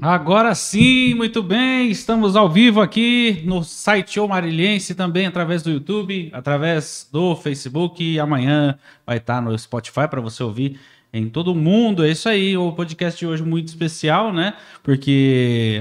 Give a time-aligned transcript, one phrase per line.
[0.00, 5.70] Agora sim, muito bem, estamos ao vivo aqui no site O Marilhense, também através do
[5.72, 10.78] YouTube, através do Facebook e amanhã vai estar no Spotify para você ouvir
[11.12, 12.04] em todo mundo.
[12.04, 14.54] É isso aí, o podcast de hoje muito especial, né?
[14.84, 15.80] Porque,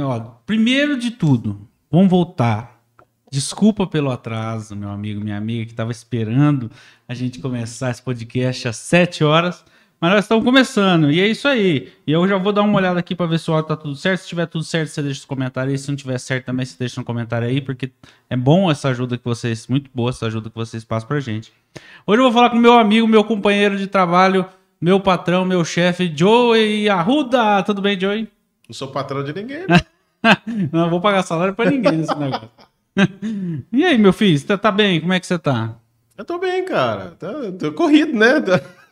[0.00, 2.82] ó, primeiro de tudo, vamos voltar.
[3.30, 6.68] Desculpa pelo atraso, meu amigo, minha amiga, que estava esperando
[7.08, 9.64] a gente começar esse podcast às 7 horas.
[10.02, 11.92] Mas nós estamos começando, e é isso aí.
[12.04, 13.94] E eu já vou dar uma olhada aqui para ver se o áudio tá tudo
[13.94, 14.22] certo.
[14.22, 15.78] Se tiver tudo certo, você deixa no comentário aí.
[15.78, 17.88] Se não tiver certo também, você deixa no comentário aí, porque
[18.28, 21.52] é bom essa ajuda que vocês, muito boa essa ajuda que vocês passam pra gente.
[22.04, 24.44] Hoje eu vou falar com meu amigo, meu companheiro de trabalho,
[24.80, 27.62] meu patrão, meu chefe, Joey Arruda.
[27.62, 28.28] Tudo bem, Joey?
[28.68, 29.66] Não sou patrão de ninguém.
[30.24, 30.36] Né?
[30.72, 32.48] não vou pagar salário para ninguém nesse negócio.
[33.72, 35.00] e aí, meu filho, você tá bem?
[35.00, 35.76] Como é que você tá?
[36.16, 37.16] Eu tô bem, cara.
[37.18, 38.40] Tô, tô corrido, né?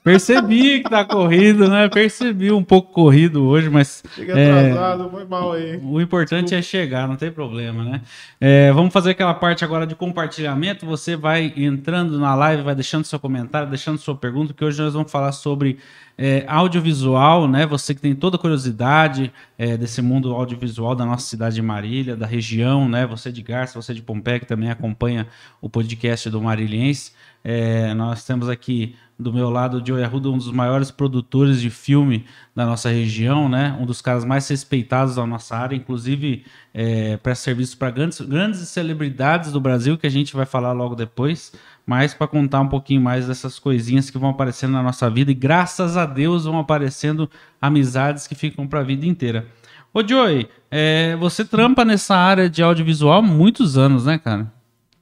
[0.02, 1.86] Percebi que tá corrido, né?
[1.88, 4.02] Percebi um pouco corrido hoje, mas.
[4.14, 5.78] Cheguei atrasado, é, foi mal aí.
[5.82, 6.58] O importante Desculpa.
[6.58, 8.00] é chegar, não tem problema, né?
[8.40, 10.86] É, vamos fazer aquela parte agora de compartilhamento.
[10.86, 14.94] Você vai entrando na live, vai deixando seu comentário, deixando sua pergunta, que hoje nós
[14.94, 15.78] vamos falar sobre
[16.16, 17.66] é, audiovisual, né?
[17.66, 22.16] Você que tem toda a curiosidade é, desse mundo audiovisual da nossa cidade de Marília,
[22.16, 23.06] da região, né?
[23.06, 25.26] Você de Garça, você de Pompeia, que também acompanha
[25.60, 27.12] o podcast do Marilhense.
[27.42, 31.68] É, nós temos aqui do meu lado o Joey Arruda, um dos maiores produtores de
[31.70, 33.76] filme da nossa região, né?
[33.80, 38.60] Um dos caras mais respeitados da nossa área, inclusive é, presta serviço para grandes, grandes
[38.68, 41.52] celebridades do Brasil, que a gente vai falar logo depois,
[41.86, 45.34] mas para contar um pouquinho mais dessas coisinhas que vão aparecendo na nossa vida e
[45.34, 49.46] graças a Deus vão aparecendo amizades que ficam para a vida inteira.
[49.92, 54.50] Ô Joey, é, você trampa nessa área de audiovisual há muitos anos, né, cara?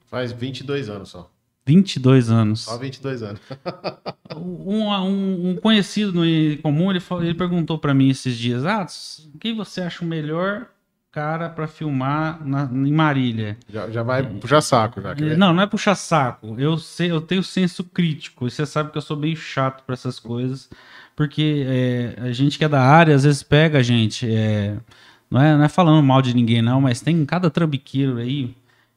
[0.09, 1.29] Faz 22 anos só.
[1.69, 2.61] 22 anos.
[2.61, 3.39] Só 22 anos.
[4.35, 8.87] um, um, um, conhecido no comum, ele, falou, ele perguntou para mim esses dias, ah,
[9.39, 10.65] quem você acha o melhor
[11.11, 13.55] cara para filmar na, em Marília?
[13.71, 14.99] Já, já vai puxar saco.
[14.99, 16.55] Já, não, não é puxar saco.
[16.57, 18.47] Eu, sei, eu tenho senso crítico.
[18.47, 20.71] E você sabe que eu sou bem chato para essas coisas.
[21.15, 24.27] Porque é, a gente que é da área, às vezes pega a gente...
[24.27, 24.75] É,
[25.29, 28.55] não, é, não é falando mal de ninguém, não, mas tem cada trambiqueiro aí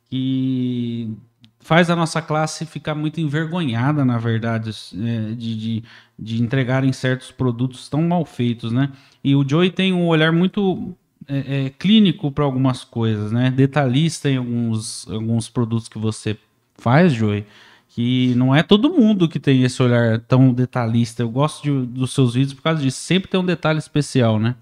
[0.09, 1.15] que
[1.63, 5.85] faz a nossa classe ficar muito envergonhada, na verdade, é, de, de,
[6.19, 8.91] de, entregarem certos produtos tão mal feitos, né?
[9.23, 10.95] E o Joey tem um olhar muito
[11.29, 13.51] é, é, clínico para algumas coisas, né?
[13.51, 16.37] Detalhista em alguns, alguns produtos que você
[16.77, 17.47] faz, Joey,
[17.89, 21.23] que não é todo mundo que tem esse olhar tão detalhista.
[21.23, 22.99] Eu gosto de, dos seus vídeos por causa disso.
[22.99, 24.57] Sempre tem um detalhe especial, né?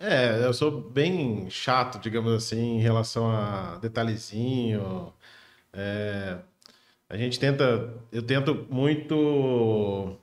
[0.00, 5.12] É, eu sou bem chato, digamos assim, em relação a detalhezinho,
[5.74, 6.38] é,
[7.08, 10.16] a gente tenta, eu tento muito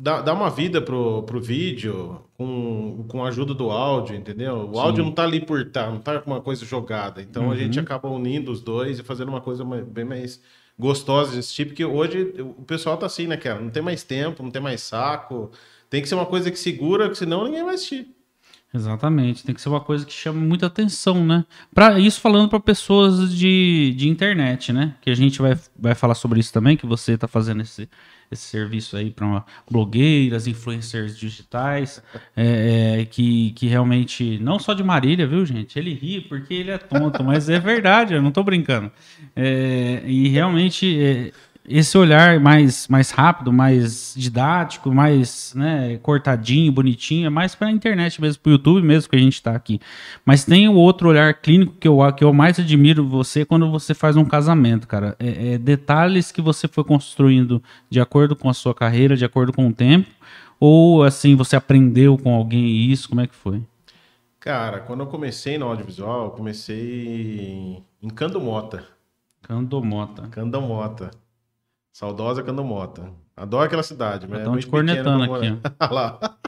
[0.00, 4.68] dar, dar uma vida pro, pro vídeo com, com a ajuda do áudio, entendeu?
[4.70, 4.80] O Sim.
[4.80, 7.20] áudio não tá ali por tá, não tá com uma coisa jogada.
[7.22, 7.52] Então uhum.
[7.52, 7.84] a gente uhum.
[7.84, 10.40] acaba unindo os dois e fazendo uma coisa bem mais
[10.78, 13.60] gostosa desse tipo, que hoje o pessoal tá assim, né, cara?
[13.60, 15.50] Não tem mais tempo, não tem mais saco.
[15.90, 18.08] Tem que ser uma coisa que segura, que senão ninguém vai assistir.
[18.72, 21.44] Exatamente, tem que ser uma coisa que chama muita atenção, né?
[21.74, 24.94] Para isso falando para pessoas de, de internet, né?
[25.00, 27.88] Que a gente vai, vai falar sobre isso também, que você está fazendo esse,
[28.30, 32.00] esse serviço aí para blogueiras, influencers digitais,
[32.36, 35.76] é, é, que, que realmente, não só de Marília, viu, gente?
[35.76, 38.92] Ele ri porque ele é tonto, mas é verdade, eu não estou brincando.
[39.34, 41.32] É, e realmente é,
[41.68, 47.70] esse olhar mais, mais rápido, mais didático, mais né, cortadinho, bonitinho, é mais para a
[47.70, 49.80] internet mesmo, para o YouTube mesmo que a gente está aqui.
[50.24, 53.94] Mas tem o outro olhar clínico que eu, que eu mais admiro você quando você
[53.94, 55.14] faz um casamento, cara.
[55.18, 59.52] É, é detalhes que você foi construindo de acordo com a sua carreira, de acordo
[59.52, 60.08] com o tempo,
[60.58, 63.08] ou assim, você aprendeu com alguém isso?
[63.08, 63.62] Como é que foi?
[64.40, 68.84] Cara, quando eu comecei no audiovisual, eu comecei em Candomota.
[69.42, 70.28] Candomota.
[70.28, 71.10] Candomota.
[71.92, 73.12] Saudosa Candomota.
[73.36, 75.46] Adoro aquela cidade, mas Estão é te cornetando aqui.
[75.80, 76.38] Olha lá.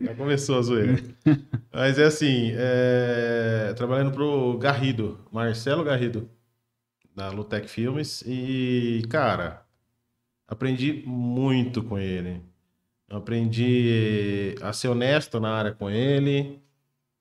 [0.00, 1.02] Já começou a zoeira.
[1.72, 3.72] mas é assim, é...
[3.76, 6.28] trabalhando pro Garrido, Marcelo Garrido,
[7.14, 8.22] da Lutec Filmes.
[8.26, 9.64] E, cara,
[10.48, 12.42] aprendi muito com ele.
[13.10, 16.60] aprendi a ser honesto na área com ele.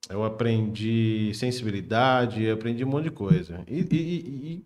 [0.09, 3.63] Eu aprendi sensibilidade, aprendi um monte de coisa.
[3.67, 4.65] E, e, e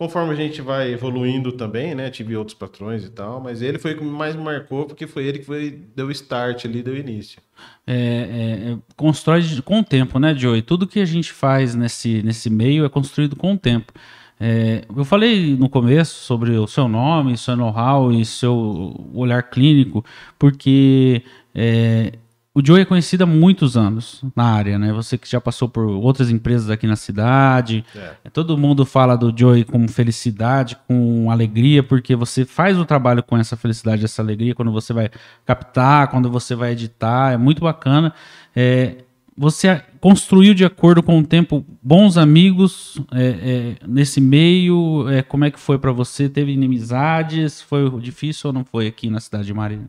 [0.00, 2.08] Conforme a gente vai evoluindo também, né?
[2.08, 5.26] Tive outros patrões e tal, mas ele foi o que mais me marcou, porque foi
[5.26, 7.38] ele que foi, deu start ali, deu início.
[7.86, 10.62] É, é, é, constrói com o tempo, né, Joey?
[10.62, 13.92] Tudo que a gente faz nesse, nesse meio é construído com o tempo.
[14.40, 20.02] É, eu falei no começo sobre o seu nome, seu know-how e seu olhar clínico,
[20.38, 21.22] porque
[21.54, 22.14] é,
[22.52, 24.92] o Joey é conhecido há muitos anos na área, né?
[24.92, 27.84] Você que já passou por outras empresas aqui na cidade.
[27.94, 28.30] É.
[28.30, 33.38] Todo mundo fala do Joey com felicidade, com alegria, porque você faz o trabalho com
[33.38, 35.08] essa felicidade, essa alegria, quando você vai
[35.46, 37.32] captar, quando você vai editar.
[37.32, 38.12] É muito bacana.
[38.54, 38.96] É,
[39.38, 45.08] você construiu de acordo com o tempo bons amigos é, é, nesse meio?
[45.08, 46.28] É, como é que foi para você?
[46.28, 47.62] Teve inimizades?
[47.62, 49.88] Foi difícil ou não foi aqui na cidade de Marília?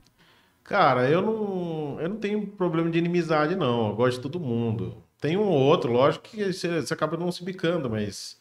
[0.64, 3.90] Cara, eu não, eu não tenho problema de inimizade, não.
[3.90, 5.04] Eu gosto de todo mundo.
[5.20, 8.40] Tem um ou outro, lógico que você, você acaba não se bicando, mas.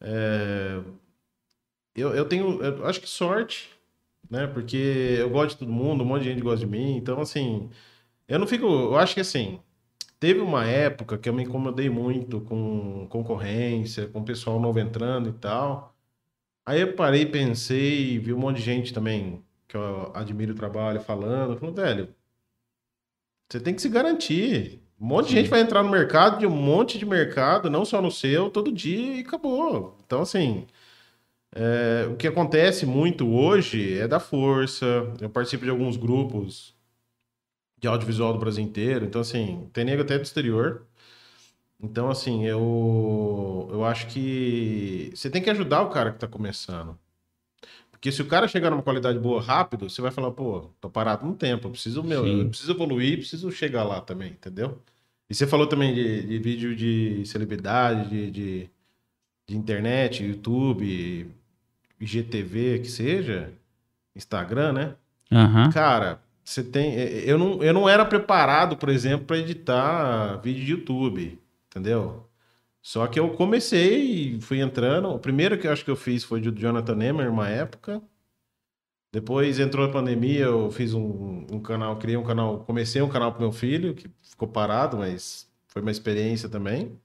[0.00, 0.82] É,
[1.94, 3.70] eu, eu tenho, eu acho que sorte,
[4.30, 4.46] né?
[4.46, 4.76] Porque
[5.18, 6.96] eu gosto de todo mundo, um monte de gente gosta de mim.
[6.96, 7.70] Então, assim,
[8.28, 8.66] eu não fico.
[8.66, 9.60] Eu acho que assim.
[10.20, 15.32] Teve uma época que eu me incomodei muito com concorrência, com pessoal novo entrando e
[15.34, 15.94] tal.
[16.66, 21.00] Aí eu parei, pensei, vi um monte de gente também que eu admiro o trabalho,
[21.00, 22.14] falando, falando, velho,
[23.48, 24.82] você tem que se garantir.
[25.00, 28.02] Um monte de gente vai entrar no mercado, de um monte de mercado, não só
[28.02, 29.96] no seu, todo dia e acabou.
[30.04, 30.66] Então, assim,
[31.54, 34.86] é, o que acontece muito hoje é da força.
[35.20, 36.74] Eu participo de alguns grupos
[37.78, 39.04] de audiovisual do Brasil inteiro.
[39.06, 40.86] Então, assim, tem nego até do exterior.
[41.82, 46.98] Então, assim, eu, eu acho que você tem que ajudar o cara que está começando.
[48.00, 51.26] Porque se o cara chegar numa qualidade boa rápido, você vai falar, pô, tô parado
[51.26, 54.80] no tempo, eu preciso, meu, eu preciso evoluir, preciso chegar lá também, entendeu?
[55.28, 58.70] E você falou também de, de vídeo de celebridade, de, de,
[59.46, 61.30] de, internet, YouTube,
[62.00, 63.52] IGTV, que seja,
[64.16, 64.94] Instagram, né?
[65.30, 65.70] Uhum.
[65.70, 66.94] Cara, você tem.
[66.94, 71.38] Eu não, eu não era preparado, por exemplo, para editar vídeo de YouTube,
[71.68, 72.26] entendeu?
[72.82, 75.08] Só que eu comecei e fui entrando.
[75.08, 78.02] O primeiro que eu acho que eu fiz foi do Jonathan Nemer, uma época.
[79.12, 83.32] Depois entrou a pandemia, eu fiz um, um canal, criei um canal, comecei um canal
[83.32, 86.98] pro meu filho, que ficou parado, mas foi uma experiência também.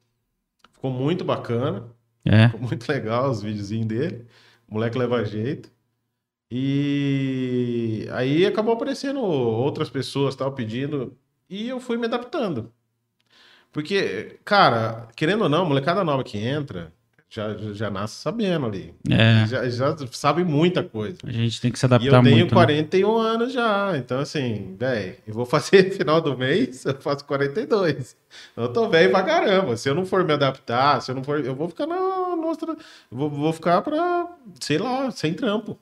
[0.72, 1.88] Ficou muito bacana.
[2.24, 2.48] É.
[2.50, 4.28] Ficou muito legal os videozinhos dele.
[4.68, 5.72] O moleque leva jeito.
[6.50, 11.18] E aí acabou aparecendo outras pessoas tal pedindo
[11.50, 12.72] e eu fui me adaptando.
[13.76, 16.94] Porque, cara, querendo ou não, molecada nova que entra
[17.30, 18.94] já, já nasce sabendo ali.
[19.12, 19.46] É.
[19.48, 21.18] Já, já sabe muita coisa.
[21.26, 22.16] A gente tem que se adaptar muito.
[22.16, 23.30] Eu tenho muito, 41 né?
[23.30, 23.98] anos já.
[23.98, 28.16] Então, assim, velho, eu vou fazer final do mês, eu faço 42.
[28.56, 29.76] Eu tô velho pra caramba.
[29.76, 31.46] Se eu não for me adaptar, se eu não for.
[31.46, 32.78] Eu vou ficar na nossa.
[33.12, 34.26] Vou, vou ficar pra,
[34.62, 35.78] sei lá, sem trampo.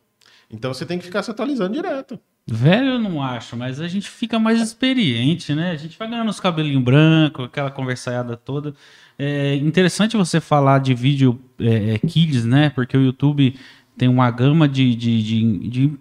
[0.49, 2.19] Então você tem que ficar se atualizando direto.
[2.45, 5.71] Velho eu não acho, mas a gente fica mais experiente, né?
[5.71, 8.75] A gente vai ganhando os cabelinhos brancos, aquela conversaiada toda.
[9.17, 12.69] É interessante você falar de vídeo é, é, kids, né?
[12.69, 13.55] Porque o YouTube
[13.97, 15.99] tem uma gama de, de, de, de,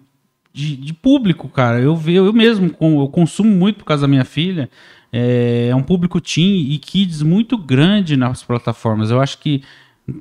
[0.51, 1.79] de, de público, cara.
[1.79, 4.69] Eu, eu mesmo eu consumo muito por causa da minha filha.
[5.13, 9.11] É, é um público teen e kids muito grande nas plataformas.
[9.11, 9.63] Eu acho que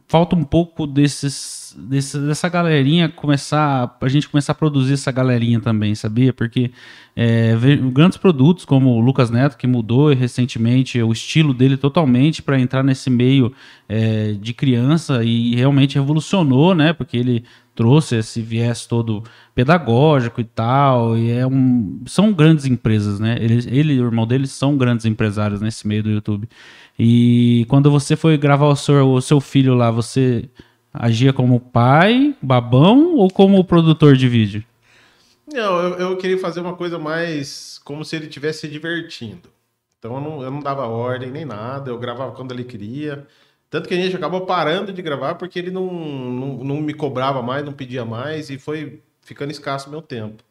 [0.06, 5.60] falta um pouco desses, desse, dessa galerinha começar, a gente começar a produzir essa galerinha
[5.60, 6.32] também, sabia?
[6.32, 6.70] Porque
[7.16, 7.54] é,
[7.92, 12.84] grandes produtos como o Lucas Neto, que mudou recentemente o estilo dele totalmente para entrar
[12.84, 13.52] nesse meio
[13.88, 16.92] é, de criança e realmente revolucionou, né?
[16.92, 17.44] Porque ele
[17.74, 19.24] trouxe esse viés todo
[19.54, 23.36] pedagógico e tal, e é um, são grandes empresas, né?
[23.40, 26.48] Ele, ele e o irmão dele são grandes empresários nesse meio do YouTube.
[26.98, 30.48] E quando você foi gravar o seu, o seu filho lá, você
[30.92, 34.64] agia como pai, babão ou como produtor de vídeo?
[35.52, 39.48] Não, eu, eu queria fazer uma coisa mais como se ele estivesse se divertindo.
[39.98, 43.26] Então eu não, eu não dava ordem nem nada, eu gravava quando ele queria.
[43.70, 47.42] Tanto que a gente acabou parando de gravar porque ele não, não, não me cobrava
[47.42, 50.42] mais, não pedia mais e foi ficando escasso meu tempo.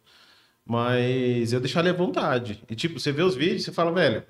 [0.66, 2.64] Mas eu deixava ele à vontade.
[2.70, 4.24] E tipo, você vê os vídeos e fala, velho,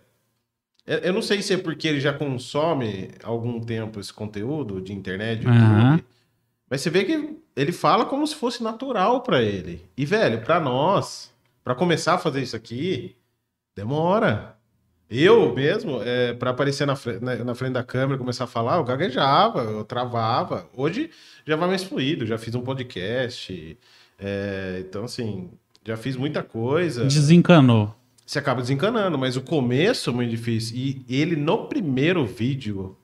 [0.85, 5.45] eu não sei se é porque ele já consome algum tempo esse conteúdo de internet,
[5.45, 6.00] YouTube, uhum.
[6.69, 9.85] mas você vê que ele fala como se fosse natural para ele.
[9.95, 11.31] E, velho, para nós,
[11.63, 13.15] para começar a fazer isso aqui,
[13.75, 14.55] demora.
[15.09, 18.83] Eu mesmo, é, para aparecer na, na, na, frente da câmera, começar a falar, eu
[18.85, 20.69] gaguejava, eu travava.
[20.73, 21.09] Hoje
[21.45, 23.77] já vai mais fluido, já fiz um podcast.
[24.17, 25.50] É, então, assim,
[25.85, 27.03] já fiz muita coisa.
[27.03, 27.93] Desencanou.
[28.31, 30.77] Você acaba desencanando, mas o começo é muito difícil.
[30.77, 32.97] E ele, no primeiro vídeo,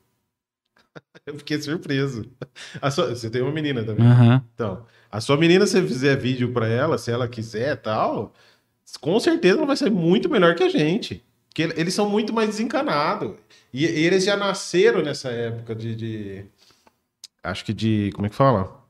[1.28, 2.32] eu fiquei surpreso.
[2.90, 4.08] Sua, você tem uma menina também.
[4.08, 4.42] Uhum.
[4.54, 8.34] Então, a sua menina, se você fizer vídeo para ela, se ela quiser tal,
[9.02, 11.22] com certeza ela vai ser muito melhor que a gente.
[11.50, 13.34] Porque eles são muito mais desencanados.
[13.74, 16.46] E, e eles já nasceram nessa época de, de...
[17.44, 18.82] acho que de, como é que fala?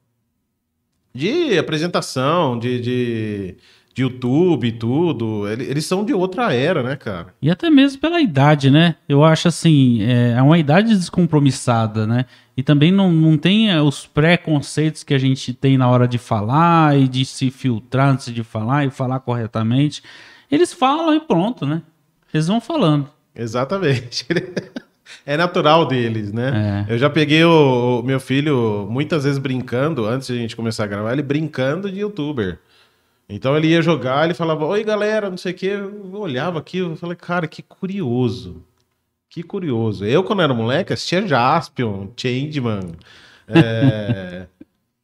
[1.15, 3.57] De apresentação, de, de,
[3.97, 5.47] de YouTube e tudo.
[5.49, 7.33] Eles, são de outra era, né, cara?
[7.41, 8.95] E até mesmo pela idade, né?
[9.09, 12.25] Eu acho assim, é, é uma idade descompromissada, né?
[12.55, 16.19] E também não, não tem é, os preconceitos que a gente tem na hora de
[16.19, 20.03] falar e de se filtrar antes de falar e falar corretamente.
[20.51, 21.81] Eles falam e pronto, né?
[22.31, 23.09] Eles vão falando.
[23.35, 24.27] Exatamente.
[25.25, 26.85] é natural deles, né?
[26.87, 26.93] É.
[26.93, 30.83] Eu já peguei o, o, meu filho muitas vezes brincando, antes de a gente começar
[30.83, 32.59] a gravar, ele brincando de youtuber.
[33.29, 35.67] Então ele ia jogar, ele falava, oi galera, não sei o que.
[35.67, 38.63] Eu olhava aqui, eu falei, cara, que curioso.
[39.29, 40.05] Que curioso.
[40.05, 42.91] Eu, quando era moleque, assistia Jaspion, Changeman.
[43.47, 44.47] É...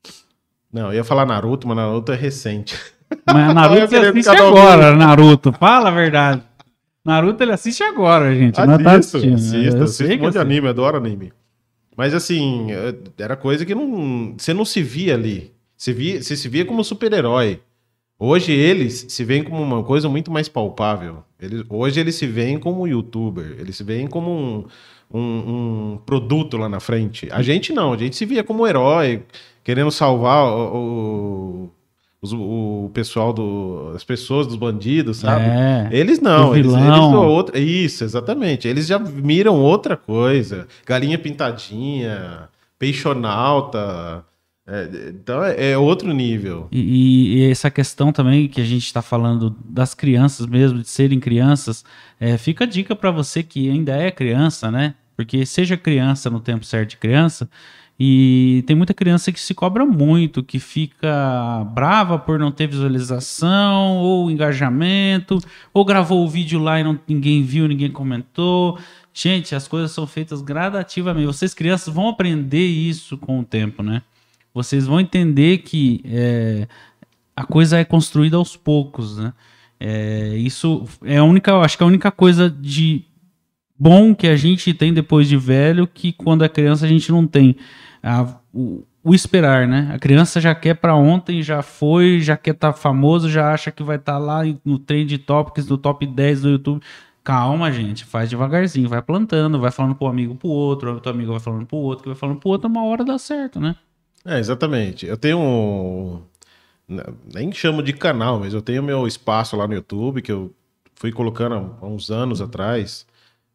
[0.72, 2.80] não, eu ia falar Naruto, mas Naruto é recente.
[3.28, 5.52] Mas Naruto você assiste agora, Naruto.
[5.52, 6.42] Fala a verdade.
[7.04, 8.58] Naruto ele assiste agora, gente.
[8.60, 9.36] Assisto, não tá assistindo.
[9.36, 11.34] Assisto, assisto um monte de anime, adoro anime.
[11.96, 12.68] Mas assim,
[13.18, 15.52] era coisa que não, você não se via ali.
[15.76, 17.60] Você, via, você se via como super-herói.
[18.20, 21.24] Hoje eles se veem como uma coisa muito mais palpável.
[21.40, 24.66] Eles, hoje eles se veem como youtuber, eles se veem como um,
[25.14, 27.28] um, um, produto lá na frente.
[27.32, 29.24] A gente não, a gente se via como herói,
[29.64, 31.70] querendo salvar o,
[32.32, 33.92] o, o pessoal do.
[33.96, 35.46] as pessoas dos bandidos, sabe?
[35.46, 38.68] É, eles não, eles, eles outra, Isso, exatamente.
[38.68, 40.68] Eles já miram outra coisa.
[40.86, 42.48] Galinha pintadinha,
[42.80, 44.24] peixonauta.
[44.66, 46.68] É, então é, é, outro nível.
[46.72, 51.20] E, e, essa questão também que a gente está falando das crianças mesmo, de serem
[51.20, 51.84] crianças,
[52.20, 54.96] é, fica a dica para você que ainda é criança, né?
[55.18, 57.50] Porque seja criança no tempo certo de criança,
[58.00, 63.98] e tem muita criança que se cobra muito, que fica brava por não ter visualização
[63.98, 65.38] ou engajamento,
[65.74, 68.80] ou gravou o vídeo lá e não, ninguém viu, ninguém comentou.
[69.14, 71.28] Gente, as coisas são feitas gradativamente.
[71.28, 74.02] Vocês crianças vão aprender isso com o tempo, né?
[74.54, 76.68] Vocês vão entender que é,
[77.36, 79.34] a coisa é construída aos poucos, né?
[79.80, 83.04] É, isso é a única, acho que é a única coisa de
[83.78, 87.28] bom que a gente tem depois de velho que quando é criança a gente não
[87.28, 87.56] tem.
[88.02, 89.92] A, o, o, esperar, né?
[89.94, 93.72] A criança já quer para ontem, já foi, já quer estar tá famoso, já acha
[93.72, 96.82] que vai estar tá lá no Trend Topics, no top 10 do YouTube.
[97.24, 101.32] Calma, gente, faz devagarzinho, vai plantando, vai falando pro amigo pro outro, o teu amigo
[101.32, 103.76] vai falando pro outro, que vai falando pro outro, uma hora dá certo, né?
[104.26, 105.06] É, exatamente.
[105.06, 106.22] Eu tenho um.
[107.34, 110.54] Nem chamo de canal, mas eu tenho meu espaço lá no YouTube que eu
[110.96, 113.06] fui colocando há uns anos atrás.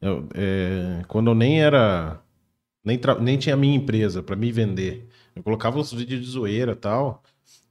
[0.01, 2.21] Eu, é, quando eu nem era.
[2.85, 5.09] Nem, nem tinha minha empresa para me vender.
[5.35, 7.23] Eu colocava os vídeos de zoeira e tal.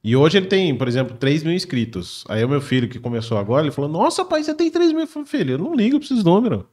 [0.02, 2.24] E hoje ele tem, por exemplo, 3 mil inscritos.
[2.28, 5.00] Aí o meu filho, que começou agora, ele falou: Nossa, pai, você tem 3 mil.
[5.00, 6.64] Eu falei, filho, eu não ligo pra esses números.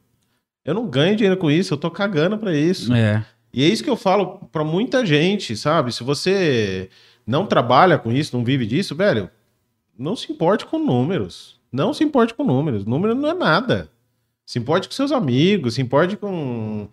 [0.64, 2.92] Eu não ganho dinheiro com isso, eu tô cagando pra isso.
[2.92, 3.24] É.
[3.56, 5.90] E é isso que eu falo para muita gente, sabe?
[5.90, 6.90] Se você
[7.26, 9.30] não trabalha com isso, não vive disso, velho,
[9.98, 11.58] não se importe com números.
[11.72, 12.84] Não se importe com números.
[12.84, 13.90] Número não é nada.
[14.44, 16.88] Se importe com seus amigos, se importe com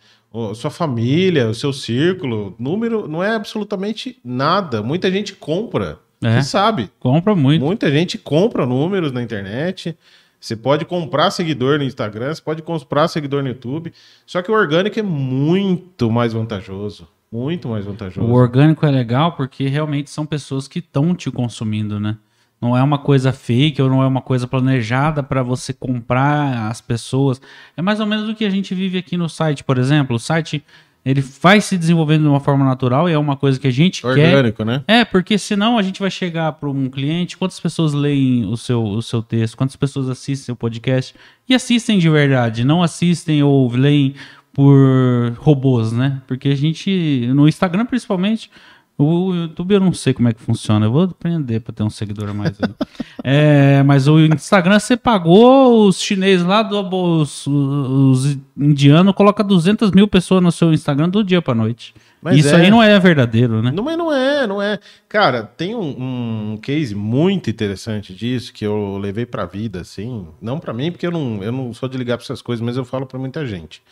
[0.56, 2.56] sua família, o seu círculo.
[2.58, 4.82] Número não é absolutamente nada.
[4.82, 6.00] Muita gente compra.
[6.24, 6.90] É, você sabe.
[6.98, 7.64] Compra muito.
[7.64, 9.98] Muita gente compra números na internet.
[10.44, 13.94] Você pode comprar seguidor no Instagram, você pode comprar seguidor no YouTube.
[14.26, 17.08] Só que o orgânico é muito mais vantajoso.
[17.32, 18.28] Muito mais vantajoso.
[18.28, 22.18] O orgânico é legal porque realmente são pessoas que estão te consumindo, né?
[22.62, 26.82] Não é uma coisa fake ou não é uma coisa planejada para você comprar as
[26.82, 27.42] pessoas.
[27.78, 30.18] É mais ou menos o que a gente vive aqui no site, por exemplo.
[30.18, 30.62] O site
[31.06, 34.06] ele vai se desenvolvendo de uma forma natural e é uma coisa que a gente
[34.06, 34.66] Orgânico, quer.
[34.66, 34.84] né?
[34.88, 38.84] É, porque senão a gente vai chegar para um cliente, quantas pessoas leem o seu,
[38.84, 41.14] o seu texto, quantas pessoas assistem o podcast
[41.48, 44.16] e assistem de verdade, não assistem ou leem
[44.54, 46.22] por robôs, né?
[46.28, 48.50] Porque a gente, no Instagram principalmente,
[48.98, 50.86] o YouTube eu não sei como é que funciona.
[50.86, 52.58] Eu vou aprender para ter um seguidor a mais.
[53.24, 56.82] é, mas o Instagram você pagou os chineses lá, do,
[57.22, 61.94] os, os indianos, coloca 200 mil pessoas no seu Instagram do dia para noite.
[62.22, 62.62] Mas Isso é.
[62.62, 63.70] aí não é verdadeiro, né?
[63.70, 64.80] Não, mas não é, não é.
[65.10, 70.28] Cara, tem um, um case muito interessante disso que eu levei para vida, assim.
[70.42, 72.78] Não para mim, porque eu não, eu não sou de ligar para essas coisas, mas
[72.78, 73.84] eu falo para muita gente.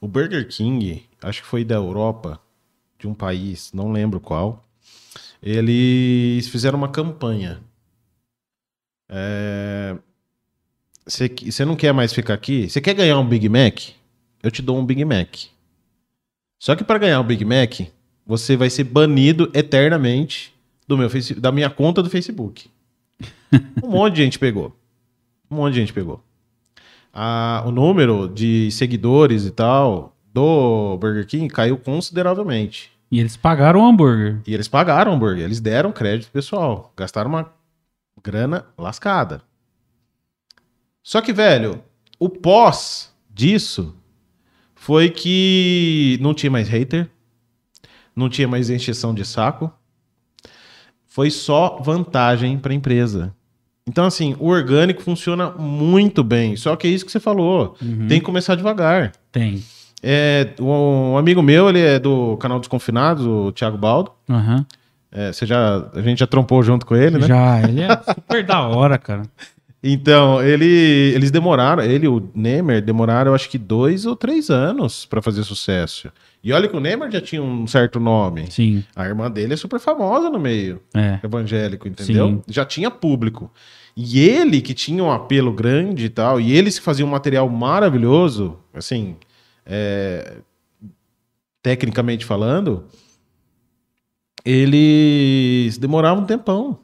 [0.00, 2.38] O Burger King, acho que foi da Europa,
[3.02, 4.64] de um país, não lembro qual,
[5.42, 7.60] eles fizeram uma campanha.
[11.04, 12.70] Você é, não quer mais ficar aqui?
[12.70, 13.80] Você quer ganhar um Big Mac?
[14.40, 15.36] Eu te dou um Big Mac.
[16.60, 17.80] Só que para ganhar um Big Mac,
[18.24, 20.54] você vai ser banido eternamente
[20.86, 22.70] do meu da minha conta do Facebook.
[23.82, 24.76] Um monte de gente pegou.
[25.50, 26.22] Um monte de gente pegou.
[27.12, 32.90] Ah, o número de seguidores e tal do Burger King caiu consideravelmente.
[33.10, 34.40] E eles pagaram o hambúrguer.
[34.46, 37.52] E eles pagaram o hambúrguer, eles deram crédito pessoal, gastaram uma
[38.22, 39.42] grana lascada.
[41.02, 41.82] Só que, velho,
[42.18, 43.94] o pós disso
[44.74, 47.10] foi que não tinha mais hater,
[48.14, 49.72] não tinha mais encheção de saco,
[51.06, 53.34] foi só vantagem para a empresa.
[53.86, 56.56] Então, assim, o orgânico funciona muito bem.
[56.56, 57.76] Só que é isso que você falou.
[57.82, 58.06] Uhum.
[58.06, 59.12] Tem que começar devagar.
[59.30, 59.62] Tem.
[60.02, 64.10] É, um amigo meu, ele é do canal Desconfinados, o Thiago Baldo.
[64.28, 64.66] Aham.
[65.12, 67.26] É, você já, a gente já trompou junto com ele, né?
[67.26, 69.22] Já, ele é super da hora, cara.
[69.84, 74.48] Então, ele, eles demoraram, ele e o Neymar demoraram, eu acho que dois ou três
[74.48, 76.10] anos para fazer sucesso.
[76.42, 78.50] E olha que o Neymar já tinha um certo nome.
[78.50, 81.18] Sim, A irmã dele é super famosa no meio é.
[81.22, 82.28] evangélico, entendeu?
[82.28, 82.42] Sim.
[82.48, 83.50] Já tinha público.
[83.96, 87.48] E ele, que tinha um apelo grande e tal, e eles que faziam um material
[87.48, 89.16] maravilhoso, assim,
[89.64, 90.38] é,
[91.62, 92.84] tecnicamente falando,
[94.44, 96.78] eles demoravam um tempão.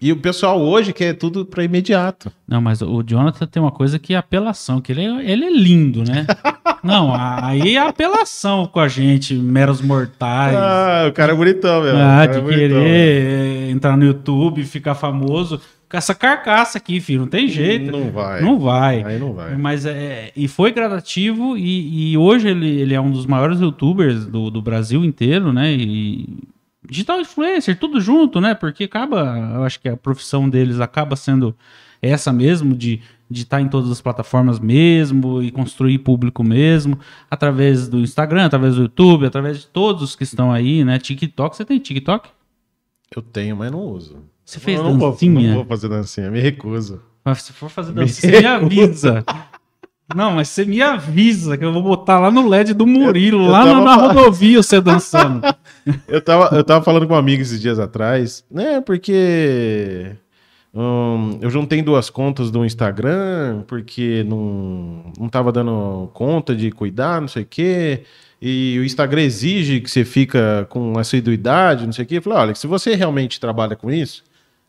[0.00, 2.32] E o pessoal hoje quer tudo para imediato.
[2.46, 5.50] Não, mas o Jonathan tem uma coisa que é apelação, que ele é, ele é
[5.50, 6.26] lindo, né?
[6.82, 10.56] Não, aí é apelação com a gente, meros mortais.
[10.56, 11.96] Ah, o cara é bonitão, meu.
[11.96, 15.60] Ah, cara de é querer entrar no YouTube, ficar famoso.
[15.92, 17.92] Com essa carcaça aqui, filho, não tem jeito.
[17.92, 18.40] Não vai.
[18.40, 19.04] Não vai.
[19.04, 19.54] Aí não vai.
[19.58, 20.32] Mas é.
[20.34, 24.62] E foi gradativo, e, e hoje ele, ele é um dos maiores youtubers do, do
[24.62, 25.70] Brasil inteiro, né?
[25.70, 26.38] E
[26.88, 28.54] digital influencer, tudo junto, né?
[28.54, 31.54] Porque acaba, eu acho que a profissão deles acaba sendo
[32.00, 36.98] essa mesmo, de de estar em todas as plataformas mesmo e construir público mesmo,
[37.30, 40.98] através do Instagram, através do YouTube, através de todos que estão aí, né?
[40.98, 42.28] TikTok, você tem TikTok?
[43.14, 44.31] Eu tenho, mas não uso.
[44.44, 45.48] Você fez eu não vou, dancinha?
[45.48, 47.00] não vou fazer dancinha, me recuso.
[47.24, 49.24] Mas se for fazer dança, você me avisa.
[50.14, 53.46] Não, mas você me avisa que eu vou botar lá no LED do Murilo, Eu-
[53.46, 55.40] eu lá tava na, rodovia você dançando.
[56.06, 58.80] Eu tava, eu tava falando com um amigo esses dias atrás, né?
[58.80, 60.12] Porque
[60.72, 67.20] hum, eu juntei duas contas do Instagram, porque não, não tava dando conta de cuidar,
[67.20, 68.02] não sei o quê.
[68.40, 72.18] E o Instagram exige que você fica com assiduidade, não sei o quê.
[72.18, 74.22] Eu falei, olha, se você realmente trabalha com isso,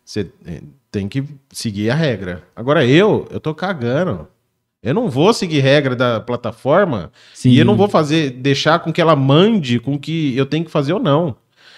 [0.04, 0.62] você eh,
[0.92, 2.44] tem que seguir a regra.
[2.56, 4.28] Agora eu, eu tô cagando.
[4.82, 7.52] Eu não vou seguir regra da plataforma Sim.
[7.52, 10.72] e eu não vou fazer, deixar com que ela mande com que eu tenho que
[10.72, 11.38] fazer ou não.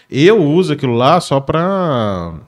[0.09, 2.39] Eu uso aquilo lá só para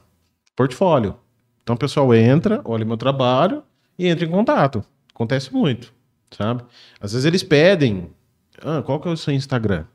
[0.55, 1.15] portfólio.
[1.61, 3.63] Então o pessoal entra, olha meu trabalho
[3.99, 4.83] e entra em contato.
[5.13, 5.93] Acontece muito,
[6.31, 6.63] sabe?
[6.99, 8.09] Às vezes eles pedem,
[8.61, 9.85] ah, qual que é o seu Instagram?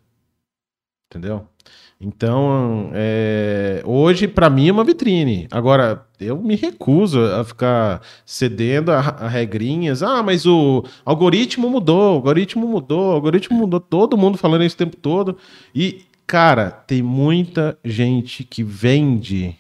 [1.11, 1.49] Entendeu?
[2.05, 5.47] Então, é, hoje para mim é uma vitrine.
[5.53, 10.03] Agora, eu me recuso a ficar cedendo a, a regrinhas.
[10.03, 13.79] Ah, mas o algoritmo mudou, o algoritmo mudou, o algoritmo mudou.
[13.79, 15.39] Todo mundo falando isso o tempo todo.
[15.73, 19.57] E, cara, tem muita gente que vende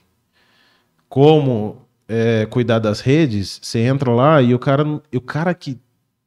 [1.09, 1.77] como
[2.09, 3.61] é, cuidar das redes.
[3.63, 5.79] Você entra lá e o cara, o cara que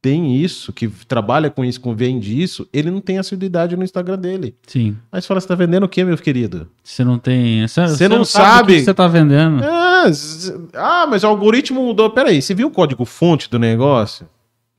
[0.06, 4.16] tem isso, que trabalha com isso, que vende isso, ele não tem assiduidade no Instagram
[4.16, 4.54] dele.
[4.64, 4.96] Sim.
[5.10, 6.68] Aí você fala, você tá vendendo o quê, meu querido?
[6.84, 7.66] Você não tem.
[7.66, 9.64] Você, Você não o sabe- que você tá vendendo.
[9.64, 12.08] Ah, z- ah, mas o algoritmo mudou.
[12.10, 14.28] Peraí, você viu o código fonte do negócio?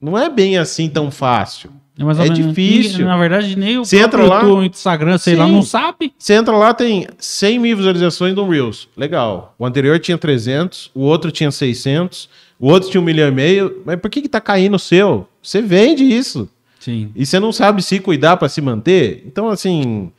[0.02, 1.72] Não é bem assim tão fácil.
[2.00, 2.36] é menos.
[2.36, 3.06] difícil.
[3.06, 5.52] Na verdade, nem o Você entra lá- YouTube, Instagram, sei lá, Sim.
[5.52, 6.14] não sabe.
[6.18, 8.88] Você entra lá, tem 100 mil visualizações do Reels.
[8.96, 9.54] Legal.
[9.60, 13.82] O anterior tinha 300, o outro tinha 600, o outro tinha um milhão e meio.
[13.86, 15.28] Mas por que que tá caindo o seu?
[15.42, 16.50] Você vende isso.
[16.80, 17.12] Sim.
[17.16, 19.24] E você não sabe se cuidar para se manter.
[19.26, 20.12] Então, assim,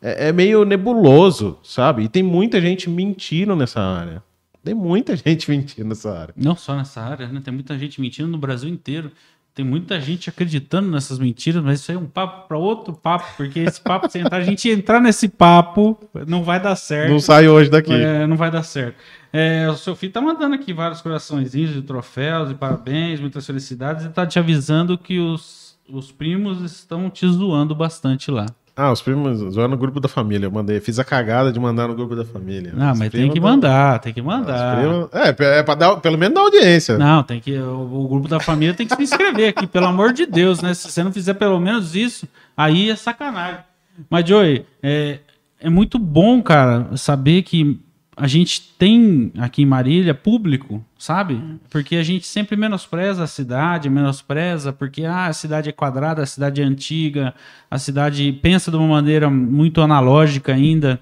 [0.00, 2.04] é, é meio nebuloso, sabe?
[2.04, 4.22] E tem muita gente mentindo nessa área.
[4.62, 6.34] Tem muita gente mentindo nessa área.
[6.36, 7.40] Não só nessa área, né?
[7.44, 9.10] Tem muita gente mentindo no Brasil inteiro.
[9.54, 13.24] Tem muita gente acreditando nessas mentiras, mas isso aí é um papo para outro papo,
[13.36, 17.12] porque esse papo, se entrar, a gente entrar nesse papo, não vai dar certo.
[17.12, 17.92] Não sai hoje daqui.
[17.92, 18.96] É, não vai dar certo.
[19.36, 24.04] É, o seu filho tá mandando aqui vários coraçõezinhos de troféus e parabéns, muitas felicidades,
[24.04, 28.46] e tá te avisando que os, os primos estão te zoando bastante lá.
[28.76, 30.46] Ah, os primos zoando no grupo da família.
[30.46, 32.72] Eu mandei, fiz a cagada de mandar no grupo da família.
[32.78, 34.76] Ah, Os mas tem que mandar, tem que os mandar.
[34.78, 36.96] primos- É, é pra dar, pelo menos dar audiência.
[36.98, 37.56] Não, tem que.
[37.56, 40.74] O, o grupo da família tem que se inscrever aqui, pelo amor de Deus, né?
[40.74, 43.60] Se você não fizer pelo menos isso, aí é sacanagem.
[44.10, 45.18] Mas, Joey, é,
[45.60, 47.80] é muito bom, cara, saber que
[48.16, 51.40] a gente tem aqui em Marília público, sabe?
[51.68, 56.26] Porque a gente sempre menospreza a cidade, menospreza, porque ah, a cidade é quadrada, a
[56.26, 57.34] cidade é antiga,
[57.70, 61.00] a cidade pensa de uma maneira muito analógica ainda.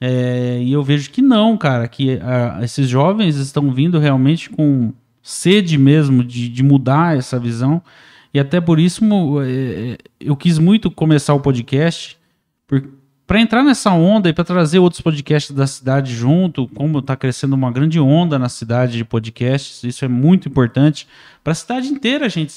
[0.00, 4.92] É, e eu vejo que não, cara, que ah, esses jovens estão vindo realmente com
[5.22, 7.82] sede mesmo de, de mudar essa visão.
[8.32, 12.16] E até por isso mo- é, eu quis muito começar o podcast,
[12.66, 12.88] por-
[13.26, 17.54] para entrar nessa onda e para trazer outros podcasts da cidade junto, como está crescendo
[17.54, 21.08] uma grande onda na cidade de podcasts, isso é muito importante
[21.42, 22.52] para a cidade inteira, gente.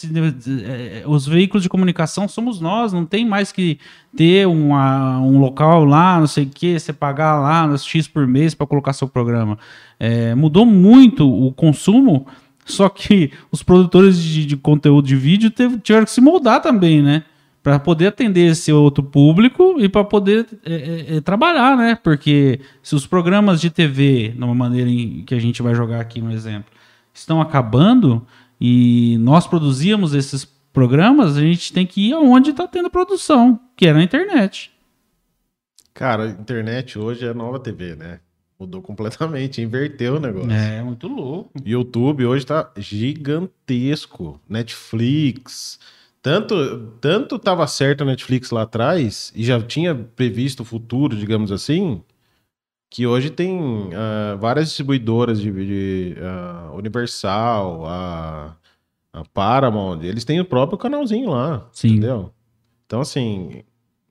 [0.66, 3.80] É, os veículos de comunicação somos nós, não tem mais que
[4.16, 8.54] ter uma, um local lá, não sei o que, você pagar lá X por mês
[8.54, 9.58] para colocar seu programa.
[9.98, 12.28] É, mudou muito o consumo,
[12.66, 17.02] só que os produtores de, de conteúdo de vídeo teve, tiveram que se moldar também,
[17.02, 17.24] né?
[17.68, 22.00] Para poder atender esse outro público e para poder é, é, é, trabalhar, né?
[22.02, 26.22] Porque se os programas de TV, numa maneira em que a gente vai jogar aqui
[26.22, 26.72] um exemplo,
[27.14, 28.26] estão acabando
[28.58, 33.86] e nós produzíamos esses programas, a gente tem que ir aonde está tendo produção, que
[33.86, 34.72] é na internet.
[35.94, 38.22] Cara, a internet hoje é a nova TV, né?
[38.58, 40.50] Mudou completamente, inverteu o negócio.
[40.50, 41.52] É, muito louco.
[41.66, 44.40] YouTube hoje tá gigantesco.
[44.48, 45.78] Netflix,
[46.28, 51.54] tanto tanto estava certo a Netflix lá atrás e já tinha previsto o futuro, digamos
[51.54, 52.04] assim,
[52.90, 58.58] que hoje tem uh, várias distribuidoras de, de uh, Universal, a,
[59.14, 61.92] a, Paramount, eles têm o próprio canalzinho lá, Sim.
[61.92, 62.34] entendeu?
[62.86, 63.64] Então assim,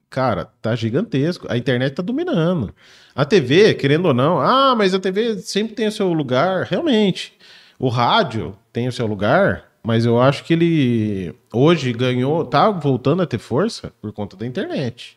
[0.09, 1.47] cara, tá gigantesco.
[1.51, 2.75] A internet tá dominando.
[3.15, 7.35] A TV, querendo ou não, ah, mas a TV sempre tem o seu lugar, realmente.
[7.79, 13.23] O rádio tem o seu lugar, mas eu acho que ele hoje ganhou, tá voltando
[13.23, 15.17] a ter força por conta da internet.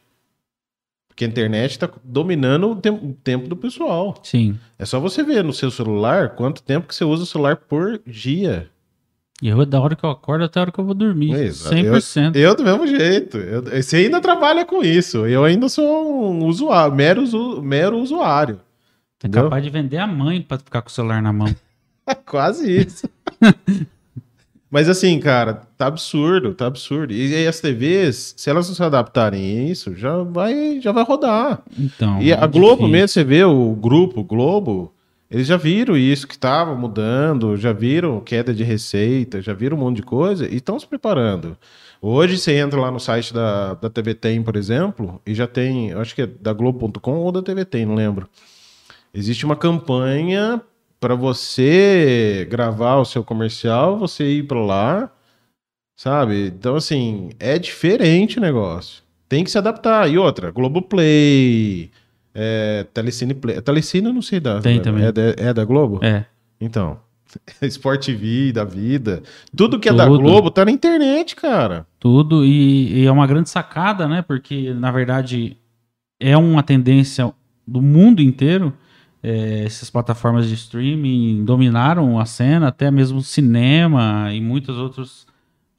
[1.07, 4.19] Porque a internet está dominando o tempo, tempo, do pessoal.
[4.21, 4.59] Sim.
[4.77, 7.99] É só você ver no seu celular quanto tempo que você usa o celular por
[8.05, 8.69] dia.
[9.41, 11.33] E eu, da hora que eu acordo até a hora que eu vou dormir.
[11.33, 11.75] Exato.
[11.75, 12.35] 100%.
[12.35, 13.37] Eu, eu do mesmo jeito.
[13.37, 15.25] Eu, você ainda trabalha com isso.
[15.25, 17.23] Eu ainda sou um usuário, mero,
[17.63, 18.59] mero usuário.
[19.23, 21.53] É capaz de vender a mãe para ficar com o celular na mão.
[22.27, 23.09] Quase isso.
[24.69, 27.11] Mas assim, cara, tá absurdo, tá absurdo.
[27.11, 31.03] E aí as TVs, se elas não se adaptarem a isso, já vai, já vai
[31.03, 31.63] rodar.
[31.77, 32.21] Então.
[32.21, 34.93] E a Globo mesmo, você vê o grupo Globo,
[35.29, 39.79] eles já viram isso que estava mudando, já viram queda de receita, já viram um
[39.79, 41.57] monte de coisa e estão se preparando.
[42.01, 45.91] Hoje você entra lá no site da, da TV Tem, por exemplo, e já tem,
[45.93, 48.29] acho que é da Globo.com ou da TV Tem, não lembro.
[49.13, 50.61] Existe uma campanha
[50.99, 55.11] para você gravar o seu comercial, você ir para lá,
[55.95, 56.47] sabe?
[56.47, 59.03] Então, assim, é diferente o negócio.
[59.27, 60.09] Tem que se adaptar.
[60.09, 61.89] E outra, Globoplay,
[62.33, 63.61] é, Telecine Play.
[63.61, 64.59] Telecine eu não sei da.
[64.59, 65.05] Tem também.
[65.05, 65.99] É, da, é da Globo?
[66.03, 66.25] É.
[66.59, 66.99] Então.
[67.61, 69.21] Sport TV da vida.
[69.55, 69.97] Tudo que é Tudo.
[69.97, 71.85] da Globo tá na internet, cara.
[71.99, 72.43] Tudo.
[72.43, 74.23] E, e é uma grande sacada, né?
[74.23, 75.55] Porque, na verdade,
[76.19, 77.31] é uma tendência
[77.67, 78.73] do mundo inteiro
[79.21, 85.27] é, essas plataformas de streaming dominaram a cena, até mesmo cinema e muitos outros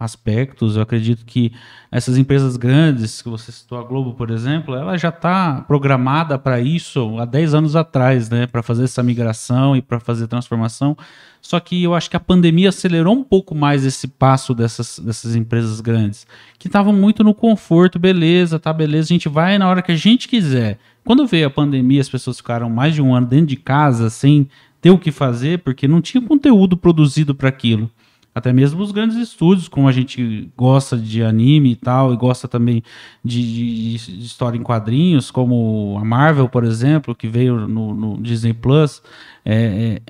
[0.00, 0.76] aspectos.
[0.76, 1.52] Eu acredito que
[1.92, 6.58] essas empresas grandes, que você citou a Globo, por exemplo, ela já está programada para
[6.58, 8.46] isso há 10 anos atrás, né?
[8.46, 10.96] Para fazer essa migração e para fazer transformação.
[11.42, 15.36] Só que eu acho que a pandemia acelerou um pouco mais esse passo dessas, dessas
[15.36, 16.26] empresas grandes,
[16.58, 19.96] que estavam muito no conforto, beleza, tá, beleza, a gente vai na hora que a
[19.96, 20.78] gente quiser.
[21.04, 24.48] Quando veio a pandemia, as pessoas ficaram mais de um ano dentro de casa sem
[24.80, 27.90] ter o que fazer, porque não tinha conteúdo produzido para aquilo.
[28.34, 32.46] Até mesmo os grandes estúdios, como a gente gosta de anime e tal, e gosta
[32.46, 32.82] também
[33.24, 38.22] de, de, de história em quadrinhos, como a Marvel, por exemplo, que veio no, no
[38.22, 39.02] Disney Plus,
[39.44, 40.02] é, é,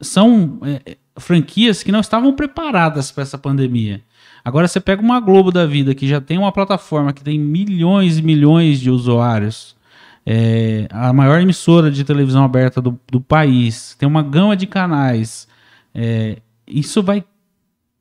[0.00, 4.02] são é, franquias que não estavam preparadas para essa pandemia.
[4.42, 8.16] Agora você pega uma Globo da vida que já tem uma plataforma que tem milhões
[8.16, 9.76] e milhões de usuários,
[10.24, 15.46] é, a maior emissora de televisão aberta do, do país, tem uma gama de canais.
[15.94, 17.24] É, isso vai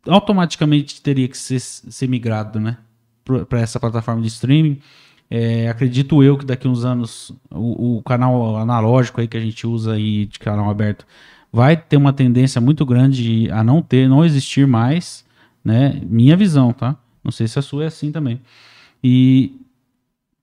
[0.08, 2.78] automaticamente teria que ser, ser migrado, né,
[3.50, 4.80] para essa plataforma de streaming.
[5.30, 9.66] É, acredito eu que daqui uns anos o, o, canal analógico aí que a gente
[9.66, 11.06] usa aí de canal aberto
[11.52, 15.26] vai ter uma tendência muito grande a não ter, não existir mais,
[15.64, 16.00] né?
[16.08, 16.96] Minha visão, tá?
[17.24, 18.40] Não sei se a sua é assim também.
[19.04, 19.54] E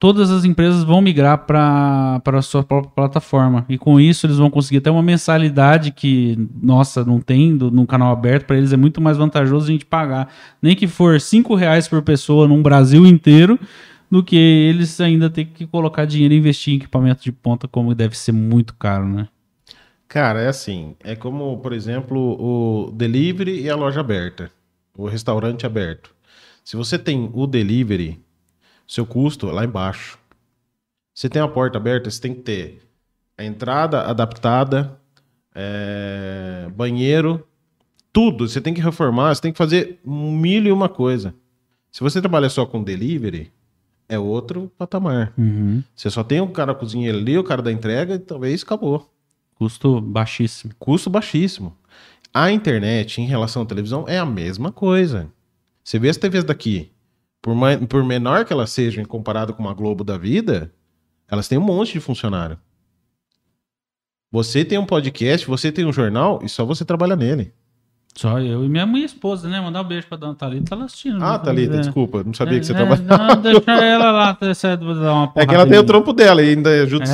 [0.02, 3.64] todas as empresas vão migrar para a sua própria plataforma.
[3.68, 7.86] E com isso eles vão conseguir até uma mensalidade que, nossa, não tem do, no
[7.86, 10.28] canal aberto, para eles é muito mais vantajoso a gente pagar.
[10.60, 13.56] Nem que for cinco reais por pessoa num Brasil inteiro,
[14.10, 17.94] do que eles ainda ter que colocar dinheiro e investir em equipamento de ponta, como
[17.94, 19.28] deve ser muito caro, né?
[20.08, 20.96] Cara, é assim.
[21.04, 24.50] É como, por exemplo, o delivery e a loja aberta.
[24.98, 26.12] O restaurante aberto.
[26.64, 28.20] Se você tem o delivery
[28.86, 30.18] seu custo lá embaixo.
[31.14, 32.82] Você tem a porta aberta, você tem que ter
[33.36, 34.98] a entrada adaptada,
[35.54, 37.46] é, banheiro,
[38.12, 38.48] tudo.
[38.48, 41.34] Você tem que reformar, você tem que fazer mil e uma coisa.
[41.90, 43.52] Se você trabalha só com delivery,
[44.08, 45.32] é outro patamar.
[45.36, 45.82] Uhum.
[45.94, 49.10] Você só tem o cara cozinheiro ali, o cara da entrega, e talvez acabou.
[49.54, 50.74] Custo baixíssimo.
[50.78, 51.76] Custo baixíssimo.
[52.32, 55.28] A internet, em relação à televisão, é a mesma coisa.
[55.84, 56.91] Você vê as TVs daqui,
[57.42, 60.72] por, ma- por menor que elas sejam comparado com uma Globo da vida,
[61.28, 62.56] elas têm um monte de funcionário.
[64.30, 67.52] Você tem um podcast, você tem um jornal e só você trabalha nele.
[68.14, 69.58] Só eu e minha mãe e esposa, né?
[69.58, 71.16] Mandar um beijo pra dona Thalita, ela assistindo.
[71.24, 71.38] Ah, né?
[71.38, 71.80] Thalita, É.
[71.80, 73.02] desculpa, não sabia que você É, trabalhava.
[73.34, 76.50] Não, deixa ela lá, deixa dar uma É que ela tem o trampo dela e
[76.50, 77.06] ainda ajuda É,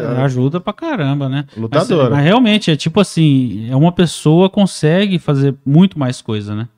[0.00, 0.20] você.
[0.20, 1.44] ajuda pra caramba, né?
[1.48, 2.10] Mas, Lutadora.
[2.10, 6.68] mas realmente, é tipo assim, é uma pessoa consegue fazer muito mais coisa, né?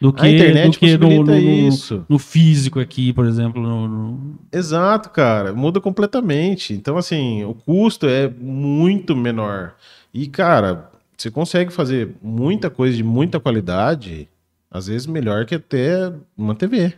[0.00, 2.04] Do que, a internet do que no, no- isso.
[2.08, 3.60] no físico aqui, por exemplo.
[3.60, 5.52] no- no- Exato, cara.
[5.52, 6.72] Muda completamente.
[6.72, 9.74] Então, assim, o custo é muito menor.
[10.14, 14.28] E, cara, você consegue fazer muita coisa de muita qualidade,
[14.70, 16.94] às vezes melhor que até uma TV.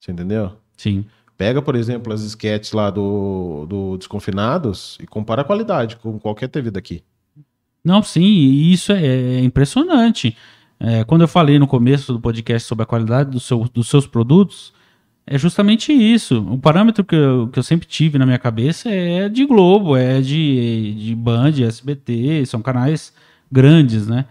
[0.00, 0.52] Você entendeu?
[0.76, 1.04] Sim.
[1.38, 6.48] Pega, por exemplo, as sketches lá do, do Desconfinados e compara a qualidade com qualquer
[6.48, 7.02] TV daqui.
[7.84, 10.36] Não, sim, isso é, é impressionante.
[10.84, 14.04] É, quando eu falei no começo do podcast sobre a qualidade do seu- dos seus
[14.04, 14.72] produtos,
[15.24, 16.44] é justamente isso.
[16.50, 20.20] O parâmetro que eu, que eu sempre tive na minha cabeça é de Globo, é
[20.20, 23.12] de, de Band, SBT, são canais
[23.50, 24.24] grandes, né?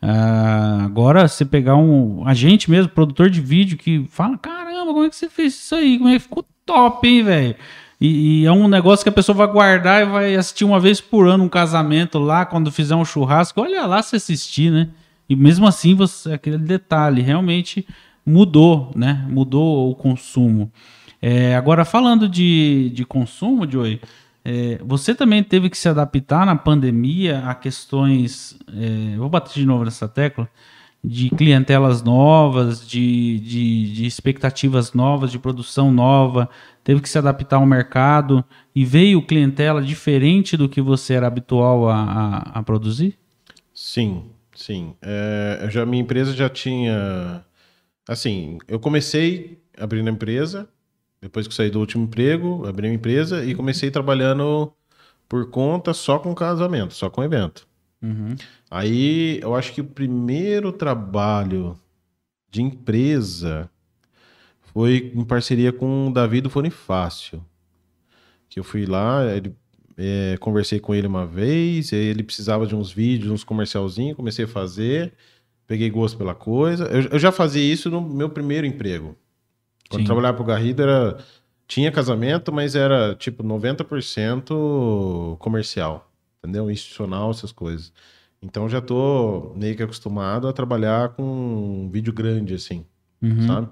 [0.00, 5.04] Ah, agora, você pegar um a gente mesmo, produtor de vídeo, que fala: caramba, como
[5.04, 5.98] é que você fez isso aí?
[5.98, 7.54] Como é que ficou top, hein, velho?
[8.00, 11.00] E, e é um negócio que a pessoa vai guardar e vai assistir uma vez
[11.02, 13.60] por ano um casamento lá, quando fizer um churrasco.
[13.60, 14.88] Olha lá se assistir, né?
[15.28, 17.86] E mesmo assim, você, aquele detalhe realmente
[18.24, 19.26] mudou, né?
[19.28, 20.72] Mudou o consumo.
[21.20, 24.00] É, agora, falando de, de consumo, Joey,
[24.44, 28.58] é, você também teve que se adaptar na pandemia a questões.
[28.72, 30.48] é, vou bater de novo nessa tecla.
[31.02, 36.50] De clientelas novas, de, de, de expectativas novas, de produção nova,
[36.82, 41.88] teve que se adaptar ao mercado e veio clientela diferente do que você era habitual
[41.88, 43.16] a, a, a produzir?
[43.72, 44.24] Sim,
[44.58, 44.94] sim.
[45.00, 47.44] É, eu já, minha empresa já tinha.
[48.06, 50.68] Assim, eu comecei abrindo a empresa,
[51.20, 54.72] depois que eu saí do último emprego, abri uma empresa e comecei trabalhando
[55.28, 57.66] por conta só com casamento, só com evento.
[58.02, 58.34] Uhum.
[58.70, 61.78] Aí eu acho que o primeiro trabalho
[62.50, 63.70] de empresa
[64.72, 67.44] foi em parceria com o Davi do Fone Fácil.
[68.48, 69.54] Que eu fui lá, ele,
[69.98, 74.44] é, conversei com ele uma vez, aí ele precisava de uns vídeos, uns comercialzinhos, comecei
[74.44, 75.12] a fazer,
[75.66, 76.84] peguei gosto pela coisa.
[76.84, 79.16] Eu, eu já fazia isso no meu primeiro emprego.
[79.90, 80.04] Quando Sim.
[80.04, 81.18] eu trabalhava pro Garrido era
[81.66, 86.70] tinha casamento, mas era tipo 90% comercial, entendeu?
[86.70, 87.92] Institucional, essas coisas.
[88.40, 92.86] Então já tô meio que acostumado a trabalhar com um vídeo grande assim,
[93.20, 93.46] Uhum.
[93.48, 93.68] sabe?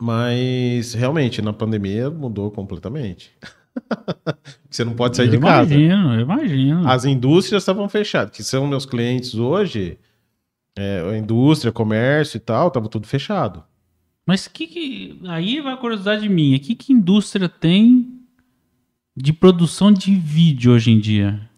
[0.00, 3.32] Mas realmente na pandemia mudou completamente.
[4.70, 5.74] Você não pode sair eu de casa.
[5.74, 6.88] imagino, eu imagino.
[6.88, 9.98] As indústrias estavam fechadas, que são meus clientes hoje,
[10.76, 13.62] é, a indústria, comércio e tal, tava tudo fechado.
[14.26, 18.20] Mas que, que aí vai a curiosidade minha, que que indústria tem
[19.16, 21.48] de produção de vídeo hoje em dia?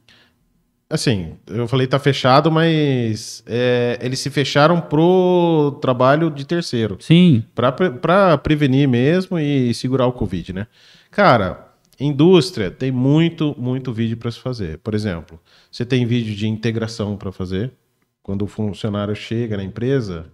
[0.89, 7.43] Assim, eu falei tá fechado, mas é, eles se fecharam pro trabalho de terceiro, Sim,
[7.55, 10.69] pra prevenir mesmo e segurar o Covid, né?
[11.11, 11.66] Cara,
[11.99, 14.79] indústria tem muito, muito vídeo para se fazer.
[14.79, 17.73] Por exemplo, você tem vídeo de integração para fazer.
[18.23, 20.27] Quando o funcionário chega na empresa,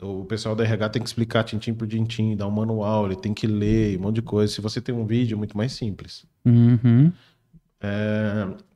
[0.00, 3.32] o pessoal da RH tem que explicar tintim por tintim, dar um manual, ele tem
[3.32, 4.52] que ler, um monte de coisa.
[4.52, 6.26] Se você tem um vídeo, é muito mais simples.
[6.44, 7.12] Uhum.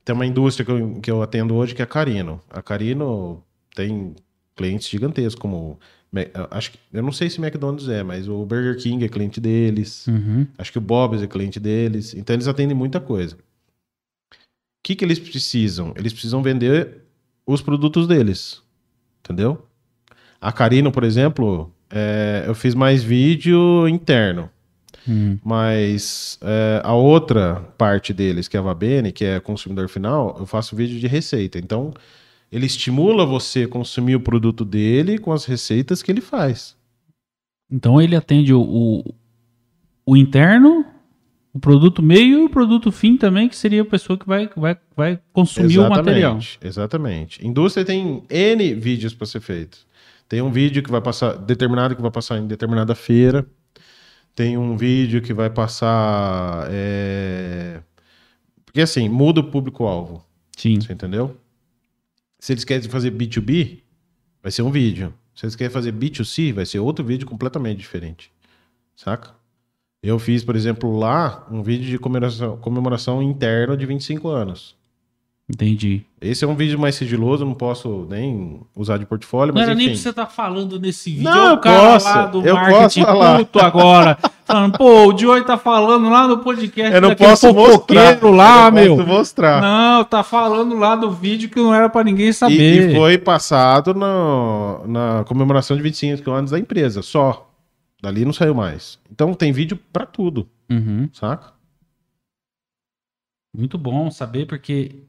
[0.04, 2.40] Tem uma indústria que eu, que eu atendo hoje que é a Carino.
[2.50, 3.42] A Carino
[3.74, 4.14] tem
[4.56, 5.78] clientes gigantescos, como.
[6.50, 10.06] Acho que, eu não sei se McDonald's é, mas o Burger King é cliente deles.
[10.06, 10.46] Uhum.
[10.58, 12.14] Acho que o Bob's é cliente deles.
[12.14, 13.34] Então eles atendem muita coisa.
[13.34, 13.38] O
[14.84, 15.94] que, que eles precisam?
[15.96, 17.02] Eles precisam vender
[17.46, 18.60] os produtos deles.
[19.20, 19.64] Entendeu?
[20.40, 24.50] A Carino, por exemplo, é, eu fiz mais vídeo interno.
[25.06, 25.38] Uhum.
[25.42, 30.46] Mas é, a outra parte deles, que é a Vabene, que é consumidor final, eu
[30.46, 31.58] faço vídeo de receita.
[31.58, 31.94] Então,
[32.52, 36.76] ele estimula você a consumir o produto dele com as receitas que ele faz.
[37.70, 39.14] Então ele atende o, o,
[40.04, 40.84] o interno,
[41.54, 44.76] o produto meio e o produto fim também, que seria a pessoa que vai, vai,
[44.94, 46.38] vai consumir o material.
[46.62, 47.44] Exatamente.
[47.46, 49.78] Indústria tem N vídeos para ser feito.
[50.28, 53.46] Tem um vídeo que vai passar, determinado que vai passar em determinada feira.
[54.34, 56.68] Tem um vídeo que vai passar.
[56.70, 57.80] é,
[58.66, 60.24] Porque assim, muda o público-alvo.
[60.56, 60.80] Sim.
[60.80, 61.36] Você entendeu?
[62.42, 63.82] Se eles querem fazer B2B,
[64.42, 65.14] vai ser um vídeo.
[65.32, 68.32] Se eles querem fazer B2C, vai ser outro vídeo completamente diferente.
[68.96, 69.32] Saca?
[70.02, 74.74] Eu fiz, por exemplo, lá um vídeo de comemoração, comemoração interna de 25 anos.
[75.50, 76.06] Entendi.
[76.20, 79.74] Esse é um vídeo mais sigiloso, não posso nem usar de portfólio, Não mas era
[79.76, 79.94] nem enfim.
[79.96, 81.24] pra você estar falando nesse vídeo.
[81.24, 83.38] Não, eu o cara posso, lá do eu marketing posso falar.
[83.38, 84.18] puto agora.
[84.44, 88.22] Falando, pô, o Joey tá falando lá no podcast Eu não posso mostrar.
[88.22, 88.96] lá, eu meu.
[88.96, 89.62] Posso mostrar.
[89.62, 92.90] Não, tá falando lá do vídeo que não era pra ninguém E, saber.
[92.90, 97.48] e foi passado no- na comemoração de 25 anos da empresa, só.
[98.02, 98.98] Dali não saiu mais.
[99.10, 101.08] Então tem vídeo pra tudo, Uhum.
[101.14, 101.52] saca?
[103.56, 105.04] Muito bom saber, porque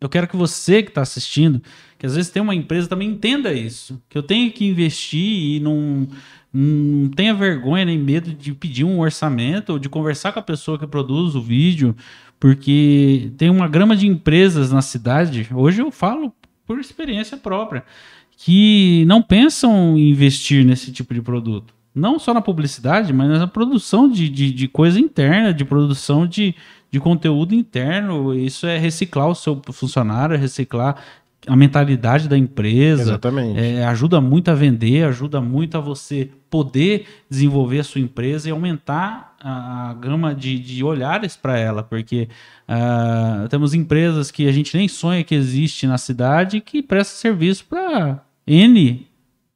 [0.00, 1.62] eu quero que você que está assistindo,
[1.98, 4.00] que às vezes tem uma empresa, também entenda isso.
[4.08, 6.06] Que eu tenho que investir e não,
[6.52, 10.78] não tenha vergonha nem medo de pedir um orçamento ou de conversar com a pessoa
[10.78, 11.96] que produz o vídeo,
[12.38, 16.34] porque tem uma grama de empresas na cidade, hoje eu falo
[16.66, 17.84] por experiência própria,
[18.36, 21.74] que não pensam em investir nesse tipo de produto.
[21.94, 26.54] Não só na publicidade, mas na produção de, de, de coisa interna, de produção de,
[26.94, 28.32] de conteúdo interno.
[28.32, 30.96] Isso é reciclar o seu funcionário, é reciclar
[31.44, 33.02] a mentalidade da empresa.
[33.02, 33.58] Exatamente.
[33.58, 38.52] É, ajuda muito a vender, ajuda muito a você poder desenvolver a sua empresa e
[38.52, 42.28] aumentar a, a gama de, de olhares para ela, porque
[42.68, 47.64] ah, temos empresas que a gente nem sonha que existe na cidade que prestam serviço
[47.64, 49.04] para N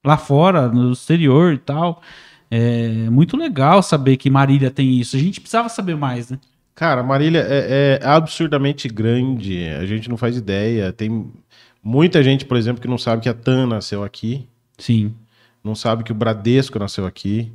[0.05, 2.03] lá fora, no exterior e tal.
[2.51, 5.15] É muito legal saber que Marília tem isso.
[5.15, 6.39] A gente precisava saber mais, né?
[6.79, 9.67] Cara, Marília é, é absurdamente grande.
[9.67, 10.93] A gente não faz ideia.
[10.93, 11.29] Tem
[11.83, 14.49] muita gente, por exemplo, que não sabe que a TAM nasceu aqui.
[14.79, 15.13] Sim.
[15.65, 17.51] Não sabe que o Bradesco nasceu aqui.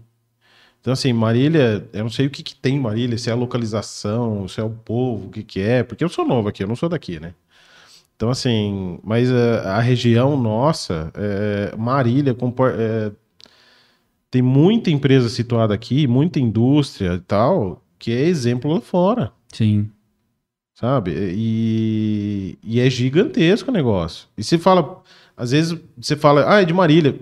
[0.81, 3.35] Então, assim, Marília, eu não sei o que, que tem em Marília, se é a
[3.37, 6.67] localização, se é o povo, o que, que é, porque eu sou novo aqui, eu
[6.67, 7.33] não sou daqui, né?
[8.17, 12.35] Então, assim, mas a, a região nossa, é, Marília,
[12.77, 13.11] é,
[14.29, 19.89] tem muita empresa situada aqui, muita indústria e tal, que é exemplo lá fora, Sim.
[20.73, 21.13] sabe?
[21.15, 24.27] E, e é gigantesco o negócio.
[24.37, 25.01] E você fala,
[25.37, 27.15] às vezes você fala, ah, é de Marília.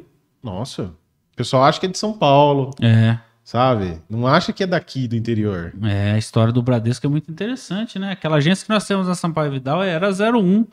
[0.44, 0.86] Nossa,
[1.34, 3.20] o pessoal acha que é de São Paulo, É.
[3.44, 4.00] sabe?
[4.10, 5.72] Não acha que é daqui do interior.
[5.84, 8.12] É, a história do Bradesco é muito interessante, né?
[8.14, 10.66] Aquela agência que nós temos na Sampaio Vidal era 01.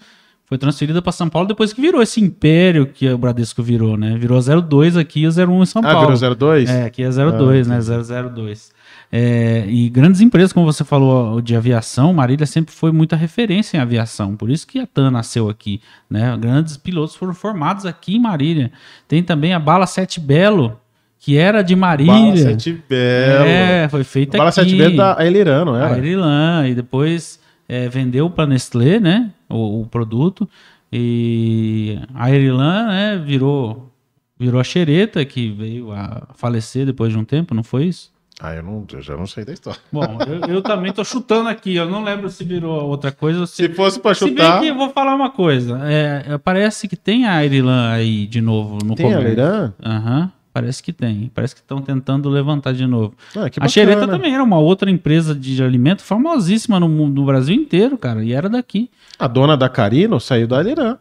[0.47, 4.17] Foi transferida para São Paulo depois que virou esse império que o Bradesco virou, né?
[4.17, 6.17] Virou 02 aqui e o 01 em São Ah, Paulo.
[6.17, 6.71] virou 02?
[6.71, 7.79] É, aqui é 02, né?
[7.83, 8.73] 002.
[9.11, 13.81] É, e grandes empresas, como você falou, de aviação, Marília sempre foi muita referência em
[13.81, 14.37] aviação.
[14.37, 16.37] Por isso que a TAM nasceu aqui, né?
[16.37, 18.71] Grandes pilotos foram formados aqui em Marília.
[19.07, 20.79] Tem também a Bala Sete Belo,
[21.19, 22.13] que era de Marília.
[22.13, 23.47] Bala Sete Belo.
[23.47, 24.61] É, foi feita Bala aqui.
[24.61, 25.95] Sete Belo da Aeliran, não era?
[25.95, 29.31] A Irilã, e depois é, vendeu para Nestlé, né?
[29.49, 30.47] O, o produto.
[30.93, 33.91] E a Irilã, né, virou,
[34.39, 38.11] virou a xereta, que veio a falecer depois de um tempo, não foi isso?
[38.41, 39.81] Ah, eu, não, eu já não sei da história.
[39.91, 43.47] Bom, eu, eu também tô chutando aqui, eu não lembro se virou outra coisa ou
[43.47, 43.57] se.
[43.57, 46.95] Se fosse pra Se bem chutar, que eu vou falar uma coisa, é, parece que
[46.97, 49.27] tem a Irilã aí de novo no tem a comércio.
[49.43, 49.73] Aeliran?
[49.85, 51.29] Aham, parece que tem.
[51.35, 53.13] Parece que estão tentando levantar de novo.
[53.37, 57.27] Ah, que a Xereta também era uma outra empresa de alimento famosíssima no, mundo- no
[57.27, 58.23] Brasil inteiro, cara.
[58.23, 58.89] E era daqui.
[59.19, 60.97] A dona da Carino saiu da Aeliran.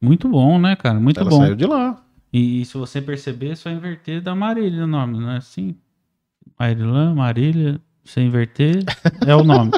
[0.00, 0.98] Muito bom, né, cara?
[0.98, 1.40] Muito Ela bom.
[1.42, 2.00] saiu de lá.
[2.32, 5.74] E, se você perceber, é só inverter da Marília o nome, não é assim?
[6.60, 8.84] Marilã, Marília, sem inverter,
[9.26, 9.70] é o nome.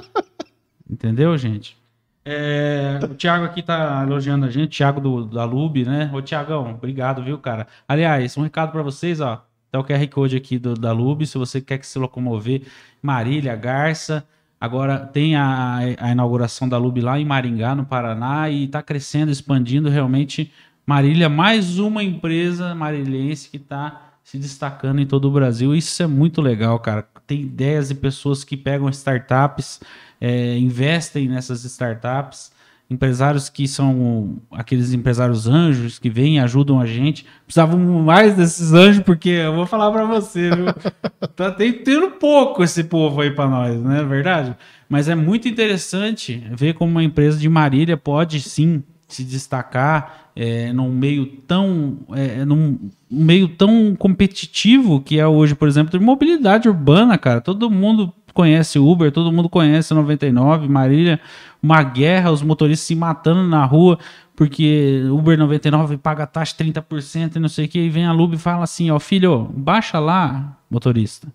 [0.90, 1.76] Entendeu, gente?
[2.24, 6.10] É, o Thiago aqui tá elogiando a gente, Thiago do, da Lube, né?
[6.12, 7.68] Ô, Thiagão, obrigado, viu, cara?
[7.86, 9.46] Aliás, um recado pra vocês, ó.
[9.70, 12.62] Tá o QR Code aqui do, da Lube, se você quer que se locomover,
[13.00, 14.26] Marília, Garça.
[14.60, 19.30] Agora tem a, a inauguração da Lube lá em Maringá, no Paraná, e tá crescendo,
[19.30, 20.52] expandindo realmente.
[20.84, 25.74] Marília, mais uma empresa marilhense que tá se destacando em todo o Brasil.
[25.74, 27.06] Isso é muito legal, cara.
[27.26, 29.80] Tem ideias e pessoas que pegam startups,
[30.20, 32.52] é, investem nessas startups,
[32.88, 37.26] empresários que são aqueles empresários anjos que vêm e ajudam a gente.
[37.44, 40.66] Precisavam mais desses anjos, porque eu vou falar para você, viu?
[41.34, 44.56] tá tendo pouco esse povo aí para nós, não é verdade?
[44.88, 48.82] Mas é muito interessante ver como uma empresa de Marília pode sim
[49.14, 52.78] se destacar é, num meio tão é, num
[53.10, 57.40] meio tão competitivo que é hoje, por exemplo, de mobilidade urbana, cara.
[57.40, 61.20] Todo mundo conhece Uber, todo mundo conhece 99, Marília,
[61.62, 63.98] uma guerra, os motoristas se matando na rua
[64.34, 68.36] porque Uber 99 paga taxa 30% e não sei o que, e vem a Lube
[68.36, 71.28] e fala assim, ó, filho, baixa lá, motorista,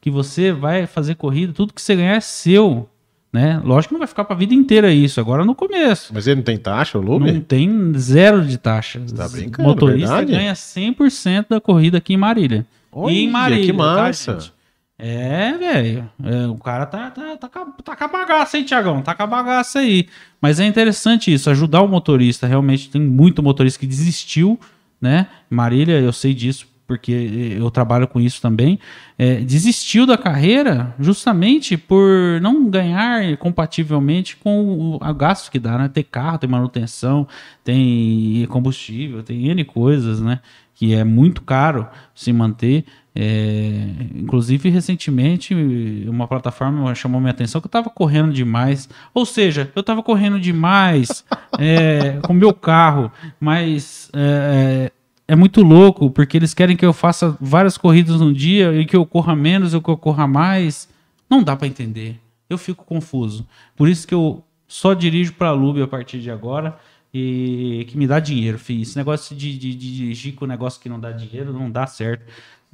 [0.00, 2.88] que você vai fazer corrida, tudo que você ganhar é seu,
[3.32, 3.60] né?
[3.64, 6.12] Lógico que não vai ficar para a vida inteira isso, agora no começo.
[6.12, 7.32] Mas ele não tem taxa, o Lube?
[7.32, 9.00] Não tem zero de taxa.
[9.16, 10.32] Tá brincando, motorista verdade?
[10.32, 12.66] ganha 100% da corrida aqui em Marília.
[12.92, 14.32] Olha, e em Marília, que tá, massa.
[14.34, 14.52] gente?
[14.98, 16.10] É, velho.
[16.22, 19.02] É, o cara tá, tá, tá, tá com a bagaça, hein, Tiagão?
[19.02, 20.06] Tá com a bagaça aí.
[20.40, 22.46] Mas é interessante isso, ajudar o motorista.
[22.46, 24.60] Realmente tem muito motorista que desistiu,
[25.00, 25.26] né?
[25.50, 28.78] Marília, eu sei disso, porque eu trabalho com isso também.
[29.18, 35.78] É, desistiu da carreira justamente por não ganhar compativelmente com o a gasto que dá,
[35.78, 35.88] né?
[35.88, 37.26] Ter carro, tem manutenção,
[37.64, 40.40] tem combustível, tem N coisas, né?
[40.74, 42.84] Que é muito caro se manter.
[43.14, 45.54] É, inclusive, recentemente,
[46.08, 48.88] uma plataforma chamou minha atenção que eu tava correndo demais.
[49.12, 51.24] Ou seja, eu tava correndo demais
[51.58, 54.10] é, com meu carro, mas
[55.32, 58.96] é, muito louco, porque eles querem que eu faça várias corridas num dia e que
[58.96, 60.88] eu corra menos ou que eu corra mais.
[61.28, 62.18] Não dá para entender.
[62.48, 63.46] Eu fico confuso.
[63.76, 66.76] Por isso que eu só dirijo para a Lube a partir de agora
[67.14, 68.82] e que me dá dinheiro, filho.
[68.82, 72.24] Esse negócio de, de- de dirigir com negócio que não dá dinheiro não dá certo.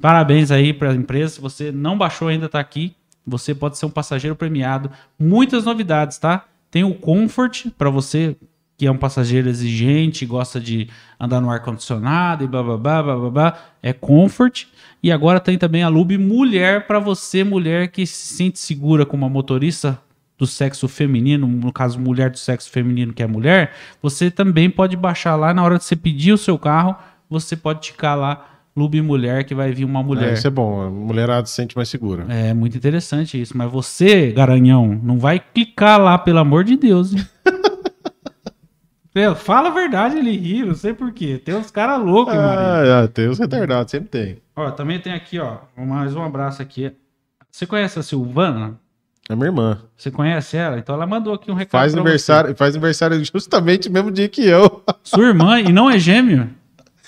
[0.01, 1.35] Parabéns aí para a empresa.
[1.35, 2.93] Se você não baixou ainda, tá aqui.
[3.27, 4.89] Você pode ser um passageiro premiado.
[5.19, 6.45] Muitas novidades, tá?
[6.71, 8.35] Tem o Comfort para você
[8.79, 10.87] que é um passageiro exigente, gosta de
[11.19, 13.57] andar no ar condicionado e blá blá blá blá blá, blá.
[13.83, 14.67] é Comfort.
[15.03, 19.25] E agora tem também a Lube Mulher para você, mulher que se sente segura como
[19.25, 19.99] uma motorista
[20.37, 24.95] do sexo feminino, no caso mulher do sexo feminino que é mulher, você também pode
[24.95, 26.95] baixar lá na hora de você pedir o seu carro,
[27.29, 28.45] você pode ticar lá
[28.77, 30.33] Lube Mulher que vai vir uma É, mulher.
[30.35, 30.81] isso é bom.
[30.83, 32.25] A mulherada se sente mais segura.
[32.29, 33.57] É muito interessante isso.
[33.57, 37.13] Mas você, garanhão, não vai clicar lá, pelo amor de Deus.
[39.13, 41.41] Pelo- Fala a verdade, ele ri, não sei porquê.
[41.43, 42.33] Tem uns caras loucos.
[42.33, 44.37] Ah, é, tem os retardados, sempre tem.
[44.55, 46.91] Ó, também tem aqui, ó, mais um abraço aqui.
[47.51, 48.79] Você conhece a Silvana?
[49.27, 49.79] É minha irmã.
[49.97, 50.77] Você conhece ela?
[50.77, 54.45] Então ela mandou aqui um recado Faz aniversário, faz aniversário justamente no mesmo dia que
[54.45, 54.83] eu.
[54.85, 54.95] você.
[55.15, 56.49] Sua irmã, e não é gêmeo?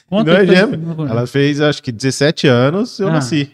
[0.09, 1.07] Conta Não é gêmeo.
[1.09, 3.13] Ela fez, acho que 17 anos, eu Ah.
[3.13, 3.51] nasci.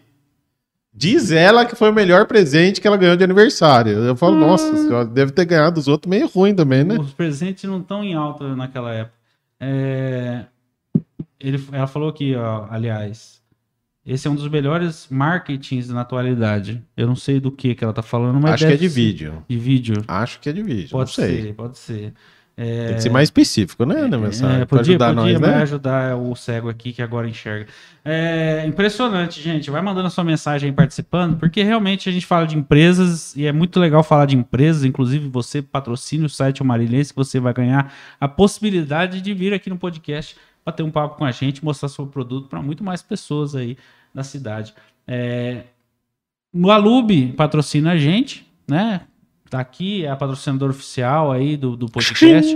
[0.99, 3.91] Diz ela que foi o melhor presente que ela ganhou de aniversário.
[3.99, 4.39] Eu falo, Hum.
[4.39, 6.97] nossa, senhora, deve ter ganhado os outros meio ruim também, né?
[6.99, 9.13] Os presentes não estão em alta naquela época.
[9.59, 10.45] É,
[11.39, 13.39] ele, ela falou aqui, ó, aliás,
[14.03, 16.81] esse é um dos melhores marketings na atualidade.
[16.95, 18.95] Eu não sei do que que ela tá falando, mas acho que é de ser-
[18.95, 19.43] vídeo.
[19.47, 20.03] De vídeo.
[20.07, 20.89] Acho que é de vídeo.
[20.89, 21.41] Pode não sei.
[21.43, 22.13] ser, pode ser.
[22.59, 24.61] É, Tem que ser mais específico, né, na mensagem?
[24.61, 25.61] é, podia, ajudar podia, nós, vai né?
[25.61, 27.67] ajudar o cego aqui que agora enxerga.
[28.03, 29.69] É impressionante, gente.
[29.69, 33.45] Vai mandando a sua mensagem aí participando, porque realmente a gente fala de empresas e
[33.45, 34.83] é muito legal falar de empresas.
[34.83, 39.53] Inclusive, você patrocina o site O Marilhense, que você vai ganhar a possibilidade de vir
[39.53, 40.35] aqui no podcast
[40.65, 43.77] bater um papo com a gente, mostrar seu produto para muito mais pessoas aí
[44.13, 44.73] da cidade.
[45.07, 45.63] É,
[46.53, 49.01] o Alube patrocina a gente, né?
[49.49, 52.55] Tá aqui, é a patrocinadora oficial aí do, do podcast.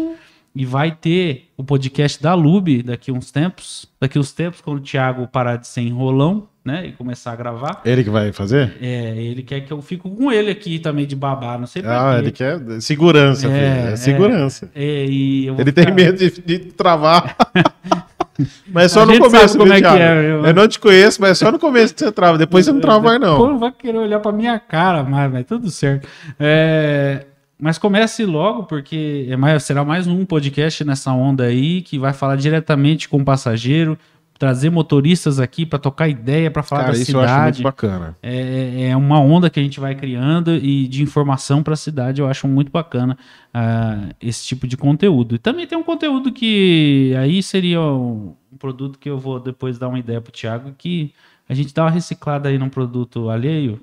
[0.54, 3.88] E vai ter o podcast da Lube daqui uns tempos.
[4.02, 6.88] Daqui uns tempos, quando o Thiago parar de ser enrolão, né?
[6.88, 7.82] E começar a gravar.
[7.86, 8.76] Ele que vai fazer?
[8.82, 12.16] É, ele quer que eu fique com ele aqui também de babá, não sei pra
[12.16, 13.62] Ah, ele quer segurança, É, filho.
[13.90, 13.96] É é.
[13.96, 14.70] segurança.
[14.76, 17.34] É, e vou Ele tem ficar- medo de, de travar.
[18.68, 21.22] mas é só A no começo, como é que é, eu- Eu não te conheço,
[21.22, 22.38] mas é só no começo que você trava.
[22.38, 23.38] Depois você não trava mais, não.
[23.38, 26.08] Pô, não vai querer olhar pra minha cara, mas, mas tudo certo.
[26.40, 27.26] É,
[27.60, 32.12] mas comece logo, porque é mais, será mais um podcast nessa onda aí que vai
[32.14, 33.98] falar diretamente com o passageiro,
[34.42, 37.62] trazer motoristas aqui para tocar ideia, para falar Cara, da isso eu acho muito cidade.
[37.62, 38.18] bacana.
[38.24, 42.22] É, é uma onda que a gente vai criando e de informação para a cidade.
[42.22, 43.16] Eu acho muito bacana
[43.54, 45.36] ah, esse tipo de conteúdo.
[45.36, 49.78] E também tem um conteúdo que aí seria um, um produto que eu vou depois
[49.78, 51.14] dar uma ideia pro Thiago, que
[51.48, 53.80] a gente dá uma reciclada aí num produto alheio.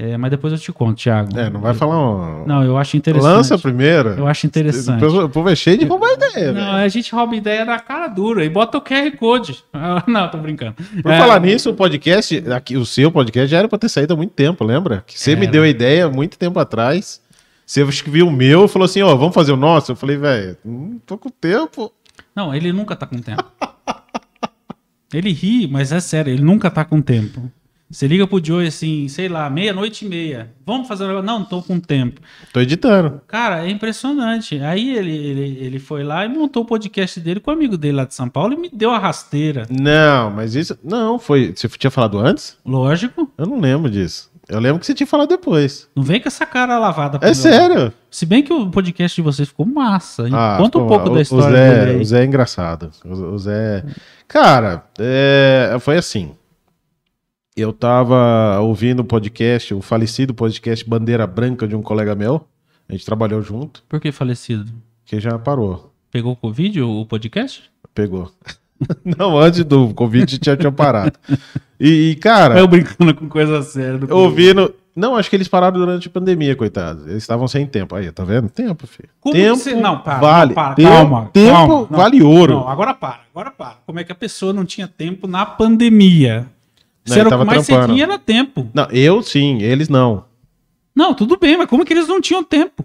[0.00, 1.36] É, mas depois eu te conto, Thiago.
[1.36, 2.46] É, não vai falar um...
[2.46, 3.32] Não, eu acho interessante.
[3.32, 4.10] Lança primeiro.
[4.10, 5.04] Eu acho interessante.
[5.04, 6.76] O povo é cheio de roubar ideia, Não, velho.
[6.76, 9.64] a gente rouba ideia na cara dura e bota o QR Code.
[10.06, 10.74] Não, tô brincando.
[11.02, 14.14] Por É, falar nisso, o podcast, aqui, o seu podcast já era pra ter saído
[14.14, 15.02] há muito tempo, lembra?
[15.04, 15.50] Que você me Era.
[15.52, 17.20] deu a ideia há muito tempo atrás.
[17.66, 19.90] Você viu o meu e falou assim, ó, vamos fazer o nosso?
[19.92, 21.92] Eu falei, velho, não tô com tempo.
[22.36, 23.44] Não, ele nunca tá com tempo.
[25.12, 27.50] ele ri, mas é sério, ele nunca tá com tempo.
[27.90, 30.50] Você liga pro Joey assim, sei lá, meia-noite e meia.
[30.66, 31.26] Vamos fazer um negócio?
[31.26, 32.20] Não, não tô com tempo.
[32.52, 33.20] Tô editando.
[33.26, 34.58] Cara, é impressionante.
[34.60, 37.96] Aí ele, ele, ele foi lá e montou o podcast dele com o amigo dele
[37.96, 39.66] lá de São Paulo e me deu a rasteira.
[39.70, 40.78] Não, mas isso...
[40.84, 41.54] Não, foi...
[41.56, 42.58] Você tinha falado antes?
[42.64, 43.30] Lógico.
[43.38, 44.30] Eu não lembro disso.
[44.50, 45.88] Eu lembro que você tinha falado depois.
[45.96, 47.18] Não vem com essa cara lavada.
[47.22, 47.92] É sério?
[48.10, 50.26] Se bem que o podcast de vocês ficou massa.
[50.32, 52.00] Ah, Conta um pouco o- da história o Zé, dele.
[52.00, 52.90] O Zé é engraçado.
[53.04, 53.84] O, o Zé.
[54.26, 56.32] Cara, é, foi assim.
[57.60, 62.46] Eu tava ouvindo o podcast, o falecido podcast Bandeira Branca de um colega meu.
[62.88, 64.70] A gente trabalhou junto, Por que falecido?
[65.04, 65.92] que já parou.
[66.08, 67.64] Pegou Covid o podcast?
[67.92, 68.30] Pegou.
[69.04, 71.18] Não, antes do Covid tinha, tinha parado.
[71.80, 72.60] E, e, cara.
[72.60, 73.98] Eu brincando com coisa séria.
[74.08, 74.72] Eu ouvindo.
[74.94, 77.06] Não, acho que eles pararam durante a pandemia, coitados.
[77.06, 77.96] Eles estavam sem tempo.
[77.96, 78.48] Aí, tá vendo?
[78.48, 79.08] Tempo, filho.
[79.20, 79.74] Como tempo você...
[79.74, 80.48] Não, para, vale.
[80.50, 80.74] não, para.
[80.74, 81.74] Tempo, calma, tempo calma.
[81.90, 82.54] Não, vale ouro.
[82.54, 83.78] Não, agora para, agora para.
[83.84, 86.46] Como é que a pessoa não tinha tempo na pandemia?
[87.08, 87.92] Não, Se era o que mais você trampando.
[87.94, 88.68] tinha era tempo.
[88.74, 90.24] Não, eu sim, eles não.
[90.94, 92.84] Não, tudo bem, mas como que eles não tinham tempo?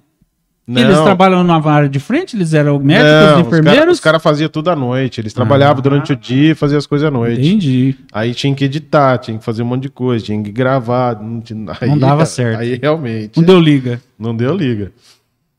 [0.66, 0.82] Não.
[0.82, 3.80] Eles trabalham na área de frente, eles eram médicos, Não, enfermeiros.
[3.96, 5.20] Os caras cara faziam tudo à noite.
[5.20, 5.82] Eles trabalhavam Ah.
[5.82, 7.42] durante o dia e faziam as coisas à noite.
[7.42, 7.96] Entendi.
[8.14, 11.22] Aí tinha que editar, tinha que fazer um monte de coisa, tinha que gravar.
[11.22, 12.60] Não, tinha- aí- dava certo.
[12.62, 13.36] Aí realmente.
[13.38, 14.02] Não deu liga.
[14.18, 14.94] Não deu liga.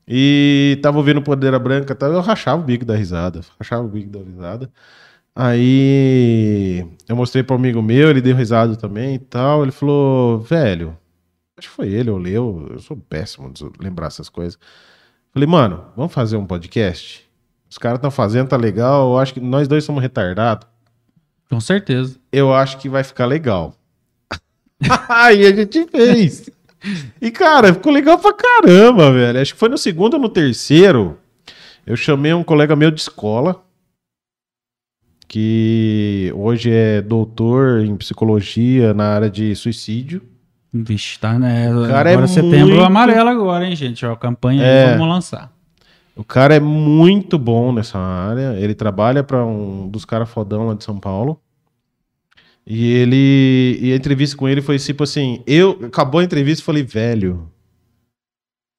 [0.08, 3.40] E tava ouvindo Podeira Branca, eu rachava o bico da risada.
[3.58, 4.70] Rachava o bico da risada.
[5.34, 9.62] Aí eu mostrei para um amigo meu, ele deu risada também e tal.
[9.62, 10.96] Ele falou, velho,
[11.56, 14.58] acho que foi ele ou leu, eu sou péssimo de lembrar essas coisas.
[15.32, 17.28] Falei, mano, vamos fazer um podcast?
[17.68, 19.12] Os caras estão fazendo, tá legal.
[19.12, 20.68] Eu acho que nós dois somos retardados.
[21.50, 22.16] Com certeza.
[22.30, 23.74] Eu acho que vai ficar legal.
[25.08, 26.48] Aí a gente fez.
[27.20, 29.40] E, cara, ficou legal pra caramba, velho.
[29.40, 31.18] Acho que foi no segundo ou no terceiro.
[31.84, 33.62] Eu chamei um colega meu de escola,
[35.34, 40.22] que hoje é doutor em psicologia na área de suicídio.
[40.72, 41.66] Vixe, tá, né?
[41.88, 44.06] cara agora é setembro muito- amarelo agora, hein, gente?
[44.06, 44.84] Ó, a campanha É.
[44.92, 45.52] aí, vamos lançar.
[46.14, 48.54] O cara é muito bom nessa área.
[48.60, 51.40] Ele trabalha para um dos caras fodão lá de São Paulo.
[52.64, 53.76] E ele.
[53.82, 55.80] E a entrevista com ele foi tipo assim: eu.
[55.84, 57.50] Acabou a entrevista e falei, velho.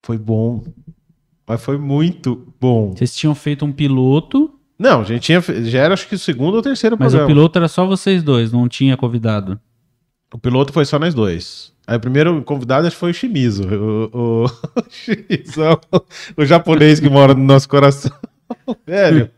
[0.05, 0.63] Foi bom.
[1.45, 2.93] Mas foi muito bom.
[2.95, 5.41] Vocês tinham feito um piloto, Não, a gente tinha.
[5.41, 7.31] Já era acho que o segundo ou terceiro mas programa.
[7.31, 9.59] o piloto era só vocês dois, não tinha convidado.
[10.33, 11.73] O piloto foi só nós dois.
[11.87, 13.63] Aí o primeiro convidado acho que foi o Shimizu.
[13.63, 14.45] O, o,
[16.37, 18.11] o o japonês que mora no nosso coração.
[18.85, 19.29] Velho.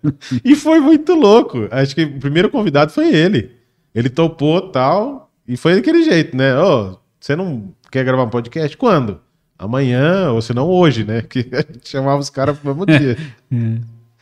[0.43, 1.67] E foi muito louco.
[1.71, 3.51] Acho que o primeiro convidado foi ele.
[3.93, 5.31] Ele topou tal.
[5.47, 6.57] E foi daquele jeito, né?
[6.57, 8.75] Ô, você não quer gravar um podcast?
[8.77, 9.19] Quando?
[9.57, 11.21] Amanhã, ou se não hoje, né?
[11.27, 13.17] Que a gente chamava os caras pro mesmo dia.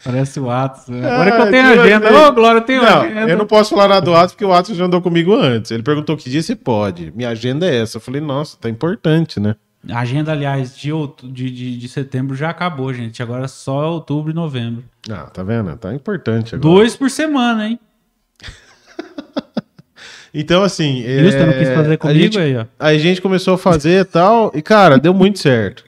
[0.06, 0.88] Parece o Atos.
[0.88, 1.10] né?
[1.10, 2.28] Agora que Ah, eu tenho que agenda.
[2.28, 3.22] Ô, Glória, eu tenho Não, agenda.
[3.32, 5.72] eu não posso falar nada do Atos, porque o Atos já andou comigo antes.
[5.72, 7.12] Ele perguntou que dia você pode.
[7.16, 7.98] Minha agenda é essa.
[7.98, 9.56] Eu falei, nossa, tá importante, né?
[9.92, 13.22] A agenda, aliás, de, outu- de, de, de setembro já acabou, gente.
[13.22, 14.84] Agora é só outubro e novembro.
[15.10, 15.76] Ah, tá vendo?
[15.78, 16.74] Tá importante agora.
[16.76, 17.80] Dois por semana, hein?
[20.38, 20.98] Então, assim.
[21.02, 22.66] Justo, é, não quis fazer a comigo gente, aí, ó.
[22.78, 25.86] a gente começou a fazer e tal, e, cara, deu muito certo.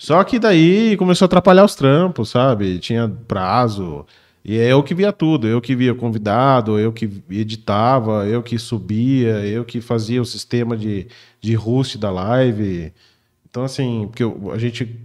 [0.00, 2.78] Só que daí começou a atrapalhar os trampos, sabe?
[2.78, 4.06] Tinha prazo.
[4.42, 5.46] E é eu que via tudo.
[5.46, 10.74] Eu que via convidado, eu que editava, eu que subia, eu que fazia o sistema
[10.74, 11.06] de,
[11.38, 12.94] de host da live.
[13.50, 14.24] Então, assim, porque
[14.54, 14.98] a gente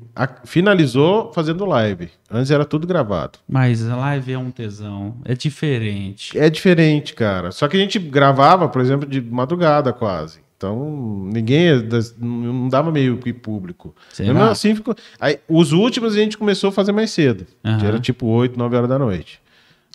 [0.46, 2.10] finalizou fazendo live.
[2.32, 3.38] Antes era tudo gravado.
[3.46, 5.18] Mas a live é um tesão.
[5.26, 6.38] É diferente.
[6.40, 7.52] É diferente, cara.
[7.52, 10.45] Só que a gente gravava, por exemplo, de madrugada quase.
[10.66, 13.96] Então, ninguém das- não dava meio que público.
[14.12, 14.34] Será?
[14.34, 14.96] Mesmo assim, ficou...
[15.20, 17.46] Aí, os últimos a gente começou a fazer mais cedo.
[17.64, 17.80] Aham.
[17.80, 19.40] Que era tipo 8, 9 horas da noite.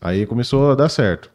[0.01, 1.31] Aí começou a dar certo.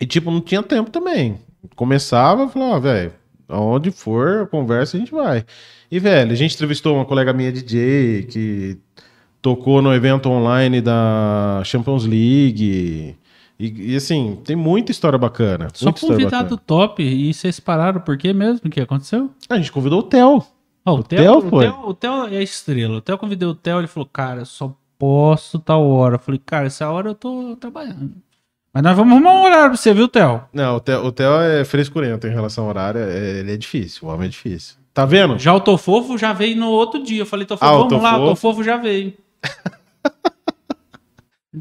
[0.00, 1.38] E tipo, não tinha tempo também.
[1.76, 3.12] Começava, falava, ó, velho,
[3.48, 5.44] aonde for a conversa, a gente vai.
[5.90, 8.78] E, velho, a gente entrevistou uma colega minha DJ que
[9.42, 13.16] tocou no evento online da Champions League.
[13.60, 15.68] E, e, assim, tem muita história bacana.
[15.74, 16.62] Só convidado bacana.
[16.66, 17.02] top.
[17.02, 18.62] E vocês pararam por quê mesmo?
[18.66, 19.30] O que aconteceu?
[19.50, 20.42] A gente convidou o Theo.
[20.86, 21.64] Ó, o, O Theo, Theo o, foi.
[21.66, 22.96] Theo, o Theo é a estrela.
[22.96, 26.14] O Theo convidei o Theo, ele falou, cara, só posso tal hora.
[26.14, 28.12] Eu falei, cara, essa hora eu tô trabalhando.
[28.72, 30.42] Mas nós vamos arrumar um horário pra você, viu, Theo?
[30.54, 33.00] Não, o Theo, o Theo é frescurento em relação ao horário.
[33.00, 34.08] é- ele é difícil.
[34.08, 34.76] O homem é difícil.
[34.94, 35.38] Tá vendo?
[35.38, 37.20] Já o Tofofo já veio no outro dia.
[37.22, 38.28] Eu falei, Tofofo, Ah, o vamos lá, o.
[38.30, 39.12] Tofofo já veio.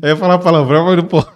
[0.01, 1.27] Eu ia falar palavrão, mas não pode.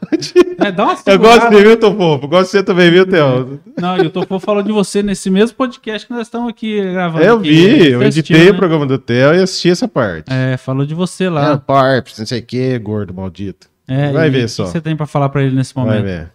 [0.59, 1.17] É, dá uma Eu segurada.
[1.39, 2.27] gosto de você, viu, Tô Fofo?
[2.27, 3.59] Gosto de você também, viu, Theo?
[3.81, 7.25] Não, e o Tofofo falou de você nesse mesmo podcast que nós estamos aqui gravando.
[7.25, 7.49] Eu aqui.
[7.49, 8.57] vi, eu editei o né?
[8.57, 10.31] programa do Theo e assisti essa parte.
[10.31, 11.57] É, falou de você É, lá.
[11.57, 13.67] Parps, não sei o que, gordo, maldito.
[13.87, 14.65] É, Vai e ver o que só.
[14.67, 16.03] você tem pra falar pra ele nesse Vai momento?
[16.03, 16.31] ver.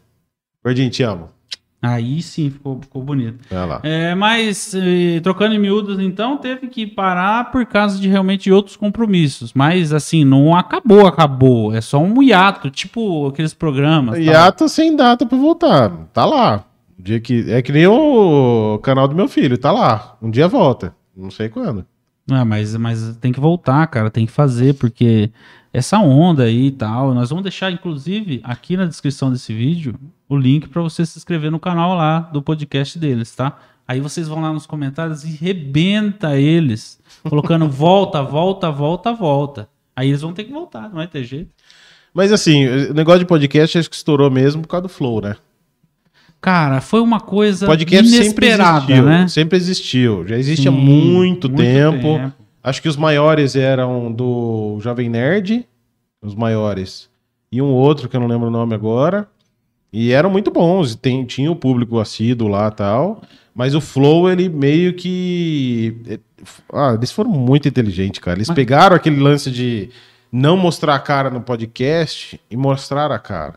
[0.64, 1.30] Gordinho, te amo.
[1.80, 3.38] Aí sim, ficou, ficou bonito.
[3.84, 8.76] É, mas, eh, trocando em miúdos, então, teve que parar por causa de realmente outros
[8.76, 9.52] compromissos.
[9.54, 11.72] Mas, assim, não acabou, acabou.
[11.72, 14.16] É só um hiato, tipo aqueles programas.
[14.16, 14.24] tal.
[14.24, 15.90] Hiato sem data pra voltar.
[16.12, 16.64] Tá lá.
[16.98, 17.48] Um dia que...
[17.48, 20.16] É que nem o canal do meu filho, tá lá.
[20.20, 20.92] Um dia volta.
[21.16, 21.86] Não sei quando.
[22.30, 25.30] Ah, mas, mas tem que voltar, cara, tem que fazer, porque
[25.72, 29.94] essa onda aí e tal, nós vamos deixar, inclusive, aqui na descrição desse vídeo,
[30.28, 33.58] o link para você se inscrever no canal lá do podcast deles, tá?
[33.86, 39.68] Aí vocês vão lá nos comentários e rebenta eles, colocando volta, volta, volta, volta.
[39.96, 41.50] Aí eles vão ter que voltar, não vai ter jeito.
[42.12, 45.36] Mas assim, o negócio de podcast acho que estourou mesmo por causa do Flow, né?
[46.40, 49.28] Cara, foi uma coisa Podcast inesperada, sempre existiu, né?
[49.28, 50.28] sempre existiu.
[50.28, 52.00] Já existe há Sim, muito, muito tempo.
[52.02, 52.32] tempo.
[52.68, 55.66] Acho que os maiores eram do Jovem Nerd,
[56.22, 57.08] os maiores,
[57.50, 59.26] e um outro que eu não lembro o nome agora.
[59.90, 63.22] E eram muito bons, tem, tinha o público assíduo lá e tal.
[63.54, 66.20] Mas o Flow, ele meio que.
[66.72, 68.36] Ah, eles foram muito inteligentes, cara.
[68.36, 69.88] Eles Mas- pegaram aquele lance de
[70.30, 73.54] não mostrar a cara no podcast e mostrar a cara.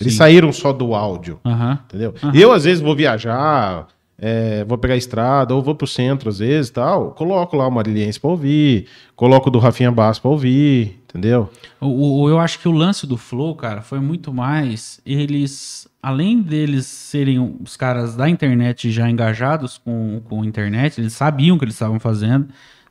[0.00, 0.18] Eles Sim.
[0.18, 1.40] saíram só do áudio.
[1.88, 2.14] Entendeu?
[2.32, 3.88] Eu, às vezes, vou viajar,
[4.18, 7.10] é, vou pegar a estrada, ou vou pro centro, às vezes, tal.
[7.12, 8.86] Coloco lá o Mariliense pra ouvir,
[9.16, 11.50] coloco o do Rafinha Bass pra ouvir, entendeu?
[11.80, 16.40] O, o- eu acho que o lance do Flow, cara, foi muito mais eles, além
[16.40, 21.58] deles serem os caras da internet já engajados com, com a internet, eles sabiam o
[21.58, 22.46] que eles estavam fazendo,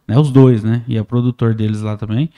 [0.08, 0.18] né?
[0.20, 0.84] Os dois, né?
[0.88, 2.30] E a produtor deles lá também.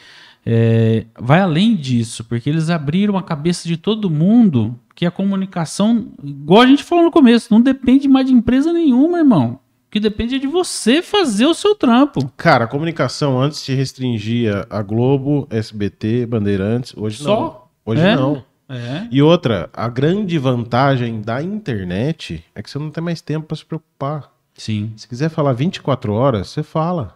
[0.45, 6.07] É, vai além disso, porque eles abriram a cabeça de todo mundo que a comunicação,
[6.23, 9.59] igual a gente falou no começo, não depende mais de empresa nenhuma, irmão.
[9.87, 12.29] O que depende é de você fazer o seu trampo.
[12.37, 16.93] Cara, a comunicação antes se restringia a Globo, SBT, Bandeirantes.
[16.95, 17.39] Hoje Só?
[17.85, 17.93] não.
[17.93, 18.15] Hoje É?
[18.15, 18.43] não.
[18.67, 19.07] É.
[19.11, 23.55] E outra, a grande vantagem da internet é que você não tem mais tempo pra
[23.57, 24.31] se preocupar.
[24.55, 24.91] Sim.
[24.95, 27.15] Se quiser falar 24 horas, você fala.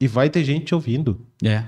[0.00, 1.20] E vai ter gente te ouvindo.
[1.44, 1.64] É.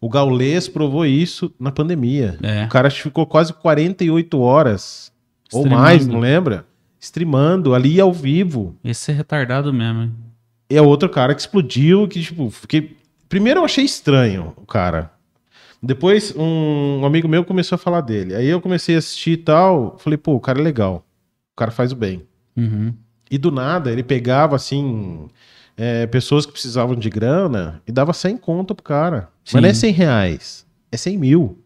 [0.00, 2.38] O Gaulês provou isso na pandemia.
[2.42, 2.64] É.
[2.64, 5.12] O cara ficou quase 48 horas
[5.52, 5.82] ou Streamando.
[5.82, 6.64] mais, não lembra?
[7.00, 8.76] Streamando ali ao vivo.
[8.84, 10.12] Esse é retardado mesmo, hein?
[10.70, 12.96] E é outro cara que explodiu, que tipo, fiquei...
[13.28, 15.10] Primeiro eu achei estranho o cara.
[15.82, 18.34] Depois um amigo meu começou a falar dele.
[18.34, 19.96] Aí eu comecei a assistir e tal.
[19.98, 21.04] Falei, pô, o cara é legal.
[21.52, 22.22] O cara faz o bem.
[22.56, 22.92] Uhum.
[23.30, 25.28] E do nada ele pegava assim...
[25.78, 29.28] é, pessoas que precisavam de grana e dava 100 conto pro cara.
[29.44, 29.52] Sim.
[29.54, 31.64] Mas não é 100 reais, é 100 mil.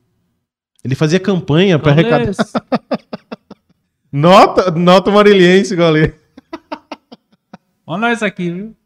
[0.84, 2.32] Ele fazia campanha para arrecadar.
[4.12, 6.14] Nota, nota mariliense, galera.
[7.86, 8.76] Olha nós aqui, viu?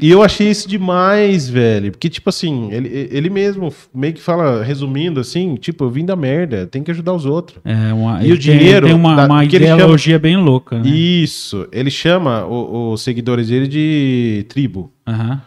[0.00, 1.90] E eu achei isso demais, velho.
[1.92, 6.16] Porque, tipo assim, ele, ele mesmo meio que fala, resumindo assim, tipo, eu vim da
[6.16, 7.58] merda, tem que ajudar os outros.
[7.64, 10.88] É uma, E o dinheiro Tem, uma, da- uma ideologia bem louca, né?
[10.88, 11.68] Isso.
[11.70, 14.90] Ele chama os seguidores dele de tribo.
[15.06, 15.42] Aham.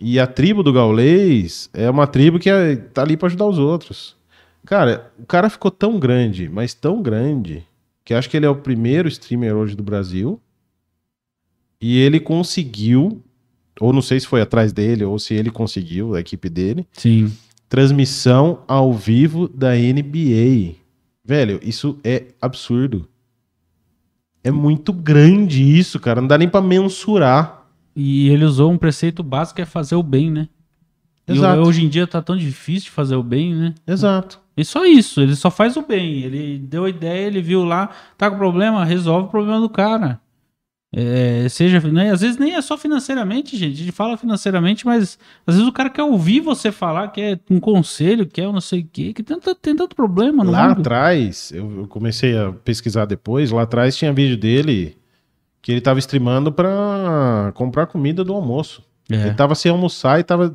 [0.00, 3.58] E a tribo do Gaulês é uma tribo que é- tá ali pra ajudar os
[3.58, 4.16] outros.
[4.64, 7.62] Cara, o cara ficou tão grande, mas tão grande,
[8.02, 10.40] que acho que ele é o primeiro streamer hoje do Brasil.
[11.80, 13.22] E ele conseguiu,
[13.80, 17.32] ou não sei se foi atrás dele, ou se ele conseguiu, a equipe dele, Sim.
[17.68, 20.74] transmissão ao vivo da NBA.
[21.24, 23.08] Velho, isso é absurdo.
[24.42, 26.20] É muito grande isso, cara.
[26.20, 27.66] Não dá nem pra mensurar.
[27.96, 30.48] E ele usou um preceito básico que é fazer o bem, né?
[31.26, 31.62] E Exato.
[31.62, 33.74] hoje em dia tá tão difícil de fazer o bem, né?
[33.86, 34.38] Exato.
[34.56, 36.22] E só isso, ele só faz o bem.
[36.22, 40.20] Ele deu a ideia, ele viu lá, tá com problema, resolve o problema do cara.
[40.96, 43.72] É, seja, né, às vezes nem é só financeiramente, gente.
[43.74, 47.58] A gente fala financeiramente, mas às vezes o cara quer ouvir você falar, quer um
[47.58, 50.80] conselho, quer um não sei o quê, que tem, tanto- tem tanto problema Lá mundo.
[50.80, 54.96] atrás, eu comecei a pesquisar depois, lá atrás tinha vídeo dele
[55.60, 58.80] que ele tava streamando pra comprar comida do almoço.
[59.10, 59.16] É.
[59.16, 60.54] Ele tava sem almoçar e tava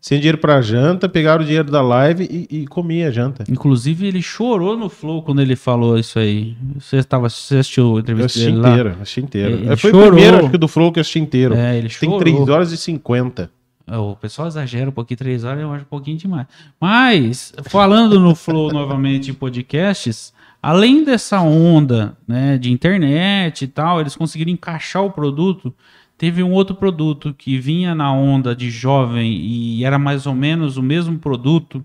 [0.00, 3.44] sem dinheiro pra janta, pegaram o dinheiro da live e, e comia a janta.
[3.50, 6.56] Inclusive, ele chorou no Flow quando ele falou isso aí.
[6.78, 8.70] Você, tava, você assistiu a Eu entrevista assisti dele lá?
[8.70, 9.54] inteiro, assisti inteiro.
[9.56, 10.08] Ele Foi chorou.
[10.08, 11.54] o primeiro, acho que do Flow que eu assisti inteiro.
[11.54, 12.18] É, ele Tem chorou.
[12.18, 13.50] 3 horas e 50.
[13.86, 16.46] É, O pessoal exagera um pouquinho, três horas eu acho um pouquinho demais.
[16.80, 20.32] Mas, falando no Flow novamente em podcasts,
[20.62, 25.74] além dessa onda né, de internet e tal, eles conseguiram encaixar o produto.
[26.20, 30.76] Teve um outro produto que vinha na onda de jovem e era mais ou menos
[30.76, 31.82] o mesmo produto,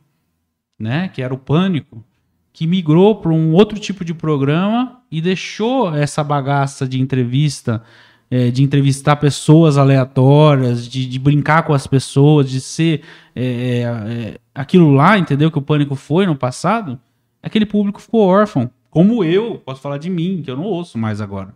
[0.77, 1.07] né?
[1.07, 2.03] Que era o Pânico,
[2.51, 7.81] que migrou para um outro tipo de programa e deixou essa bagaça de entrevista
[8.29, 14.37] é, de entrevistar pessoas aleatórias, de, de brincar com as pessoas, de ser é, é,
[14.53, 15.49] aquilo lá, entendeu?
[15.49, 16.99] Que o Pânico foi no passado,
[17.41, 18.69] aquele público ficou órfão.
[18.89, 21.55] Como eu, posso falar de mim, que eu não ouço mais agora.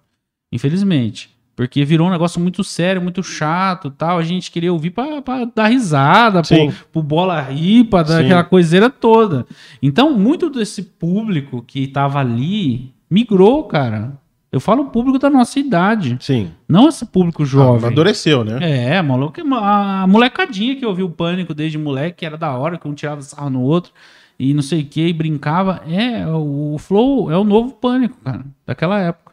[0.50, 1.38] Infelizmente.
[1.60, 4.18] Porque virou um negócio muito sério, muito chato tal.
[4.18, 8.24] A gente queria ouvir pra, pra dar risada, pro, pro bola rir, pra dar Sim.
[8.28, 9.46] aquela coiseira toda.
[9.84, 14.14] Então, muito desse público que tava ali migrou, cara.
[14.50, 16.16] Eu falo o público da nossa idade.
[16.22, 16.50] Sim.
[16.66, 17.88] Não esse público Ah, jovem.
[17.88, 18.60] amadureceu, né?
[18.62, 22.78] É, a maluca, a molecadinha que ouviu o pânico desde moleque, que era da hora,
[22.78, 23.92] que um tirava sarro no outro
[24.40, 25.82] e não sei o que, e brincava.
[25.86, 29.29] É, o Flow é o novo pânico, cara, daquela época.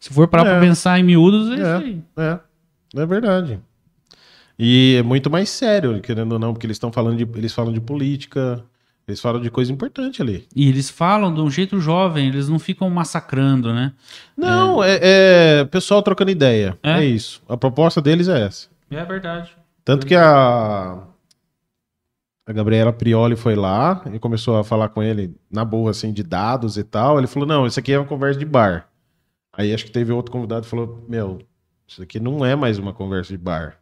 [0.00, 0.50] Se for parar É.
[0.52, 1.76] pra pensar em miúdos, é, isso É.
[1.76, 2.02] aí.
[2.16, 2.38] É,
[3.02, 3.58] é verdade.
[4.58, 7.38] E é muito mais sério, querendo ou não, porque eles estão falando de.
[7.38, 8.64] Eles falam de política,
[9.06, 10.46] Eles falam de coisa importante ali.
[10.54, 13.94] E eles falam de um jeito jovem, eles não ficam massacrando, né?
[14.36, 16.76] Não, é, é pessoal trocando ideia.
[16.82, 16.98] É?
[16.98, 17.04] É?
[17.06, 17.40] isso.
[17.48, 18.68] A proposta deles é essa.
[18.90, 19.56] É verdade.
[19.82, 20.98] Tanto que a,
[22.46, 26.22] a Gabriela Prioli foi lá e começou a falar com ele na boa, assim, de
[26.22, 27.16] dados e tal.
[27.16, 28.87] Ele falou: não, isso aqui é uma conversa de bar.
[29.58, 31.38] Aí acho que teve outro convidado que falou: meu,
[31.86, 33.76] isso aqui não é mais uma conversa de bar.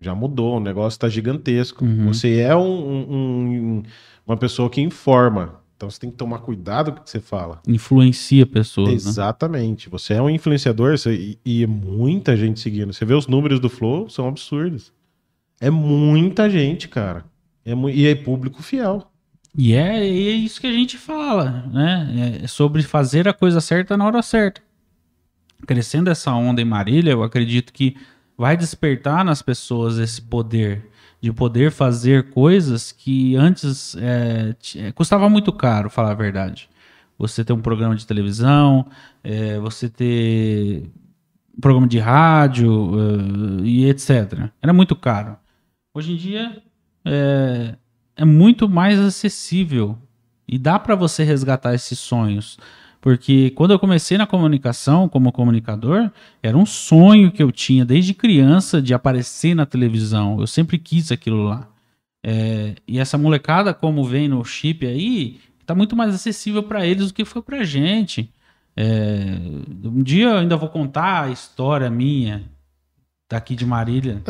[0.00, 1.82] Já mudou, o negócio tá gigantesco.
[1.84, 2.08] Uhum.
[2.12, 3.82] Você é um- um- um-
[4.26, 5.60] uma pessoa que informa.
[5.74, 7.60] Então você tem que tomar cuidado com o que você fala.
[7.66, 8.94] Influencia pessoas, né?
[8.94, 9.88] Exatamente.
[9.88, 11.14] Você é um influenciador você-
[11.44, 12.92] e, e muita gente seguindo.
[12.92, 14.92] Você vê os números do Flow, são absurdos.
[15.60, 17.24] É muita gente, cara.
[17.64, 19.10] É e é público fiel.
[19.56, 22.40] E é, e é isso que a gente fala, né?
[22.42, 24.60] É sobre fazer a coisa certa na hora certa.
[25.66, 27.96] Crescendo essa onda em Marília, eu acredito que
[28.36, 30.90] vai despertar nas pessoas esse poder
[31.20, 36.68] de poder fazer coisas que antes é, é, custava muito caro, falar a verdade.
[37.18, 38.86] Você ter um programa de televisão,
[39.24, 40.90] é, você ter
[41.56, 44.50] um programa de rádio eh, e etc.
[44.60, 45.36] Era muito caro.
[45.94, 46.62] Hoje em dia
[47.04, 47.74] é,
[48.14, 49.98] é muito mais acessível
[50.46, 52.58] e dá para você resgatar esses sonhos.
[53.06, 56.10] Porque quando eu comecei na comunicação como comunicador,
[56.42, 60.40] era um sonho que eu tinha desde criança de aparecer na televisão.
[60.40, 61.68] Eu sempre quis aquilo lá.
[62.20, 67.06] É, e essa molecada, como vem no chip aí, tá muito mais acessível para eles
[67.06, 68.28] do que foi pra gente.
[68.76, 69.38] É,
[69.84, 72.50] um dia eu ainda vou contar a história minha
[73.30, 74.20] daqui de Marília,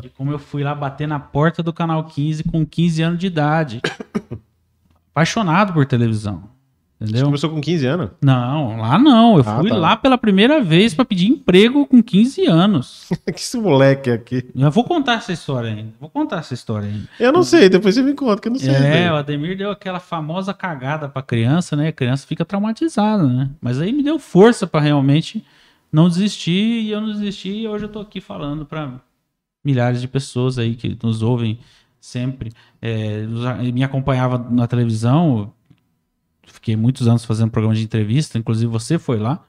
[0.00, 3.26] de como eu fui lá bater na porta do Canal 15 com 15 anos de
[3.26, 3.80] idade.
[5.10, 6.59] Apaixonado por televisão.
[7.00, 7.24] Você Entendeu?
[7.24, 8.10] começou com 15 anos.
[8.22, 9.38] Não, lá não.
[9.38, 9.76] Eu Ah, fui tá.
[9.76, 13.08] lá pela primeira vez para pedir emprego com 15 anos.
[13.24, 14.46] que esse moleque aqui.
[14.54, 15.94] Eu vou contar essa história ainda.
[15.98, 17.08] Vou contar essa história ainda.
[17.18, 18.74] Eu não sei, depois você me conta, que eu não sei.
[18.74, 19.12] É, velho.
[19.14, 21.88] o Ademir deu aquela famosa cagada pra criança, né?
[21.88, 23.48] A criança fica traumatizada, né?
[23.62, 25.42] Mas aí me deu força pra realmente
[25.90, 28.92] não desistir e eu não desisti e hoje eu tô aqui falando pra
[29.64, 31.58] milhares de pessoas aí que nos ouvem
[31.98, 32.52] sempre.
[32.82, 33.24] É,
[33.72, 35.50] me acompanhava na televisão,
[36.52, 39.40] fiquei muitos anos fazendo programa de entrevista, inclusive você foi lá,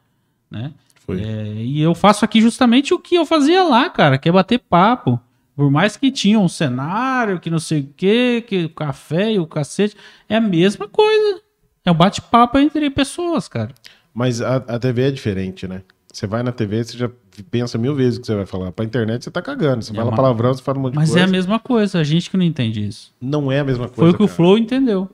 [0.49, 0.71] né?
[1.05, 1.21] Foi.
[1.21, 4.59] É, e eu faço aqui justamente o que eu fazia lá, cara, que é bater
[4.59, 5.19] papo.
[5.55, 9.39] Por mais que tinha um cenário, que não sei o quê, que o café e
[9.39, 9.95] o cacete,
[10.29, 11.41] é a mesma coisa.
[11.85, 13.73] É um bate-papo entre pessoas, cara.
[14.13, 15.81] Mas a, a TV é diferente, né?
[16.11, 17.09] Você vai na TV, você já
[17.49, 18.71] pensa mil vezes o que você vai falar.
[18.71, 19.83] Pra internet, você tá cagando.
[19.83, 21.31] Você É fala uma- palavrão, você fala um monte Mas de é a coisa.
[21.31, 23.13] mesma coisa, a gente que não entende isso.
[23.21, 23.95] Não é a mesma coisa.
[23.95, 24.35] Foi o que o cara.
[24.35, 25.09] Flow entendeu.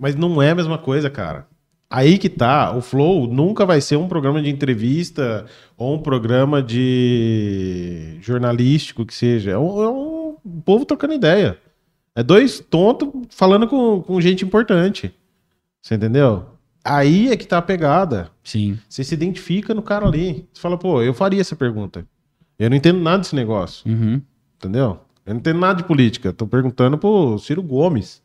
[0.00, 1.46] Mas não é a mesma coisa, cara.
[1.92, 2.74] Aí que tá.
[2.74, 5.44] O Flow nunca vai ser um programa de entrevista
[5.76, 9.50] ou um programa de jornalístico que seja.
[9.50, 11.58] É um, é um povo trocando ideia.
[12.14, 15.14] É dois tontos falando com, com gente importante.
[15.82, 16.46] Você entendeu?
[16.84, 18.30] Aí é que tá a pegada.
[18.42, 18.78] Sim.
[18.88, 20.48] Você se identifica no cara ali.
[20.52, 22.06] Você fala, pô, eu faria essa pergunta.
[22.58, 23.90] Eu não entendo nada desse negócio.
[23.90, 24.20] Uhum.
[24.56, 24.98] Entendeu?
[25.26, 26.32] Eu não entendo nada de política.
[26.32, 28.22] Tô perguntando pro Ciro Gomes.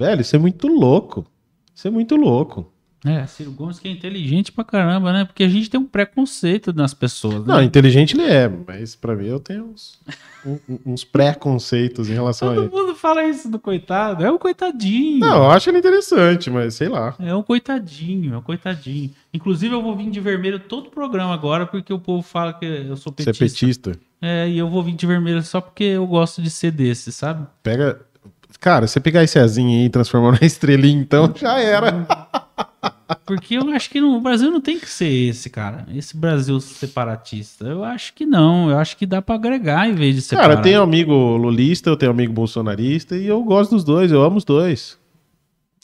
[0.00, 1.26] Velho, isso é muito louco.
[1.74, 2.72] Isso é muito louco.
[3.04, 5.24] É, Ciro Gomes que é inteligente pra caramba, né?
[5.24, 7.54] Porque a gente tem um preconceito nas pessoas, né?
[7.54, 9.98] Não, inteligente ele é, mas pra mim eu tenho uns,
[10.84, 12.70] uns preconceitos em relação a Todo ele.
[12.76, 14.22] mundo fala isso do coitado.
[14.22, 15.18] É um coitadinho.
[15.20, 17.14] Não, eu acho ele interessante, mas sei lá.
[17.18, 19.10] É um coitadinho, é um coitadinho.
[19.32, 22.66] Inclusive, eu vou vir de vermelho todo o programa agora, porque o povo fala que
[22.66, 23.90] eu sou Você é petista.
[23.90, 23.92] petista.
[24.20, 27.46] É, e eu vou vir de vermelho só porque eu gosto de ser desse, sabe?
[27.62, 28.02] Pega.
[28.58, 32.06] Cara, você pegar esse azinho aí e transformar numa estrelinha, então já era.
[33.26, 35.86] Porque eu acho que no o Brasil não tem que ser esse, cara.
[35.94, 37.66] Esse Brasil separatista.
[37.66, 38.70] Eu acho que não.
[38.70, 40.48] Eu acho que dá pra agregar em vez de separar.
[40.48, 44.22] Cara, eu tenho amigo lulista, eu tenho amigo bolsonarista e eu gosto dos dois, eu
[44.22, 44.98] amo os dois.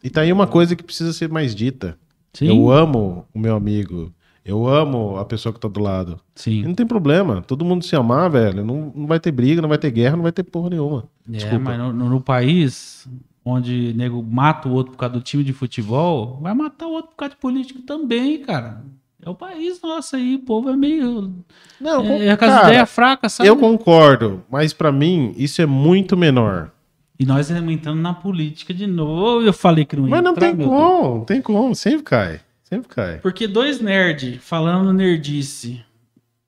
[0.03, 1.99] E tá aí uma coisa que precisa ser mais dita.
[2.33, 4.13] Sim, Eu amo o meu amigo.
[4.47, 6.21] Eu amo a pessoa que tá do lado.
[6.37, 6.63] E sim.
[6.63, 7.43] não tem problema.
[7.43, 8.65] Todo mundo se amar, velho.
[8.65, 11.05] Não, não vai ter briga, não vai ter guerra, não vai ter porra nenhuma.
[11.29, 11.65] É, Desculpa.
[11.65, 13.09] mas no, no- país
[13.45, 17.11] onde nego mata o outro por causa do time de futebol, vai matar o outro
[17.11, 18.85] por causa de político também, cara.
[19.21, 21.35] É o país nosso aí, o povo é meio.
[21.81, 23.49] Não, É, é com as ideias fracas, sabe?
[23.49, 26.71] eu concordo, mas pra mim isso é muito menor.
[27.19, 29.45] E nós entrando na política de novo.
[29.45, 32.41] Eu falei que não ia Mas não entrar, tem como, não tem como, sempre cai.
[32.69, 33.19] Sempre cai.
[33.19, 35.85] Porque dois nerds falando nerdice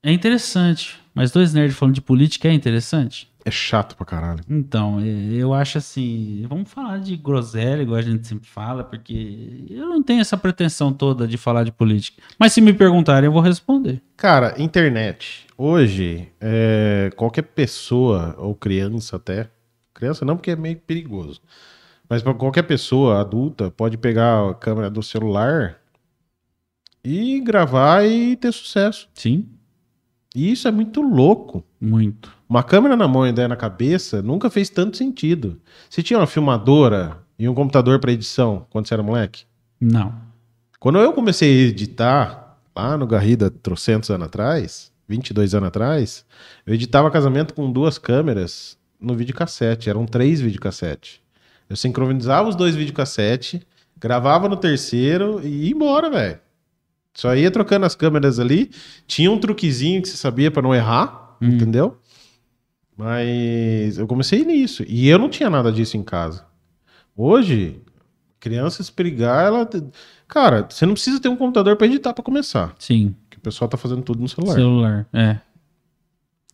[0.03, 0.99] é interessante.
[1.13, 3.31] Mas dois nerds falando de política é interessante?
[3.45, 4.43] É chato pra caralho.
[4.49, 6.45] Então, é, eu acho assim.
[6.49, 10.91] Vamos falar de groselha, igual a gente sempre fala, porque eu não tenho essa pretensão
[10.91, 12.21] toda de falar de política.
[12.37, 14.01] Mas se me perguntarem, eu vou responder.
[14.17, 15.47] Cara, internet.
[15.57, 19.49] Hoje, é, qualquer pessoa, ou criança até.
[19.93, 21.41] Criança não, porque é meio perigoso.
[22.09, 25.79] Mas qualquer pessoa adulta pode pegar a câmera do celular
[27.09, 29.09] e gravar e ter sucesso.
[29.15, 29.47] Sim.
[30.35, 31.63] E isso é muito louco.
[31.81, 32.31] Muito.
[32.47, 35.59] Uma câmera na mão e ideia na cabeça nunca fez tanto sentido.
[35.89, 39.45] Você tinha uma filmadora e um computador para edição quando você era moleque?
[39.81, 40.13] Não.
[40.79, 46.25] Quando eu comecei a editar, lá no Garrida, trocentos anos atrás, 22 anos atrás,
[46.65, 49.89] eu editava casamento com duas câmeras no videocassete.
[49.89, 51.19] Eram três videocassetes.
[51.67, 53.61] Eu sincronizava os dois videocassetes,
[53.97, 56.39] gravava no terceiro e ia embora, velho.
[57.19, 58.71] Só ia trocando as câmeras ali.
[59.05, 61.49] Tinha um truquezinho que você sabia para não errar, hum.
[61.49, 61.97] entendeu?
[62.95, 64.85] Mas eu comecei nisso.
[64.87, 66.45] E eu não tinha nada disso em casa.
[67.17, 67.81] Hoje,
[68.39, 69.69] criança se perigar, ela.
[70.29, 72.73] Cara, você não precisa ter um computador para editar para começar.
[72.79, 73.13] Sim.
[73.29, 74.53] Que o pessoal tá fazendo tudo no celular.
[74.53, 75.39] Celular, é.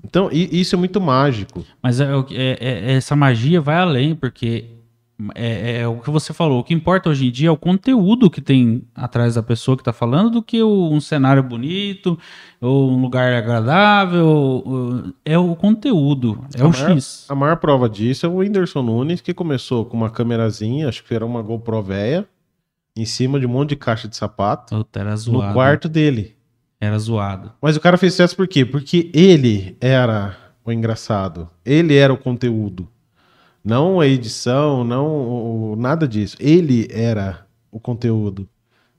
[0.04, 1.64] Então, isso é muito mágico.
[1.82, 4.66] Mas é, é, é, essa magia vai além, porque
[5.34, 6.60] é, é, o que você falou.
[6.60, 9.82] O que importa hoje em dia é o conteúdo que tem atrás da pessoa que
[9.82, 12.20] está falando do que o, um cenário bonito
[12.60, 15.14] ou um lugar agradável.
[15.24, 17.26] É o conteúdo, é a o maior, X.
[17.30, 21.14] A maior prova disso é o Whindersson Nunes, que começou com uma câmerazinha, acho que
[21.14, 22.28] era uma GoPro véia,
[22.96, 24.76] em cima de um monte de caixa de sapato.
[24.76, 25.48] Puta, era zoado.
[25.48, 26.36] No quarto dele.
[26.80, 27.54] Era zoado.
[27.62, 28.66] Mas o cara fez sucesso por quê?
[28.66, 31.50] Porque ele era o engraçado.
[31.64, 32.90] Ele era o conteúdo.
[33.66, 36.38] Não a edição, não o, nada disso.
[36.40, 38.48] Ele era o conteúdo.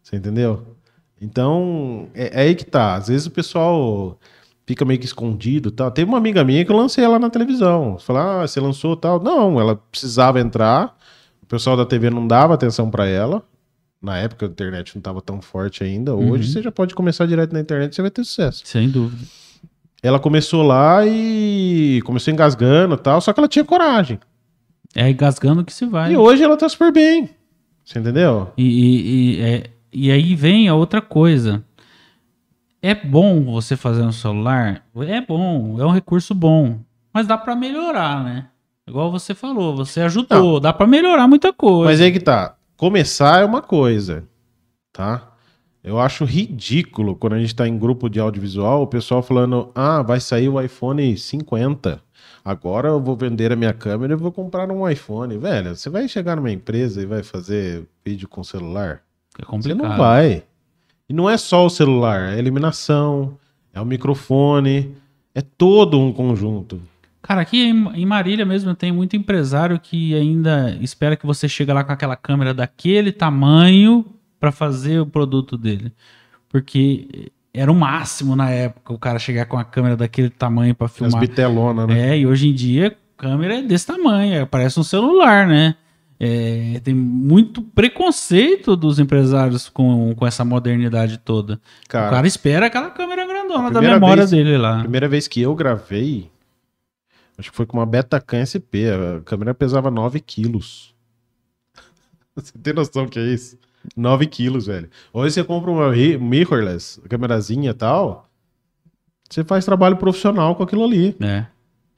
[0.03, 0.77] Você entendeu?
[1.23, 2.97] Então, é, é, aí que tá.
[2.97, 4.19] Às vezes o pessoal
[4.67, 5.89] fica meio que escondido tal.
[5.93, 7.97] Teve uma amiga minha que eu lancei ela na televisão.
[8.01, 9.23] Falar, ah, você lançou tal.
[9.23, 10.99] Não, ela precisava entrar.
[11.41, 13.45] O pessoal da TV não dava atenção para ela.
[14.03, 16.12] Na época a internet não estava tão forte ainda.
[16.12, 16.53] Hoje uhum.
[16.55, 18.62] você já pode começar direto na internet e você vai ter sucesso.
[18.64, 19.23] Sem dúvida.
[20.03, 24.19] Ela começou lá e começou engasgando tal, só que ela tinha coragem.
[24.97, 26.12] É engasgando que se vai.
[26.12, 27.28] E hoje ela tá super bem.
[27.84, 28.51] Você entendeu?
[28.57, 31.62] E, e, e, é, e aí vem a outra coisa.
[32.80, 34.82] É bom você fazer no celular?
[35.07, 36.78] É bom, é um recurso bom.
[37.12, 38.47] Mas dá para melhorar, né?
[38.88, 40.61] Igual você falou, você ajudou, Não.
[40.61, 41.90] dá para melhorar muita coisa.
[41.90, 42.57] Mas aí que tá.
[42.76, 44.24] Começar é uma coisa,
[44.92, 45.32] tá?
[45.82, 50.03] Eu acho ridículo quando a gente tá em grupo de audiovisual, o pessoal falando: ah,
[50.03, 52.01] vai sair o iPhone 50.
[52.47, 55.36] Agora eu vou vender a minha câmera e vou comprar um iPhone.
[55.36, 59.03] Velho, você vai chegar numa empresa e vai fazer vídeo com celular?
[59.36, 59.78] É complicado.
[59.78, 60.44] Você não vai.
[61.09, 63.36] E não é só o celular, é a iluminação,
[63.74, 64.94] é o microfone,
[65.34, 66.80] é todo um conjunto.
[67.20, 71.82] Cara, aqui em Marília mesmo tem muito empresário que ainda espera que você chegue lá
[71.82, 74.07] com aquela câmera daquele tamanho
[74.38, 75.92] para fazer o produto dele.
[76.49, 80.88] Porque era o máximo na época o cara chegar com a câmera daquele tamanho para
[80.88, 81.14] filmar.
[81.14, 82.11] As bitelona, né?
[82.11, 85.74] É, e hoje em dia câmera é desse tamanho, é, parece um celular, né?
[86.18, 91.61] É, tem muito preconceito dos empresários com, com essa modernidade toda.
[91.88, 94.78] Cara, o cara espera aquela câmera grandona da memória vez, dele lá.
[94.78, 96.30] A primeira vez que eu gravei,
[97.36, 100.94] acho que foi com uma Betacam SP, a câmera pesava 9 quilos.
[102.34, 103.59] Você tem noção que é isso?
[103.97, 104.89] 9 quilos, velho.
[105.12, 108.26] Hoje você compra uma mirrorless, câmerazinha e tal,
[109.28, 111.16] você faz trabalho profissional com aquilo ali.
[111.20, 111.47] É.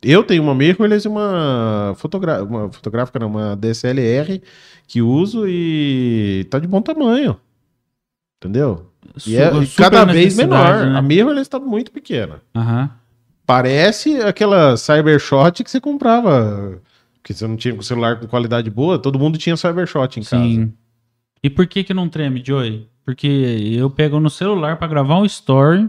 [0.03, 4.41] Eu tenho uma mirrorless e uma, fotogra uma fotográfica, não, uma DSLR
[4.86, 7.36] que uso e tá de bom tamanho.
[8.36, 8.86] Entendeu?
[9.26, 10.86] E é cada vez menor.
[10.86, 10.99] Né?
[10.99, 12.41] A mirrorless está muito pequena.
[12.55, 12.89] Uhum.
[13.45, 16.80] Parece aquela Cybershot que você comprava.
[17.14, 20.30] Porque você não tinha um celular com qualidade boa, todo mundo tinha Cybershot em Sim.
[20.57, 20.72] casa.
[21.43, 22.89] E por que que não treme, Joey?
[23.05, 23.26] Porque
[23.76, 25.89] eu pego no celular para gravar um story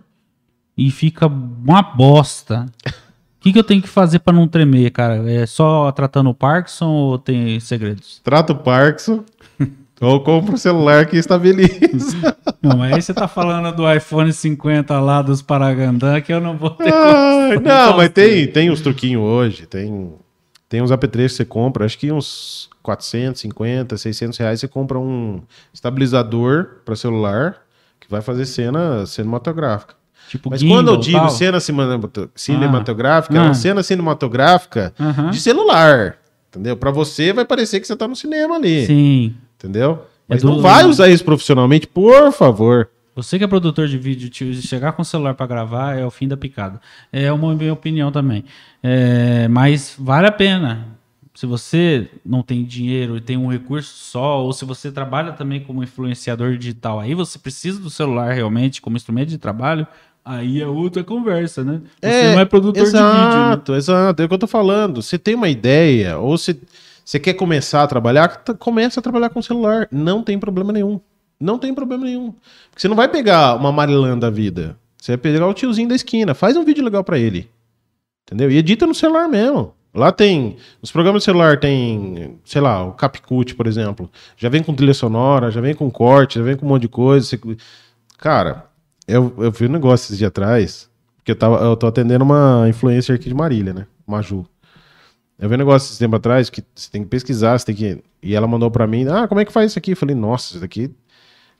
[0.77, 2.65] e fica uma bosta.
[2.85, 5.29] O que, que eu tenho que fazer para não tremer, cara?
[5.29, 8.21] É só tratando o Parkinson ou tem segredos?
[8.23, 9.23] Trata o Parkinson
[9.99, 12.37] ou compra o celular que estabiliza.
[12.61, 16.57] Não, mas aí você tá falando do iPhone 50 lá dos Paragandã que eu não
[16.57, 16.93] vou ter.
[16.93, 19.65] Ah, não, mas tem, tem os truquinhos hoje.
[19.65, 20.13] Tem,
[20.67, 21.85] tem uns apetrechos que você compra.
[21.85, 25.41] Acho que uns 450, 600 reais, você compra um
[25.73, 27.57] estabilizador para celular
[27.99, 29.93] que vai fazer cena cinematográfica.
[30.27, 31.29] Tipo Mas quando eu digo tal?
[31.29, 33.37] cena cinematográfica, ah.
[33.37, 33.55] é uma ah.
[33.55, 35.29] cena cinematográfica uhum.
[35.29, 36.17] de celular.
[36.49, 36.75] Entendeu?
[36.75, 38.85] Para você vai parecer que você tá no cinema ali.
[38.85, 39.35] Sim.
[39.57, 40.05] Entendeu?
[40.27, 40.53] É Mas é do...
[40.53, 42.89] não vai usar isso profissionalmente, por favor.
[43.15, 44.31] Você que é produtor de vídeo,
[44.61, 46.79] chegar com o celular para gravar é o fim da picada.
[47.11, 48.45] É uma minha opinião também.
[48.81, 50.98] É, mas vale a pena.
[51.33, 55.61] Se você não tem dinheiro e tem um recurso só, ou se você trabalha também
[55.61, 59.87] como influenciador digital, aí você precisa do celular realmente como instrumento de trabalho,
[60.25, 61.81] aí é outra conversa, né?
[62.01, 63.71] Você é, não é produtor exato, de vídeo.
[63.71, 63.77] Né?
[63.77, 65.01] Exato, é o que eu tô falando.
[65.01, 66.57] Você tem uma ideia, ou você,
[67.09, 68.43] Você quer começar a trabalhar?
[68.59, 69.87] Começa a trabalhar com celular.
[69.91, 71.01] Não tem problema nenhum.
[71.39, 72.35] Não tem problema nenhum.
[72.69, 74.77] Porque você não vai pegar uma Marilã da vida.
[74.95, 76.35] Você vai pegar o tiozinho da esquina.
[76.35, 77.49] Faz um vídeo legal pra ele.
[78.27, 78.51] Entendeu?
[78.51, 79.73] E edita no celular mesmo.
[79.99, 80.57] Lá tem.
[80.81, 84.09] Os programas de celular tem, sei lá, o CapCut, por exemplo.
[84.37, 86.87] Já vem com trilha sonora, já vem com corte, já vem com um monte de
[86.87, 87.25] coisa.
[87.25, 87.39] Você-
[88.17, 88.65] Cara,
[89.07, 90.89] eu, eu vi um negócio esses dias atrás.
[91.17, 93.85] Porque eu, tava, eu tô atendendo uma influencer aqui de Marília, né?
[94.07, 94.45] Maju.
[95.37, 98.03] Eu vi um negócio esse tempo atrás que você tem que pesquisar, você tem que.
[98.21, 99.91] E ela mandou pra mim, ah, como é que faz isso aqui?
[99.91, 100.91] Eu falei, nossa, isso daqui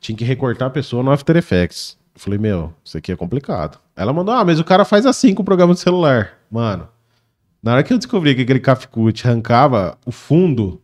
[0.02, 1.98] tinha que recortar a pessoa no After Effects.
[2.16, 3.78] Eu falei, meu, isso aqui é complicado.
[3.96, 6.32] Ela mandou, ah, mas o cara faz assim com o programa de celular.
[6.52, 6.88] Mano,
[7.62, 10.82] na hora que eu descobri que aquele CapCut arrancava o fundo,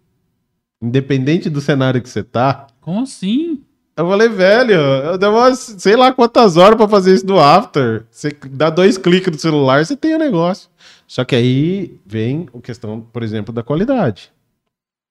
[0.81, 3.61] independente do cenário que você tá, Como assim?
[3.97, 8.05] eu falei, velho, eu demoro sei lá quantas horas pra fazer isso no After.
[8.11, 10.69] Você dá dois cliques no celular, você tem o negócio.
[11.07, 14.31] Só que aí vem a questão, por exemplo, da qualidade.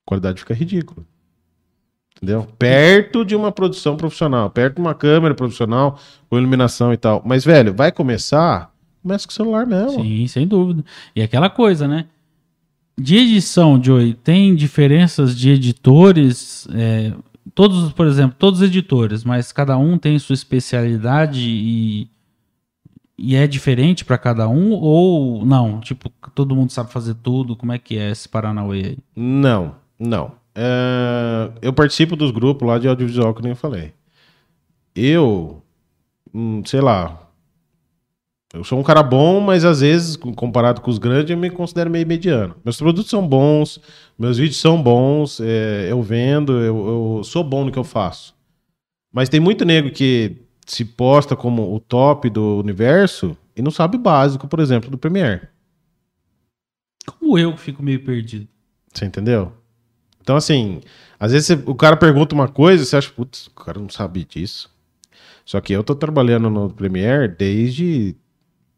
[0.07, 1.07] A qualidade fica ridícula.
[2.17, 2.47] Entendeu?
[2.59, 5.99] Perto de uma produção profissional, perto de uma câmera profissional,
[6.29, 7.23] com iluminação e tal.
[7.25, 8.73] Mas, velho, vai começar?
[9.05, 10.03] Começa com o celular mesmo.
[10.03, 10.83] Sim, sem dúvida.
[11.15, 12.07] E aquela coisa, né?
[12.99, 16.67] De edição, Joey, tem diferenças de editores?
[16.73, 17.13] é,
[17.55, 22.09] todos, por exemplo, todos os editores, mas cada um tem sua especialidade e,
[23.19, 24.73] e é diferente para cada um?
[24.73, 25.81] Ou não?
[25.81, 27.57] Tipo, todo mundo sabe fazer tudo?
[27.57, 28.99] Como é que é esse Paranauê aí?
[29.15, 30.33] Não, não.
[30.55, 33.93] É, eu participo dos grupos lá de audiovisual que nem eu falei.
[34.95, 35.63] Eu,
[36.33, 37.24] hum, sei lá,
[38.55, 41.51] eu sou um cara bom, mas às vezes, com- comparado com os grandes, eu me
[41.51, 42.55] considero meio mediano.
[42.65, 43.81] Meus produtos são bons,
[44.19, 48.35] meus vídeos são bons, é, eu vendo, eu, eu sou bom no que eu faço.
[49.13, 50.37] Mas tem muito nego que
[50.67, 54.99] se posta como o top do universo e não sabe o básico, por exemplo, do
[54.99, 55.49] Premiere.
[57.07, 58.49] Como eu que fico meio perdido.
[58.93, 59.53] Você entendeu?
[60.21, 60.81] Então, assim,
[61.21, 63.89] às vezes você- o cara pergunta uma coisa e você acha, putz, o cara não
[63.91, 64.71] sabe disso.
[65.45, 68.17] Só que eu tô trabalhando no Premiere desde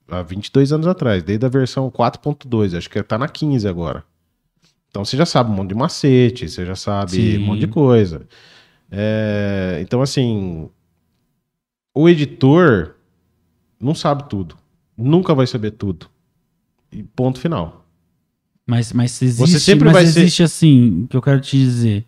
[0.09, 4.05] há 22 anos atrás, desde a versão 4.2, acho que tá na 15 agora.
[4.89, 7.39] Então você já sabe um monte de macete, você já sabe Sim.
[7.39, 8.27] um monte de coisa.
[8.91, 10.71] É, então, assim,
[11.95, 12.95] o editor
[13.81, 14.57] não sabe tudo.
[14.97, 16.09] Nunca vai saber tudo.
[16.91, 17.85] E ponto final.
[18.67, 22.05] Mas, mas existe, sempre mas vai ser- existe assim, o que eu quero te dizer.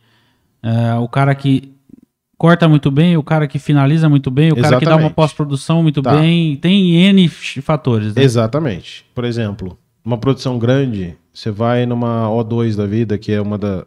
[0.62, 1.72] É, o cara que
[2.39, 5.82] corta muito bem, o cara que finaliza muito bem, o cara que dá uma pós-produção
[5.82, 6.16] muito Tá.
[6.16, 6.57] bem.
[6.57, 8.14] Tem N fatores.
[8.14, 8.22] Né?
[8.22, 9.05] Exatamente.
[9.14, 13.84] Por exemplo, uma produção grande, você vai numa O2 da vida, que é uma, da,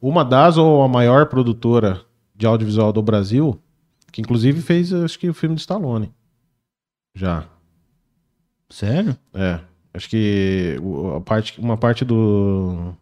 [0.00, 2.00] uma das ou a maior produtora
[2.34, 3.60] de audiovisual do Brasil,
[4.10, 6.10] que inclusive fez, acho que, o filme de Stallone.
[7.14, 7.44] Já.
[8.70, 9.16] Sério?
[9.34, 9.60] É.
[9.94, 10.76] Acho que
[11.16, 12.94] a parte, uma parte do.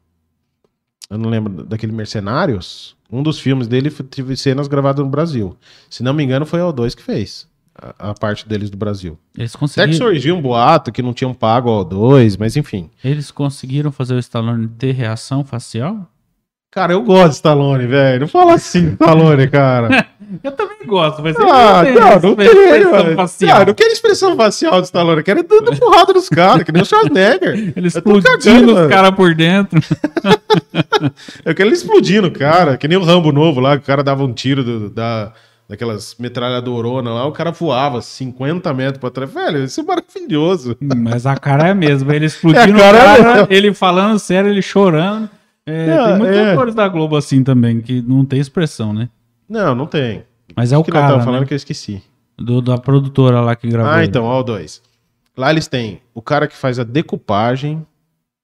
[1.15, 2.97] Eu não lembro, daquele Mercenários.
[3.11, 5.57] Um dos filmes dele teve cenas gravadas no Brasil.
[5.89, 7.47] Se não me engano, foi a O2 que fez.
[7.77, 9.17] A, a parte deles do Brasil.
[9.39, 12.91] Eles Até que conseguiram, surgiu um boato que não tinham pago a O2, mas enfim.
[13.05, 16.09] eles conseguiram fazer o Stallone ter reação facial?
[16.75, 18.21] Cara, eu gosto de Stallone, velho.
[18.23, 20.07] Não fala assim, Stallone, cara.
[20.43, 23.15] Eu também gosto, mas Ah, não, não tem, velho.
[23.15, 23.61] facial.
[23.61, 25.19] Ah, não quero expressão facial de Stallone.
[25.19, 27.55] Eu quero dando porrada nos caras, que nem o Schwarzenegger.
[27.55, 29.81] Ele Eu explodindo os caras por dentro.
[31.45, 32.77] Eu quero ele explodindo, cara.
[32.77, 35.33] Que nem o Rambo novo lá, que o cara dava um tiro do- da,
[35.69, 39.33] daquelas metralhadoronas lá, o cara voava 50 metros pra trás.
[39.33, 40.77] Velho, isso é maravilhoso.
[40.81, 42.15] Mas a cara é a mesma.
[42.17, 43.47] Ele explodindo É, cara é cara, mesmo.
[43.51, 45.29] ele falando sério, ele chorando.
[45.67, 46.53] É, É, tem muitos é.
[46.53, 49.09] atores da Globo assim também, que não tem expressão, né?
[49.49, 50.25] Não, não tem.
[50.57, 51.47] Mas é o que cara, tava falando né?
[51.47, 52.03] que eu esqueci.
[52.37, 53.93] Do, da produtora lá que gravou.
[53.93, 54.09] Ah, ele.
[54.09, 54.83] então, ó, o dois.
[55.37, 57.77] Lá eles têm o cara que faz a decupagem.
[57.79, 57.87] O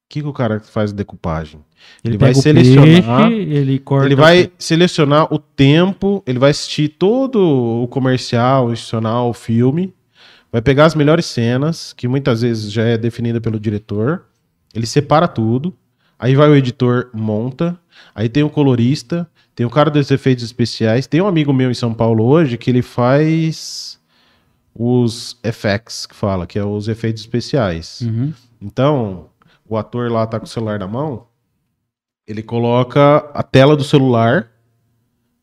[0.09, 1.61] que, que o cara que faz a decupagem?
[2.03, 4.05] Ele, ele vai o selecionar- peixe, ele corta...
[4.07, 7.37] Ele vai selecionar o tempo, ele vai assistir todo
[7.83, 9.93] o comercial, o institucional, o filme,
[10.51, 14.25] vai pegar as melhores cenas, que muitas vezes já é definida pelo diretor,
[14.75, 15.73] ele separa tudo,
[16.21, 17.77] aí vai o editor, monta,
[18.13, 21.73] aí tem o colorista, tem o cara dos efeitos especiais, tem um amigo meu em
[21.73, 23.99] São Paulo hoje que ele faz
[24.73, 28.01] os effects, que fala, que é os efeitos especiais.
[28.01, 28.31] Uhum.
[28.61, 29.29] Então,
[29.67, 31.25] o ator lá tá com o celular na mão,
[32.27, 34.51] ele coloca a tela do celular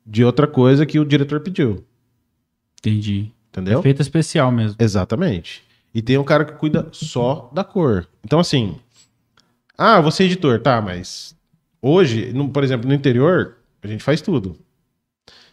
[0.06, 1.84] de outra coisa que o diretor pediu.
[2.78, 3.32] Entendi.
[3.48, 3.80] Entendeu?
[3.80, 4.76] Efeito especial mesmo.
[4.78, 5.64] Exatamente.
[5.92, 8.06] E tem um cara que cuida só da cor.
[8.24, 8.76] Então, assim.
[9.78, 11.36] Ah, você é editor, tá, mas
[11.80, 14.56] hoje, no- por exemplo, no interior, a gente faz tudo.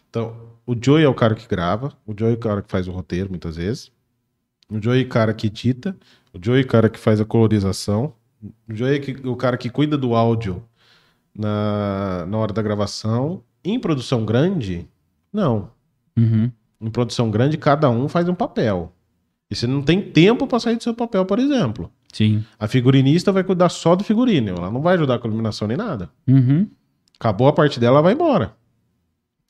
[0.10, 2.88] Então, o Joey é o cara que grava, o Joey é o cara que faz
[2.88, 3.92] o roteiro, muitas vezes.
[4.70, 5.96] O Joey é o cara que edita,
[6.34, 8.14] o Joey é o cara que faz a colorização,
[8.68, 10.64] o Joey é o cara que cuida do áudio
[11.34, 13.44] na, na hora da gravação.
[13.64, 14.88] Em produção grande,
[15.32, 15.70] não.
[16.18, 16.52] Uhum.
[16.82, 18.92] Em produção grande, cada um faz um papel.
[19.50, 21.92] E você não tem tempo para sair do seu papel, por exemplo.
[22.16, 22.46] Sim.
[22.58, 24.52] A figurinista vai cuidar só do figurino.
[24.58, 26.10] Ela não vai ajudar com a iluminação nem nada.
[26.26, 26.66] Uhum.
[27.20, 28.54] Acabou a parte dela, ela vai embora.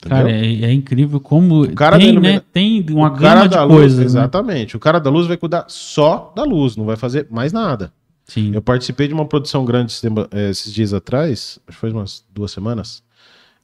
[0.04, 0.18] Entendeu?
[0.26, 2.28] Cara, é, é incrível como cara tem, da né?
[2.30, 4.00] ilumina- Tem uma O cara gama da de luz, coisas.
[4.00, 4.06] né?
[4.06, 4.76] Exatamente.
[4.76, 7.94] O cara da luz vai cuidar só da luz, não vai fazer mais nada.
[8.26, 8.52] Sim.
[8.56, 9.94] Eu participei de uma produção grande
[10.32, 13.04] eh, esses dias atrás, acho que foi umas duas semanas.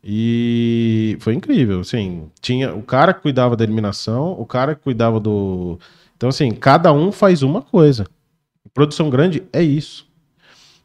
[0.03, 5.19] E foi incrível, assim, tinha o cara que cuidava da iluminação, o cara que cuidava
[5.19, 5.79] do.
[6.17, 8.05] Então, assim, cada um faz uma coisa.
[8.73, 10.07] Produção grande é isso.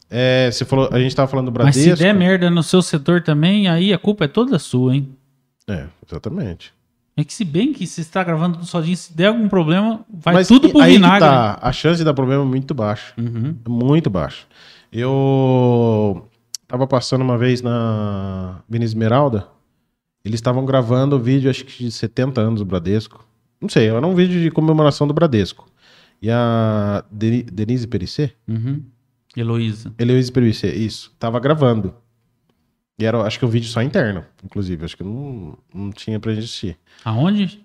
[0.09, 2.05] É, você falou, a gente tava falando do Mas se Bradesco.
[2.05, 5.09] der merda no seu setor também, aí a culpa é toda sua, hein?
[5.69, 6.73] É, exatamente.
[7.17, 10.35] É que se bem que se está gravando tudo sozinho, se der algum problema, vai
[10.35, 11.21] Mas tudo pro aí vinagre.
[11.21, 13.15] tá, a chance de dar problema é muito baixa.
[13.17, 13.57] Uhum.
[13.67, 14.47] Muito baixo.
[14.93, 16.29] Eu
[16.69, 19.49] tava passando uma vez na Avenida Esmeralda.
[20.25, 23.25] Eles estavam gravando o vídeo, acho que de 70 anos do Bradesco.
[23.61, 25.67] Não sei, era um vídeo de comemoração do Bradesco.
[26.21, 28.83] E a Deni- Denise Perissé, Uhum.
[29.37, 29.93] Heloísa.
[29.99, 31.95] Heloísa Perissé, isso, tava gravando.
[32.99, 34.83] E era, acho que um vídeo só interno, inclusive.
[34.85, 36.79] Acho que não, não tinha pra gente assistir.
[37.05, 37.63] Aonde?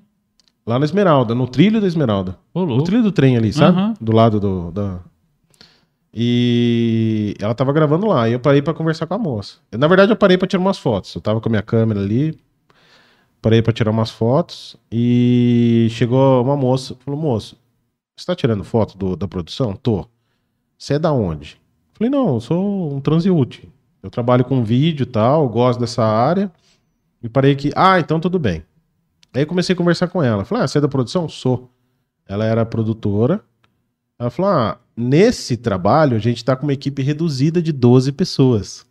[0.67, 2.37] Lá na Esmeralda, no trilho da Esmeralda.
[2.53, 3.77] Ô, No trilho do trem ali, sabe?
[3.77, 3.93] Aham.
[3.99, 4.99] Do lado do, da.
[6.13, 8.27] E ela tava gravando lá.
[8.27, 9.57] E eu parei pra conversar com a moça.
[9.71, 11.15] Eu, na verdade, eu parei pra tirar umas fotos.
[11.15, 12.37] Eu tava com a minha câmera ali.
[13.41, 14.75] Parei pra tirar umas fotos.
[14.91, 16.95] E chegou uma moça.
[17.05, 17.57] Falou, moço,
[18.21, 19.75] você tá tirando foto do- da produção?
[19.75, 20.07] Tô.
[20.77, 21.59] Você é da onde?
[21.93, 23.69] Falei, não, eu sou um transeúte.
[24.01, 26.51] Eu trabalho com vídeo e tal, gosto dessa área.
[27.21, 28.63] E parei que, ah, então tudo bem.
[29.33, 30.43] Aí comecei a conversar com ela.
[30.43, 31.29] Falei, ah, você é da produção?
[31.29, 31.69] Sou.
[32.27, 33.41] Ela era produtora.
[34.17, 38.85] Ela falou: ah, nesse trabalho a gente tá com uma equipe reduzida de 12 pessoas.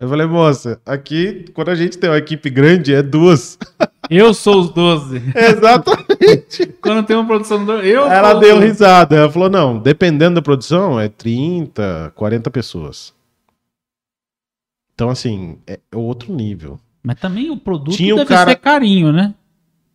[0.00, 3.58] Eu falei, moça, aqui, quando a gente tem uma equipe grande, é duas.
[4.10, 5.22] Eu sou os 12.
[5.34, 6.66] Exatamente.
[6.82, 7.72] Quando tem uma produção do...
[7.72, 8.66] Eu Ela deu os 12.
[8.66, 9.16] risada.
[9.16, 13.14] Ela falou: não, dependendo da produção, é 30, 40 pessoas.
[14.94, 16.78] Então, assim, é outro nível.
[17.02, 19.34] Mas também o produto Tinha deve cara- ser carinho, né?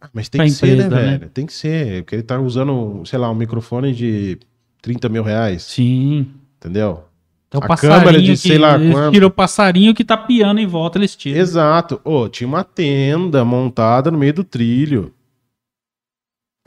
[0.02, 1.18] Ah, Mas tem Pra que ser, empresa, né, né?
[1.18, 1.30] velho?
[1.30, 2.04] Tem que ser.
[2.04, 4.38] Porque ele tá usando, sei lá, um microfone de
[4.82, 5.64] 30 mil reais.
[5.64, 6.28] Sim.
[6.58, 7.04] Entendeu?
[7.48, 9.14] Então, o A passarinho câmera de que, sei lá eles quanto.
[9.14, 11.40] tiram o passarinho que tá piando em volta, eles tiram.
[11.40, 12.02] Exato.
[12.04, 15.14] Ô, tinha uma tenda montada no meio do trilho.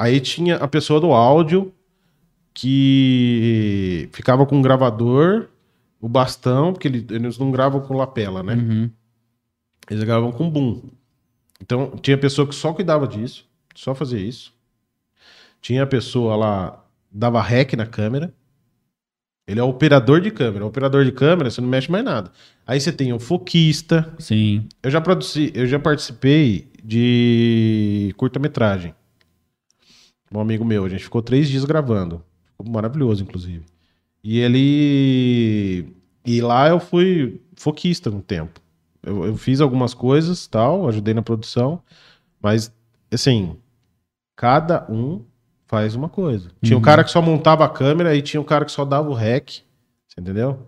[0.00, 1.72] Aí tinha a pessoa do áudio
[2.54, 5.48] que ficava com um gravador,
[6.00, 8.54] o bastão, porque ele- eles não gravam com lapela, né?
[8.54, 8.90] Uhum.
[9.90, 10.80] Eles gravavam com boom.
[11.60, 14.52] Então, tinha pessoa que só cuidava disso, só fazia isso.
[15.60, 18.32] Tinha a pessoa lá, dava rec na câmera.
[19.46, 20.64] Ele é operador de câmera.
[20.64, 22.30] Operador de câmera, você não mexe mais nada.
[22.66, 24.14] Aí você tem o foquista.
[24.18, 24.68] Sim.
[24.82, 28.94] Eu já produzi, eu já participei de curta-metragem.
[30.32, 32.22] Um amigo meu, a gente ficou três dias gravando.
[32.52, 33.64] Ficou maravilhoso, inclusive.
[34.22, 35.92] E ele.
[36.24, 38.60] E lá eu fui foquista um tempo.
[39.02, 41.82] Eu, eu fiz algumas coisas, tal, ajudei na produção,
[42.40, 42.72] mas
[43.12, 43.56] assim,
[44.36, 45.24] cada um
[45.70, 46.48] faz uma coisa.
[46.62, 46.84] Tinha um Uhum.
[46.84, 49.60] cara que só montava a câmera e tinha um cara que só dava o rec,
[50.08, 50.66] você entendeu?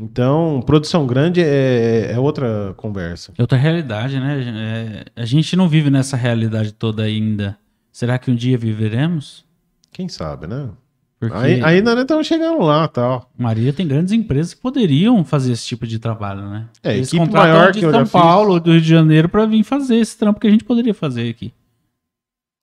[0.00, 3.32] Então, produção grande é, é outra conversa.
[3.38, 5.04] É outra realidade, né?
[5.16, 7.56] É, a gente não vive nessa realidade toda ainda.
[7.92, 9.44] Será que um dia viveremos?
[9.92, 10.70] Quem sabe, né?
[11.18, 13.30] Porque Aí- ainda não estamos chegando lá, tal.
[13.36, 16.66] Maria tem grandes empresas que poderiam fazer esse tipo de trabalho, né?
[16.82, 18.06] É, Eles equipe maior de que São.
[18.06, 21.28] Paulo, do Rio de Janeiro, pra vir fazer esse trampo que a gente poderia fazer
[21.28, 21.52] aqui.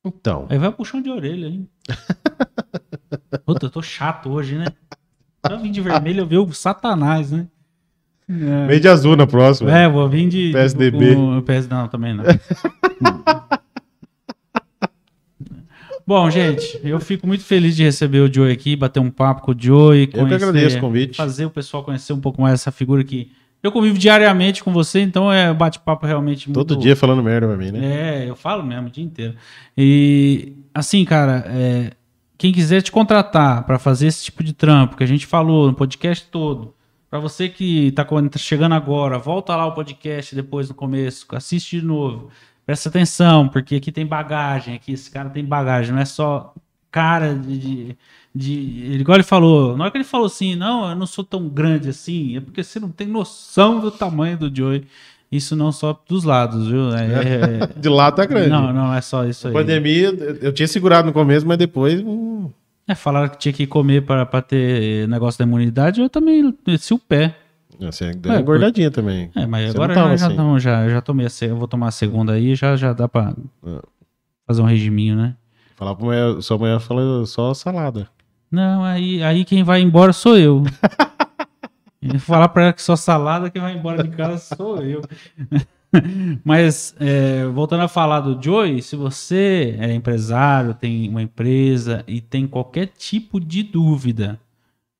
[0.07, 1.67] Então, Aí vai puxão de orelha, hein?
[3.45, 4.65] Puta, eu tô chato hoje, né?
[5.41, 7.47] Pra vir de vermelho eu ver o satanás, né?
[8.29, 8.67] É.
[8.67, 9.71] meio de azul na próxima.
[9.71, 10.51] É, vou vir de.
[10.51, 11.15] PSDB.
[11.15, 12.25] Com, PS, não, também não.
[16.05, 19.51] Bom, gente, eu fico muito feliz de receber o Joey aqui, bater um papo com
[19.51, 20.03] o Joey.
[20.03, 21.17] Eu que conhecer- agradeço o convite.
[21.17, 23.29] Fazer o pessoal conhecer um pouco mais essa figura que
[23.61, 26.65] eu convivo diariamente com você, então é bate-papo realmente muito.
[26.65, 28.23] Todo dia falando merda pra mim, né?
[28.23, 29.35] É, eu falo mesmo o dia inteiro.
[29.77, 31.91] E assim, cara, é,
[32.37, 35.73] quem quiser te contratar para fazer esse tipo de trampo que a gente falou no
[35.73, 36.73] podcast todo,
[37.09, 41.79] para você que tá tá chegando agora, volta lá o podcast depois no começo, assiste
[41.79, 42.29] de novo.
[42.65, 46.53] Presta atenção, porque aqui tem bagagem, aqui esse cara tem bagagem, não é só
[46.91, 47.97] cara de, de,
[48.37, 51.23] de- ele igual ele falou, na hora que ele falou assim, não, eu não sou
[51.23, 54.85] tão grande assim, é porque você não tem noção do tamanho do Joey.
[55.29, 56.95] Isso não só dos lados, viu?
[56.95, 58.49] É- é- De lá tá grande.
[58.49, 59.53] não, não é só isso aí.
[59.53, 60.09] Pandemia,
[60.41, 61.99] eu tinha segurado no começo, mas depois.
[62.01, 62.49] hum,
[62.87, 66.97] É, falaram que tinha que comer para ter negócio da imunidade, eu também desci o
[66.99, 67.35] pé.
[67.79, 69.29] Você deu uma engordadinha também.
[69.35, 70.35] É, mas Você agora não já, já, assim.
[70.37, 73.07] não, já, já tomei a se- eu vou tomar a segunda aí, já, já dá
[73.09, 73.33] pra
[73.65, 73.79] É.
[74.47, 75.35] fazer um regiminho, né?
[75.75, 78.07] Falar pra mulher, sua mulher fala só salada.
[78.49, 80.63] Não, aí, aí quem vai embora sou eu.
[81.99, 85.01] E falar pra ela que só salada, quem vai embora de casa sou eu.
[86.43, 92.21] Mas, é, voltando a falar do Joey, se você é empresário, tem uma empresa e
[92.21, 94.39] tem qualquer tipo de dúvida,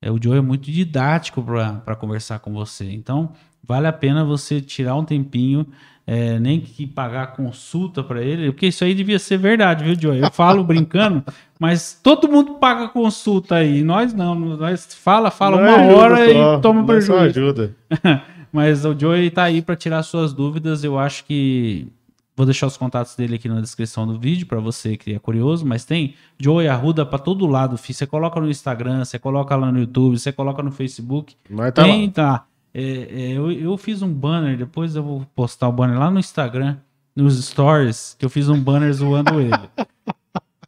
[0.02, 2.90] é, o Joey é muito didático para conversar com você.
[2.90, 5.66] Então, vale a pena você tirar um tempinho,
[6.10, 10.22] é, nem que pagar consulta para ele, porque isso aí devia ser verdade, viu, Joey?
[10.22, 11.22] Eu falo brincando,
[11.60, 13.82] mas todo mundo paga consulta aí.
[13.82, 17.40] Nós não, nós fala, fala Não uma ajuda hora só, e toma mas só prejuízo.
[17.40, 17.76] ajuda.
[18.50, 20.82] Mas o Joey tá aí para tirar suas dúvidas.
[20.82, 21.86] Eu acho que
[22.34, 25.66] vou deixar os contatos dele aqui na descrição do vídeo para você que é curioso.
[25.66, 27.94] Mas tem Joey Arruda para todo lado, filho.
[27.94, 31.36] Você coloca no Instagram, você coloca lá no YouTube, você coloca no Facebook.
[31.50, 32.12] Mas tá tem, lá.
[32.12, 32.46] tá.
[32.72, 36.18] É, é, eu, eu fiz um banner, depois eu vou postar o banner lá no
[36.18, 36.76] Instagram,
[37.14, 39.52] nos stories, que eu fiz um banner zoando ele.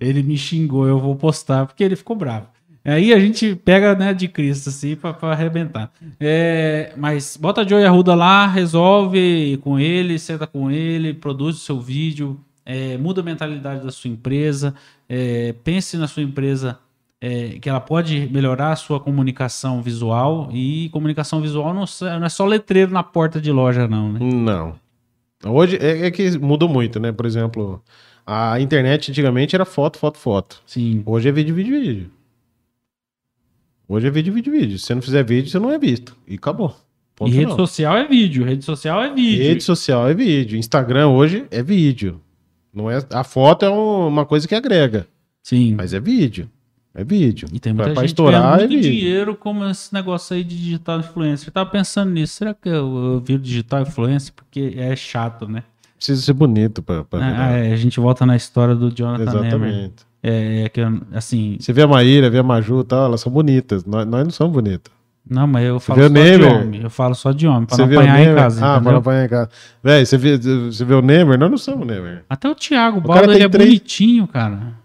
[0.00, 2.46] Ele me xingou, eu vou postar, porque ele ficou bravo.
[2.82, 5.92] Aí a gente pega, né, de Cristo, assim, pra, pra arrebentar.
[6.18, 11.78] É, mas bota Joey Arruda lá, resolve com ele, senta com ele, produz o seu
[11.78, 14.74] vídeo, é, muda a mentalidade da sua empresa,
[15.06, 16.78] é, pense na sua empresa
[17.20, 21.84] é, que ela pode melhorar a sua comunicação visual e comunicação visual não,
[22.18, 24.20] não é só letreiro na porta de loja, não, né?
[24.22, 24.74] Não.
[25.44, 27.12] Hoje é, é que mudou muito, né?
[27.12, 27.82] Por exemplo,
[28.26, 30.62] a internet antigamente era foto, foto, foto.
[30.66, 31.02] Sim.
[31.06, 32.10] Hoje é vídeo, vídeo, vídeo.
[33.88, 34.78] Hoje é vídeo, vídeo, vídeo.
[34.78, 36.16] Se você não fizer vídeo, você não é visto.
[36.26, 36.74] E acabou.
[37.16, 37.56] Ponto e rede final.
[37.66, 39.42] social é vídeo, rede social é vídeo.
[39.44, 40.58] Rede social é vídeo.
[40.58, 42.20] Instagram hoje é vídeo.
[42.72, 45.06] Não é, a foto é um- uma coisa que agrega.
[45.42, 45.74] Sim.
[45.74, 46.48] Mas é vídeo.
[46.94, 47.48] É vídeo.
[47.52, 48.90] E tem muita pra, pra gente estourar ganhando é muito vídeo.
[48.92, 51.48] dinheiro como esse negócio aí de digital influencer.
[51.48, 52.34] Eu tava pensando nisso.
[52.34, 52.74] Será que eu,
[53.14, 54.32] eu viro digital influencer?
[54.34, 55.62] Porque é chato, né?
[55.96, 59.44] Precisa ser bonito pra, pra Ah, é, a gente volta na história do Jonathan Nehmer.
[59.44, 59.94] Exatamente.
[60.22, 60.80] É, é que,
[61.14, 61.56] assim...
[61.60, 63.84] Você vê a Maíra, vê a Maju e tal, elas são bonitas.
[63.84, 64.92] Nós, nós não somos bonitos.
[65.28, 66.62] Não, mas eu falo só o de Neymar?
[66.62, 66.82] homem.
[66.82, 68.42] Eu falo só de homem, pra Você não apanhar em Neymar?
[68.42, 68.92] casa, Ah, pra entendeu?
[68.92, 69.50] não apanhar em casa.
[69.84, 71.38] Véi, você vê, você vê o Neymar?
[71.38, 72.24] Nós não somos o Neymar.
[72.28, 74.79] Até o Thiago Baldo, ele é três- bonitinho, cara.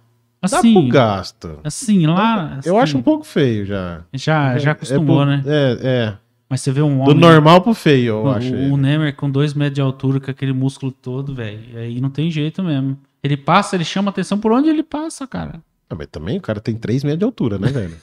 [0.50, 1.60] Dá Assim, pro gasto.
[1.64, 2.60] assim, lá...
[2.66, 4.02] Eu assim, acho um pouco feio já.
[4.14, 5.44] Já, já É acostumou, pro- né?
[5.46, 6.14] É, é.
[6.50, 7.16] Mas você vê um Do homem...
[7.20, 8.54] normal pro feio, eu o, acho.
[8.54, 8.78] o ele.
[8.78, 11.60] Neymar com dois metros de altura, com aquele músculo todo, velho.
[11.78, 12.98] Aí não tem jeito mesmo.
[13.24, 15.60] Ele passa, ele chama atenção por onde ele passa, cara.
[15.90, 17.96] Ah, mas também o cara tem 3 metros de altura, né, velho?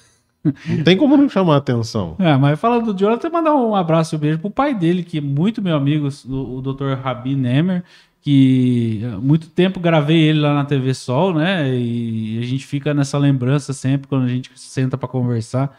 [0.66, 2.16] não tem como não chamar atenção.
[2.20, 5.18] É, mas falando do Jonathan, mandar um abraço e um beijo pro pai dele, que
[5.18, 6.94] é muito meu amigo, o, o Dr.
[7.00, 7.84] Rabi Nemer,
[8.22, 11.68] que há muito tempo gravei ele lá na TV Sol, né?
[11.74, 15.76] E a gente fica nessa lembrança sempre quando a gente senta para conversar.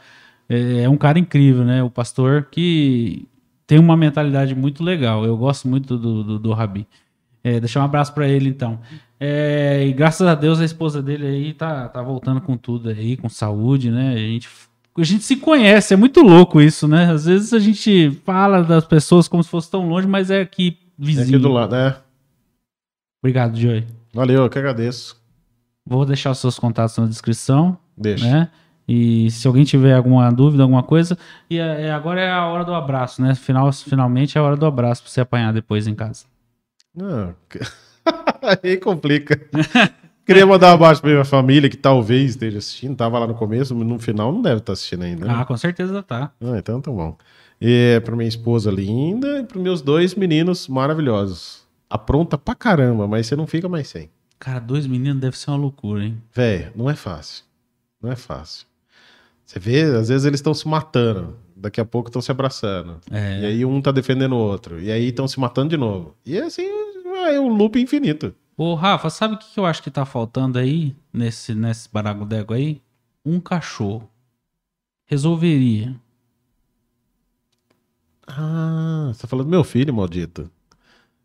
[0.49, 1.81] É, é um cara incrível, né?
[1.81, 3.25] O pastor que
[3.65, 5.25] tem uma mentalidade muito legal.
[5.25, 6.85] Eu gosto muito do, do, do Rabi.
[7.41, 8.77] É, deixar um abraço para ele, então.
[9.19, 13.15] É, e graças a Deus a esposa dele aí tá, tá voltando com tudo aí,
[13.15, 14.13] com saúde, né?
[14.13, 14.49] A gente,
[14.97, 17.09] a gente se conhece, é muito louco isso, né?
[17.09, 20.77] Às vezes a gente fala das pessoas como se fosse tão longe, mas é aqui
[20.99, 21.37] É vizinho.
[21.37, 21.95] aqui do lado, né?
[23.23, 23.85] Obrigado, Joey.
[24.13, 25.15] Valeu, eu que agradeço.
[25.85, 28.25] Vou deixar os seus contatos na descrição, Deixa.
[28.29, 28.49] né?
[28.85, 31.17] E se alguém tiver alguma dúvida, alguma coisa,
[31.49, 33.33] e é- é- agora é a hora do abraço, né?
[33.33, 36.25] Final, finalmente é a hora do abraço pra você apanhar depois em casa.
[37.49, 37.59] Que-
[38.63, 39.39] Aí complica.
[40.25, 42.95] Queria mandar um abraço pra minha família que talvez esteja assistindo.
[42.95, 45.25] Tava lá no começo, mas no final não deve estar assistindo ainda.
[45.25, 45.33] né?
[45.37, 46.31] Ah, com certeza tá.
[46.41, 47.17] Ah, então tá bom.
[47.59, 51.62] E pra minha esposa linda e pros meus dois meninos maravilhosos.
[51.93, 54.09] Apronta pra caramba, mas você não fica mais sem.
[54.39, 56.19] Cara, dois meninos deve ser uma loucura, hein?
[56.33, 57.45] Véi, não é fácil.
[58.01, 58.65] Não é fácil.
[59.45, 61.37] Você vê, às vezes eles estão se matando.
[61.55, 62.99] Daqui a pouco estão se abraçando.
[63.11, 63.41] É.
[63.41, 64.81] E aí um tá defendendo o outro.
[64.81, 66.15] E aí estão se matando de novo.
[66.25, 66.65] E assim,
[67.31, 68.33] é um loop infinito.
[68.57, 72.81] Ô, Rafa, sabe o que eu acho que tá faltando aí, nesse, nesse baragodego aí?
[73.23, 74.09] Um cachorro.
[75.05, 75.95] Resolveria.
[78.25, 80.49] Ah, você tá falando do meu filho, maldito.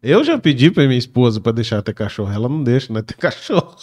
[0.02, 2.32] Eu já pedi pra minha esposa pra deixar ter cachorro.
[2.32, 3.02] Ela não deixa, né?
[3.02, 3.74] Ter cachorro.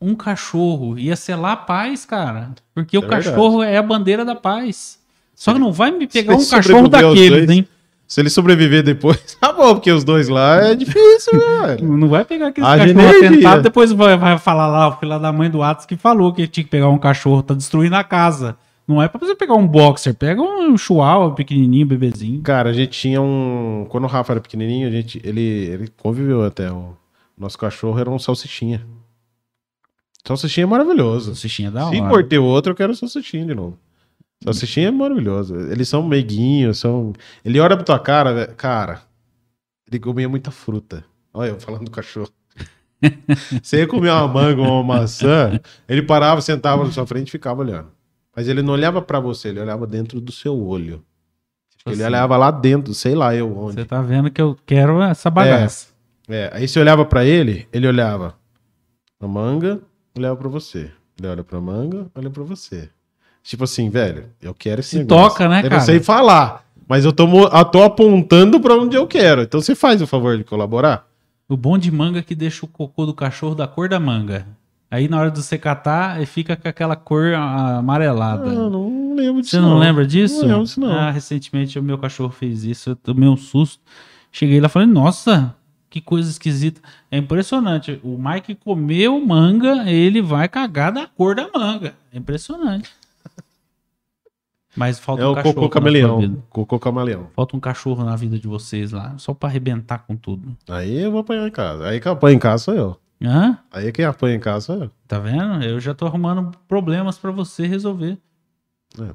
[0.00, 0.98] Um cachorro.
[0.98, 2.50] Ia selar a paz, cara.
[2.74, 4.98] Porque o É cachorro é a bandeira da paz.
[5.34, 7.66] Só que não vai me pegar um cachorro daqueles, hein?
[8.06, 11.96] Se ele sobreviver depois, tá bom, porque os dois lá é difícil, velho.
[11.96, 15.48] Não vai pegar aquele cachorro atentado, depois vai, vai falar lá, o filho da mãe
[15.48, 18.54] do Atos que falou que tinha que pegar um cachorro, tá destruindo a casa.
[18.86, 22.42] Não é pra você pegar um boxer, pega um chihuahua pequenininho, bebezinho.
[22.42, 23.86] Cara, a gente tinha um.
[23.88, 26.70] Quando o Rafa era pequenininho, a gente, ele, ele conviveu até.
[26.70, 26.96] O
[27.38, 28.84] nosso cachorro era um salsichinha.
[30.26, 31.26] Salsichinha é maravilhoso.
[31.26, 32.10] Salsichinha da Se hora.
[32.10, 33.78] for ter outro, eu quero salsichinha de novo.
[34.42, 35.54] Salsichinha é maravilhoso.
[35.70, 37.12] Eles são meiguinhos, são.
[37.44, 38.54] Ele olha pra tua cara, velho.
[38.56, 39.02] Cara,
[39.88, 41.04] ele comia muita fruta.
[41.32, 42.30] Olha, eu falando do cachorro.
[43.62, 47.32] Você ia comer uma manga ou uma maçã, ele parava, sentava na sua frente e
[47.32, 47.88] ficava olhando.
[48.34, 51.04] Mas ele não olhava para você, ele olhava dentro do seu olho.
[51.84, 53.74] Ele assim, olhava lá dentro, sei lá eu onde.
[53.74, 55.88] Você tá vendo que eu quero essa bagaça.
[56.28, 56.50] É, é.
[56.54, 58.34] aí você olhava para ele, ele olhava
[59.20, 59.80] a manga,
[60.16, 60.90] olhava para você.
[61.18, 62.88] Ele olha pra manga, olha para você.
[63.42, 65.30] Tipo assim, velho, eu quero esse Se negócio.
[65.30, 65.82] toca, né, eu cara?
[65.82, 69.42] Eu sei falar, mas eu tô, eu tô apontando para onde eu quero.
[69.42, 71.08] Então você faz o favor de colaborar?
[71.48, 74.46] O bom de manga é que deixa o cocô do cachorro da cor da manga.
[74.92, 78.50] Aí na hora de você catar, fica com aquela cor amarelada.
[78.50, 79.56] Ah, não lembro disso.
[79.56, 80.42] Você não, não, lembra disso?
[80.42, 80.92] Não lembro disso, não.
[80.92, 83.80] Ah, recentemente o meu cachorro fez isso, eu tomei um susto.
[84.30, 85.56] Cheguei lá e falei, nossa,
[85.88, 86.78] que coisa esquisita.
[87.10, 87.98] É impressionante.
[88.04, 91.94] O Mike comeu manga, ele vai cagar da cor da manga.
[92.12, 92.90] É impressionante.
[94.76, 95.54] Mas falta é um o cachorro.
[95.54, 96.42] Cocô camaleão.
[96.50, 97.30] Cocô camaleão.
[97.34, 100.54] Falta um cachorro na vida de vocês lá, só para arrebentar com tudo.
[100.68, 101.88] Aí eu vou apanhar em casa.
[101.88, 103.01] Aí quem apanha em casa sou eu.
[103.24, 103.58] Hã?
[103.70, 104.90] Aí quem apanha em casa eu.
[105.06, 105.62] Tá vendo?
[105.64, 108.18] Eu já tô arrumando problemas para você resolver.
[108.98, 109.14] É.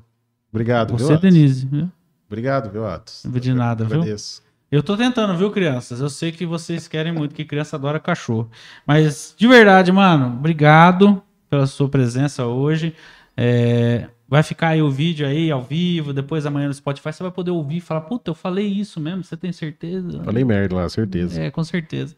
[0.51, 1.65] Obrigado, você, viu, Denise.
[1.65, 1.91] Viu?
[2.27, 3.23] Obrigado, viu, Atos?
[3.25, 3.97] De nada, viu?
[3.97, 4.41] Agradeço.
[4.71, 5.99] Eu tô tentando, viu, crianças?
[6.01, 8.49] Eu sei que vocês querem muito, que criança adora cachorro.
[8.85, 12.93] Mas, de verdade, mano, obrigado pela sua presença hoje.
[13.35, 17.31] É, Vai ficar aí o vídeo aí ao vivo, depois amanhã no Spotify você vai
[17.31, 20.21] poder ouvir e falar, puta, eu falei isso mesmo, você tem certeza?
[20.21, 21.41] Falei merda lá, certeza.
[21.41, 22.13] É, com certeza.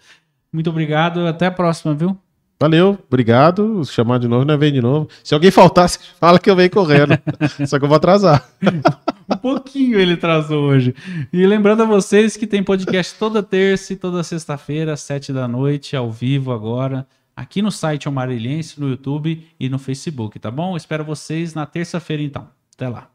[0.51, 2.17] Muito obrigado, até a próxima, viu?
[2.59, 3.83] Valeu, obrigado.
[3.85, 5.07] Se chamar de novo, não vem de novo.
[5.23, 5.89] Se alguém faltar,
[6.19, 7.17] fala que eu venho correndo.
[7.65, 8.49] Só que eu vou atrasar.
[9.31, 10.93] um pouquinho ele atrasou hoje.
[11.31, 15.47] E lembrando a vocês que tem podcast toda terça e toda sexta-feira, às sete da
[15.47, 17.07] noite, ao vivo agora
[17.39, 20.75] aqui no site Amarilhense, no YouTube e no Facebook, tá bom?
[20.75, 22.49] espero vocês na terça-feira então.
[22.75, 23.09] Até lá.